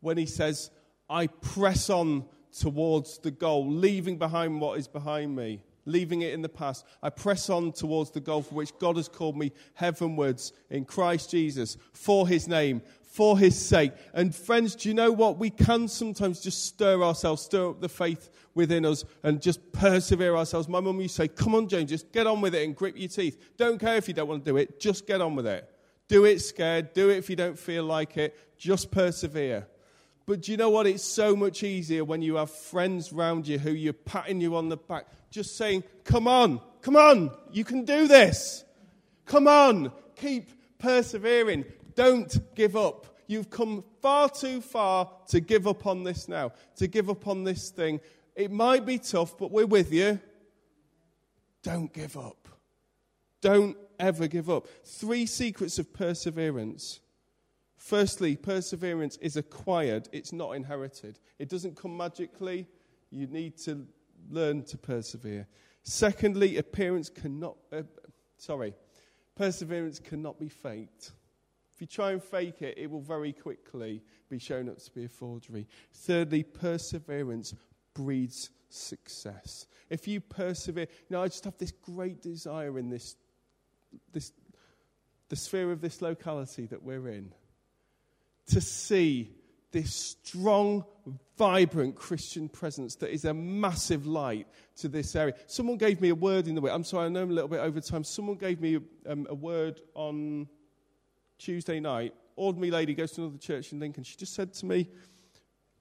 when 0.00 0.18
he 0.18 0.26
says, 0.26 0.70
I 1.08 1.26
press 1.26 1.88
on 1.88 2.26
towards 2.58 3.18
the 3.18 3.30
goal, 3.30 3.68
leaving 3.68 4.18
behind 4.18 4.60
what 4.60 4.78
is 4.78 4.88
behind 4.88 5.34
me, 5.34 5.60
leaving 5.86 6.22
it 6.22 6.32
in 6.32 6.42
the 6.42 6.48
past. 6.48 6.84
I 7.02 7.10
press 7.10 7.50
on 7.50 7.72
towards 7.72 8.10
the 8.10 8.20
goal 8.20 8.42
for 8.42 8.54
which 8.54 8.76
God 8.78 8.96
has 8.96 9.08
called 9.08 9.36
me 9.36 9.52
heavenwards 9.74 10.52
in 10.70 10.84
Christ 10.84 11.30
Jesus 11.30 11.76
for 11.92 12.26
his 12.28 12.48
name, 12.48 12.82
for 13.02 13.38
his 13.38 13.58
sake. 13.58 13.92
And 14.14 14.34
friends, 14.34 14.76
do 14.76 14.88
you 14.88 14.94
know 14.94 15.12
what? 15.12 15.38
We 15.38 15.50
can 15.50 15.88
sometimes 15.88 16.40
just 16.40 16.64
stir 16.64 17.02
ourselves, 17.02 17.42
stir 17.42 17.70
up 17.70 17.80
the 17.80 17.88
faith 17.88 18.30
within 18.54 18.84
us, 18.84 19.04
and 19.22 19.40
just 19.40 19.72
persevere 19.72 20.36
ourselves. 20.36 20.68
My 20.68 20.80
mum 20.80 21.00
used 21.00 21.16
to 21.16 21.22
say, 21.22 21.28
Come 21.28 21.54
on, 21.54 21.68
James, 21.68 21.90
just 21.90 22.12
get 22.12 22.26
on 22.26 22.40
with 22.40 22.54
it 22.54 22.64
and 22.64 22.74
grip 22.74 22.96
your 22.96 23.08
teeth. 23.08 23.56
Don't 23.56 23.78
care 23.78 23.96
if 23.96 24.08
you 24.08 24.14
don't 24.14 24.28
want 24.28 24.44
to 24.44 24.50
do 24.50 24.56
it, 24.56 24.80
just 24.80 25.06
get 25.06 25.20
on 25.20 25.34
with 25.34 25.46
it. 25.46 25.68
Do 26.08 26.24
it 26.24 26.40
scared, 26.40 26.92
do 26.92 27.08
it 27.10 27.18
if 27.18 27.30
you 27.30 27.36
don't 27.36 27.58
feel 27.58 27.84
like 27.84 28.16
it, 28.16 28.36
just 28.58 28.90
persevere. 28.90 29.66
But 30.30 30.42
do 30.42 30.52
you 30.52 30.58
know 30.58 30.70
what? 30.70 30.86
It's 30.86 31.02
so 31.02 31.34
much 31.34 31.64
easier 31.64 32.04
when 32.04 32.22
you 32.22 32.36
have 32.36 32.52
friends 32.52 33.12
around 33.12 33.48
you 33.48 33.58
who 33.58 33.72
you're 33.72 33.92
patting 33.92 34.40
you 34.40 34.54
on 34.54 34.68
the 34.68 34.76
back, 34.76 35.08
just 35.28 35.56
saying, 35.56 35.82
Come 36.04 36.28
on, 36.28 36.60
come 36.82 36.94
on, 36.94 37.32
you 37.50 37.64
can 37.64 37.84
do 37.84 38.06
this. 38.06 38.64
Come 39.26 39.48
on, 39.48 39.90
keep 40.14 40.52
persevering. 40.78 41.64
Don't 41.96 42.54
give 42.54 42.76
up. 42.76 43.06
You've 43.26 43.50
come 43.50 43.82
far 44.02 44.28
too 44.28 44.60
far 44.60 45.10
to 45.30 45.40
give 45.40 45.66
up 45.66 45.84
on 45.84 46.04
this 46.04 46.28
now, 46.28 46.52
to 46.76 46.86
give 46.86 47.10
up 47.10 47.26
on 47.26 47.42
this 47.42 47.70
thing. 47.70 47.98
It 48.36 48.52
might 48.52 48.86
be 48.86 48.98
tough, 48.98 49.36
but 49.36 49.50
we're 49.50 49.66
with 49.66 49.92
you. 49.92 50.20
Don't 51.64 51.92
give 51.92 52.16
up. 52.16 52.46
Don't 53.40 53.76
ever 53.98 54.28
give 54.28 54.48
up. 54.48 54.68
Three 54.84 55.26
secrets 55.26 55.80
of 55.80 55.92
perseverance. 55.92 57.00
Firstly, 57.80 58.36
perseverance 58.36 59.16
is 59.22 59.38
acquired, 59.38 60.06
it's 60.12 60.34
not 60.34 60.52
inherited. 60.52 61.18
It 61.38 61.48
doesn't 61.48 61.76
come 61.76 61.96
magically. 61.96 62.68
You 63.10 63.26
need 63.26 63.56
to 63.60 63.86
learn 64.30 64.64
to 64.64 64.76
persevere. 64.76 65.48
Secondly, 65.82 66.58
appearance 66.58 67.08
cannot, 67.08 67.56
uh, 67.72 67.82
sorry, 68.36 68.74
perseverance 69.34 69.98
cannot 69.98 70.38
be 70.38 70.50
faked. 70.50 71.12
If 71.72 71.80
you 71.80 71.86
try 71.86 72.12
and 72.12 72.22
fake 72.22 72.60
it, 72.60 72.76
it 72.76 72.90
will 72.90 73.00
very 73.00 73.32
quickly 73.32 74.02
be 74.28 74.38
shown 74.38 74.68
up 74.68 74.76
to 74.76 74.90
be 74.92 75.06
a 75.06 75.08
forgery. 75.08 75.66
Thirdly, 75.94 76.42
perseverance 76.42 77.54
breeds 77.94 78.50
success. 78.68 79.66
If 79.88 80.06
you 80.06 80.20
persevere, 80.20 80.86
you 81.08 81.16
know, 81.16 81.22
I 81.22 81.28
just 81.28 81.44
have 81.44 81.56
this 81.56 81.72
great 81.72 82.20
desire 82.20 82.78
in 82.78 82.90
this, 82.90 83.16
this, 84.12 84.32
the 85.30 85.36
sphere 85.36 85.72
of 85.72 85.80
this 85.80 86.02
locality 86.02 86.66
that 86.66 86.82
we're 86.82 87.08
in, 87.08 87.32
to 88.50 88.60
see 88.60 89.30
this 89.72 89.94
strong, 89.94 90.84
vibrant 91.38 91.94
Christian 91.94 92.48
presence 92.48 92.96
that 92.96 93.12
is 93.12 93.24
a 93.24 93.32
massive 93.32 94.06
light 94.06 94.46
to 94.76 94.88
this 94.88 95.14
area. 95.14 95.34
Someone 95.46 95.76
gave 95.76 96.00
me 96.00 96.08
a 96.08 96.14
word 96.14 96.48
in 96.48 96.54
the 96.54 96.60
way. 96.60 96.70
I'm 96.70 96.84
sorry, 96.84 97.06
I 97.06 97.08
know 97.08 97.22
I'm 97.22 97.30
a 97.30 97.34
little 97.34 97.48
bit 97.48 97.60
over 97.60 97.80
time. 97.80 98.04
Someone 98.04 98.36
gave 98.36 98.60
me 98.60 98.78
um, 99.06 99.26
a 99.30 99.34
word 99.34 99.80
on 99.94 100.48
Tuesday 101.38 101.80
night, 101.80 102.14
ordinary 102.36 102.70
lady 102.70 102.94
goes 102.94 103.12
to 103.12 103.22
another 103.22 103.38
church 103.38 103.72
in 103.72 103.80
Lincoln. 103.80 104.04
She 104.04 104.16
just 104.16 104.34
said 104.34 104.52
to 104.54 104.66
me, 104.66 104.88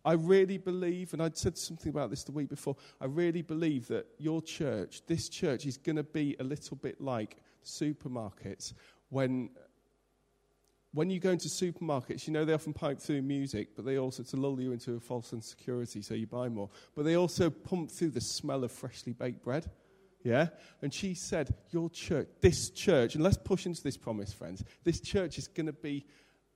I 0.05 0.13
really 0.13 0.57
believe, 0.57 1.11
and 1.11 1.21
I'd 1.21 1.35
said 1.35 1.57
something 1.57 1.89
about 1.89 2.09
this 2.09 2.23
the 2.23 2.31
week 2.31 2.47
before, 2.47 2.77
I 3.01 3.05
really 3.05 3.41
believe 3.41 3.87
that 3.89 4.05
your 4.17 4.41
church, 4.41 5.01
this 5.07 5.27
church, 5.27 5.65
is 5.65 5.77
going 5.77 5.97
to 5.97 6.03
be 6.03 6.37
a 6.39 6.43
little 6.43 6.77
bit 6.77 7.01
like 7.01 7.37
supermarkets 7.65 8.73
when. 9.09 9.49
When 10.91 11.09
you 11.09 11.19
go 11.19 11.29
into 11.29 11.47
supermarkets, 11.47 12.25
you 12.25 12.33
know 12.33 12.45
they 12.45 12.53
often 12.53 12.73
pipe 12.73 12.99
through 12.99 13.21
music, 13.21 13.75
but 13.75 13.85
they 13.85 13.97
also, 13.97 14.23
to 14.23 14.35
lull 14.37 14.59
you 14.59 14.71
into 14.71 14.95
a 14.95 14.99
false 14.99 15.33
insecurity 15.33 16.01
so 16.01 16.15
you 16.15 16.25
buy 16.25 16.49
more, 16.49 16.69
but 16.95 17.05
they 17.05 17.15
also 17.15 17.49
pump 17.49 17.91
through 17.91 18.09
the 18.09 18.21
smell 18.21 18.63
of 18.63 18.71
freshly 18.71 19.13
baked 19.13 19.43
bread. 19.43 19.69
Yeah? 20.23 20.47
And 20.81 20.93
she 20.93 21.13
said, 21.13 21.53
Your 21.71 21.89
church, 21.89 22.27
this 22.41 22.71
church, 22.71 23.15
and 23.15 23.23
let's 23.23 23.37
push 23.37 23.65
into 23.65 23.83
this 23.83 23.97
promise, 23.97 24.33
friends. 24.33 24.63
This 24.83 24.99
church 24.99 25.37
is 25.37 25.47
going 25.47 25.67
to 25.67 25.73
be 25.73 26.05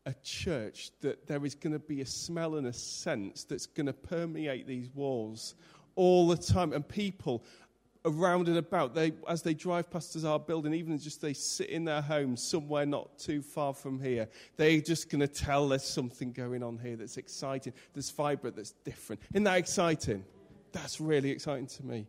a 0.05 0.13
church 0.23 0.91
that 1.01 1.27
there 1.27 1.45
is 1.45 1.55
going 1.55 1.73
to 1.73 1.79
be 1.79 2.01
a 2.01 2.05
smell 2.05 2.55
and 2.55 2.67
a 2.67 2.73
sense 2.73 3.45
that's 3.45 3.67
going 3.67 3.85
to 3.85 3.93
permeate 3.93 4.67
these 4.67 4.89
walls 4.93 5.55
all 5.95 6.27
the 6.27 6.37
time. 6.37 6.73
And 6.73 6.87
people 6.87 7.43
around 8.05 8.47
and 8.47 8.57
about, 8.57 8.93
they, 8.93 9.13
as 9.27 9.41
they 9.41 9.53
drive 9.53 9.89
past 9.89 10.23
our 10.25 10.39
building, 10.39 10.73
even 10.73 10.97
just 10.97 11.21
they 11.21 11.33
sit 11.33 11.69
in 11.69 11.85
their 11.85 12.01
homes 12.01 12.43
somewhere 12.43 12.85
not 12.85 13.17
too 13.17 13.41
far 13.41 13.73
from 13.73 13.99
here, 13.99 14.27
they're 14.57 14.81
just 14.81 15.09
going 15.09 15.21
to 15.21 15.27
tell 15.27 15.69
there's 15.69 15.83
something 15.83 16.31
going 16.31 16.63
on 16.63 16.77
here 16.77 16.95
that's 16.95 17.17
exciting, 17.17 17.73
that's 17.93 18.09
vibrant, 18.11 18.55
that's 18.55 18.71
different. 18.71 19.21
Isn't 19.33 19.43
that 19.45 19.57
exciting? 19.57 20.25
That's 20.71 20.99
really 20.99 21.29
exciting 21.29 21.67
to 21.67 21.85
me. 21.85 22.07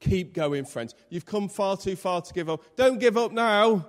Keep 0.00 0.34
going, 0.34 0.64
friends. 0.64 0.94
You've 1.08 1.26
come 1.26 1.48
far 1.48 1.76
too 1.76 1.96
far 1.96 2.22
to 2.22 2.32
give 2.32 2.48
up. 2.48 2.62
Don't 2.76 2.98
give 2.98 3.16
up 3.16 3.32
now. 3.32 3.86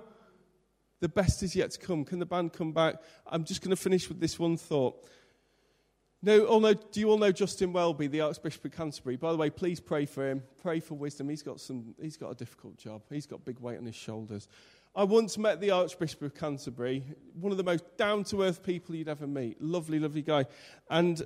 The 1.00 1.08
best 1.08 1.42
is 1.42 1.54
yet 1.54 1.70
to 1.72 1.78
come. 1.78 2.04
Can 2.04 2.18
the 2.18 2.26
band 2.26 2.52
come 2.52 2.72
back? 2.72 2.96
I'm 3.26 3.44
just 3.44 3.60
going 3.60 3.70
to 3.70 3.76
finish 3.76 4.08
with 4.08 4.18
this 4.18 4.38
one 4.38 4.56
thought. 4.56 5.06
No, 6.22 6.46
all 6.46 6.60
know, 6.60 6.72
do 6.72 7.00
you 7.00 7.10
all 7.10 7.18
know 7.18 7.30
Justin 7.30 7.72
Welby, 7.72 8.06
the 8.06 8.22
Archbishop 8.22 8.64
of 8.64 8.72
Canterbury? 8.72 9.16
By 9.16 9.32
the 9.32 9.38
way, 9.38 9.50
please 9.50 9.80
pray 9.80 10.06
for 10.06 10.28
him. 10.28 10.42
Pray 10.62 10.80
for 10.80 10.94
wisdom. 10.94 11.28
He's 11.28 11.42
got, 11.42 11.60
some, 11.60 11.94
he's 12.00 12.16
got 12.16 12.30
a 12.30 12.34
difficult 12.34 12.78
job. 12.78 13.02
He's 13.10 13.26
got 13.26 13.44
big 13.44 13.60
weight 13.60 13.78
on 13.78 13.84
his 13.84 13.94
shoulders. 13.94 14.48
I 14.94 15.04
once 15.04 15.36
met 15.36 15.60
the 15.60 15.72
Archbishop 15.72 16.22
of 16.22 16.34
Canterbury, 16.34 17.04
one 17.38 17.52
of 17.52 17.58
the 17.58 17.64
most 17.64 17.84
down 17.98 18.24
to 18.24 18.42
earth 18.42 18.62
people 18.62 18.94
you'd 18.94 19.08
ever 19.08 19.26
meet. 19.26 19.60
Lovely, 19.60 19.98
lovely 19.98 20.22
guy. 20.22 20.46
And 20.88 21.20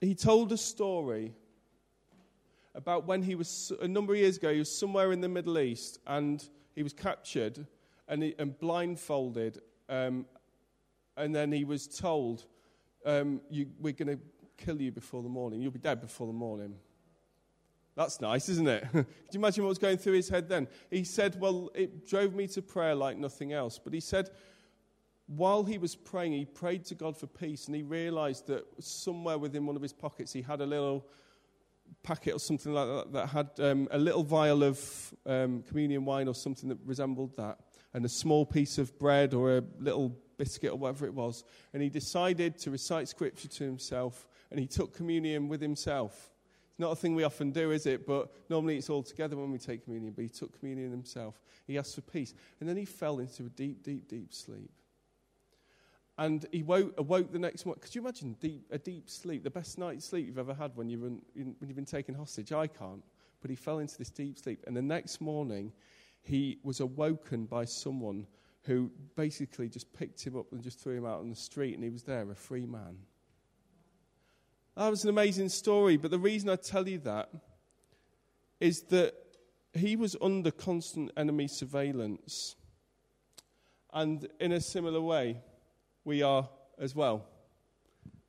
he 0.00 0.14
told 0.14 0.52
a 0.52 0.56
story 0.56 1.34
about 2.76 3.08
when 3.08 3.24
he 3.24 3.34
was, 3.34 3.72
a 3.82 3.88
number 3.88 4.12
of 4.12 4.20
years 4.20 4.36
ago, 4.36 4.52
he 4.52 4.60
was 4.60 4.70
somewhere 4.70 5.10
in 5.10 5.20
the 5.20 5.28
Middle 5.28 5.58
East 5.58 5.98
and 6.06 6.48
he 6.76 6.84
was 6.84 6.92
captured 6.92 7.66
and, 8.06 8.22
he, 8.22 8.36
and 8.38 8.56
blindfolded. 8.56 9.60
Um, 9.88 10.26
and 11.16 11.34
then 11.34 11.50
he 11.50 11.64
was 11.64 11.88
told, 11.88 12.46
um, 13.04 13.40
you, 13.50 13.66
We're 13.80 13.92
going 13.92 14.16
to 14.16 14.22
kill 14.56 14.80
you 14.80 14.92
before 14.92 15.22
the 15.22 15.28
morning. 15.28 15.60
You'll 15.60 15.72
be 15.72 15.78
dead 15.78 16.00
before 16.00 16.26
the 16.26 16.32
morning. 16.32 16.74
That's 17.96 18.20
nice, 18.20 18.48
isn't 18.48 18.68
it? 18.68 18.86
Could 18.92 19.06
you 19.32 19.40
imagine 19.40 19.64
what 19.64 19.70
was 19.70 19.78
going 19.78 19.98
through 19.98 20.12
his 20.14 20.28
head 20.28 20.48
then? 20.48 20.68
He 20.90 21.04
said, 21.04 21.40
Well, 21.40 21.70
it 21.74 22.06
drove 22.06 22.34
me 22.34 22.46
to 22.48 22.62
prayer 22.62 22.94
like 22.94 23.16
nothing 23.16 23.52
else. 23.52 23.78
But 23.78 23.92
he 23.92 24.00
said, 24.00 24.30
while 25.28 25.62
he 25.62 25.76
was 25.76 25.94
praying, 25.94 26.32
he 26.32 26.46
prayed 26.46 26.84
to 26.86 26.94
God 26.94 27.16
for 27.16 27.26
peace, 27.26 27.66
and 27.66 27.76
he 27.76 27.82
realized 27.82 28.46
that 28.46 28.64
somewhere 28.82 29.36
within 29.36 29.66
one 29.66 29.76
of 29.76 29.82
his 29.82 29.92
pockets 29.92 30.32
he 30.32 30.40
had 30.40 30.60
a 30.60 30.66
little 30.66 31.06
packet 32.02 32.34
or 32.34 32.38
something 32.38 32.72
like 32.72 32.86
that 32.86 33.12
that 33.12 33.26
had 33.28 33.50
um, 33.60 33.88
a 33.90 33.98
little 33.98 34.22
vial 34.22 34.62
of 34.62 35.14
um, 35.26 35.62
communion 35.62 36.04
wine 36.04 36.28
or 36.28 36.34
something 36.34 36.68
that 36.68 36.78
resembled 36.84 37.36
that, 37.36 37.58
and 37.92 38.04
a 38.04 38.08
small 38.08 38.46
piece 38.46 38.78
of 38.78 38.98
bread 38.98 39.34
or 39.34 39.58
a 39.58 39.62
little 39.78 40.16
biscuit 40.38 40.72
or 40.72 40.76
whatever 40.76 41.04
it 41.04 41.12
was. 41.12 41.44
And 41.74 41.82
he 41.82 41.90
decided 41.90 42.58
to 42.60 42.70
recite 42.70 43.08
scripture 43.08 43.48
to 43.48 43.64
himself, 43.64 44.26
and 44.50 44.58
he 44.58 44.66
took 44.66 44.94
communion 44.94 45.48
with 45.48 45.60
himself. 45.60 46.30
It's 46.70 46.78
not 46.78 46.92
a 46.92 46.96
thing 46.96 47.14
we 47.14 47.24
often 47.24 47.50
do, 47.50 47.72
is 47.72 47.86
it? 47.86 48.06
But 48.06 48.32
normally 48.48 48.78
it's 48.78 48.88
all 48.88 49.02
together 49.02 49.36
when 49.36 49.50
we 49.50 49.58
take 49.58 49.84
communion. 49.84 50.12
But 50.12 50.22
he 50.22 50.28
took 50.28 50.58
communion 50.58 50.90
himself. 50.90 51.42
He 51.66 51.76
asked 51.76 51.96
for 51.96 52.02
peace. 52.02 52.34
And 52.60 52.68
then 52.68 52.76
he 52.76 52.84
fell 52.84 53.18
into 53.18 53.44
a 53.46 53.48
deep, 53.48 53.82
deep, 53.82 54.08
deep 54.08 54.32
sleep. 54.32 54.70
And 56.16 56.46
he 56.52 56.62
woke, 56.62 56.94
awoke 56.98 57.32
the 57.32 57.38
next 57.38 57.66
morning. 57.66 57.80
Could 57.80 57.94
you 57.94 58.00
imagine 58.00 58.36
deep, 58.40 58.66
a 58.70 58.78
deep 58.78 59.10
sleep, 59.10 59.44
the 59.44 59.50
best 59.50 59.78
night's 59.78 60.04
sleep 60.04 60.26
you've 60.26 60.38
ever 60.38 60.54
had 60.54 60.72
when, 60.76 60.88
you 60.88 61.00
when 61.00 61.20
you've 61.34 61.76
been 61.76 61.84
taken 61.84 62.14
hostage? 62.14 62.52
I 62.52 62.66
can't. 62.66 63.04
But 63.40 63.50
he 63.50 63.56
fell 63.56 63.78
into 63.78 63.98
this 63.98 64.10
deep 64.10 64.38
sleep. 64.38 64.64
And 64.66 64.76
the 64.76 64.82
next 64.82 65.20
morning, 65.20 65.72
he 66.22 66.58
was 66.62 66.80
awoken 66.80 67.46
by 67.46 67.64
someone 67.64 68.26
who 68.68 68.90
basically 69.16 69.66
just 69.66 69.90
picked 69.94 70.22
him 70.22 70.36
up 70.36 70.52
and 70.52 70.62
just 70.62 70.78
threw 70.78 70.98
him 70.98 71.06
out 71.06 71.20
on 71.20 71.30
the 71.30 71.34
street, 71.34 71.74
and 71.74 71.82
he 71.82 71.88
was 71.88 72.02
there, 72.02 72.30
a 72.30 72.34
free 72.34 72.66
man. 72.66 72.98
That 74.76 74.90
was 74.90 75.04
an 75.04 75.10
amazing 75.10 75.48
story. 75.48 75.96
But 75.96 76.10
the 76.10 76.18
reason 76.18 76.50
I 76.50 76.56
tell 76.56 76.86
you 76.86 76.98
that 76.98 77.30
is 78.60 78.82
that 78.90 79.14
he 79.72 79.96
was 79.96 80.16
under 80.20 80.50
constant 80.50 81.10
enemy 81.16 81.48
surveillance. 81.48 82.56
And 83.90 84.28
in 84.38 84.52
a 84.52 84.60
similar 84.60 85.00
way, 85.00 85.40
we 86.04 86.22
are 86.22 86.46
as 86.78 86.94
well. 86.94 87.24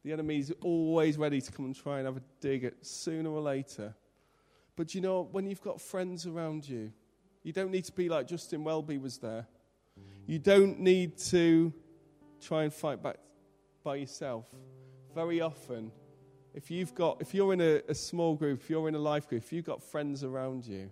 The 0.05 0.13
enemy 0.13 0.39
is 0.39 0.53
always 0.61 1.17
ready 1.17 1.41
to 1.41 1.51
come 1.51 1.65
and 1.65 1.75
try 1.75 1.97
and 1.97 2.05
have 2.05 2.15
a 2.15 2.23
dig 2.39 2.63
at 2.63 2.85
sooner 2.85 3.29
or 3.29 3.41
later. 3.41 3.93
But 4.77 4.95
you 4.95 5.01
know, 5.01 5.27
when 5.33 5.45
you've 5.45 5.61
got 5.61 5.81
friends 5.81 6.25
around 6.25 6.67
you, 6.67 6.93
you 7.43 7.51
don't 7.51 7.71
need 7.71 7.83
to 7.85 7.91
be 7.91 8.07
like 8.07 8.25
Justin 8.25 8.63
Welby 8.63 8.97
was 8.97 9.17
there. 9.17 9.45
You 10.27 10.39
don't 10.39 10.79
need 10.79 11.17
to 11.29 11.73
try 12.41 12.63
and 12.63 12.73
fight 12.73 13.01
back 13.01 13.17
by 13.83 13.95
yourself. 13.95 14.45
Very 15.15 15.41
often, 15.41 15.91
if 16.53 16.69
you've 16.69 16.93
got, 16.93 17.21
if 17.21 17.33
you're 17.33 17.53
in 17.53 17.61
a, 17.61 17.81
a 17.87 17.95
small 17.95 18.35
group, 18.35 18.61
if 18.61 18.69
you're 18.69 18.87
in 18.87 18.95
a 18.95 18.99
life 18.99 19.27
group, 19.27 19.43
if 19.43 19.53
you've 19.53 19.65
got 19.65 19.81
friends 19.81 20.23
around 20.23 20.65
you, 20.65 20.91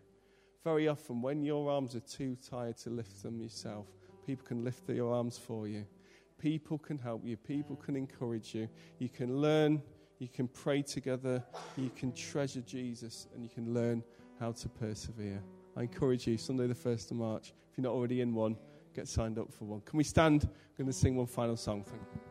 very 0.64 0.88
often, 0.88 1.22
when 1.22 1.44
your 1.44 1.72
arms 1.72 1.96
are 1.96 2.02
too 2.02 2.38
tired 2.50 2.78
to 2.80 2.90
lift 2.90 3.24
them 3.24 3.40
yourself, 3.40 3.88
people 4.26 4.46
can 4.46 4.64
lift 4.64 4.90
your 4.90 5.14
arms 5.14 5.38
for 5.38 5.68
you. 5.68 5.86
People 6.40 6.78
can 6.78 6.98
help 6.98 7.26
you. 7.26 7.38
People 7.38 7.76
can 7.76 7.96
encourage 7.96 8.54
you. 8.54 8.68
You 9.00 9.10
can 9.10 9.38
learn. 9.38 9.82
You 10.20 10.28
can 10.28 10.48
pray 10.48 10.82
together. 10.82 11.44
You 11.78 11.90
can 11.96 12.12
treasure 12.12 12.62
Jesus, 12.62 13.28
and 13.34 13.44
you 13.44 13.50
can 13.50 13.74
learn 13.74 14.04
how 14.40 14.52
to 14.52 14.70
persevere. 14.70 15.42
I 15.76 15.84
encourage 15.84 16.28
you, 16.28 16.38
Sunday 16.38 16.68
the 16.68 16.76
1st 16.76 17.12
of 17.12 17.18
March, 17.18 17.54
if 17.72 17.78
you're 17.78 17.84
not 17.84 17.94
already 17.94 18.22
in 18.22 18.34
one, 18.34 18.58
get 18.98 19.08
signed 19.08 19.38
up 19.38 19.54
for 19.54 19.66
one. 19.66 19.82
Can 19.82 19.98
we 19.98 20.04
stand? 20.04 20.44
I'm 20.44 20.50
going 20.76 20.88
to 20.88 20.94
sing 20.94 21.16
one 21.16 21.28
final 21.28 21.56
song. 21.56 21.84
Thank 21.84 22.02
you. 22.16 22.27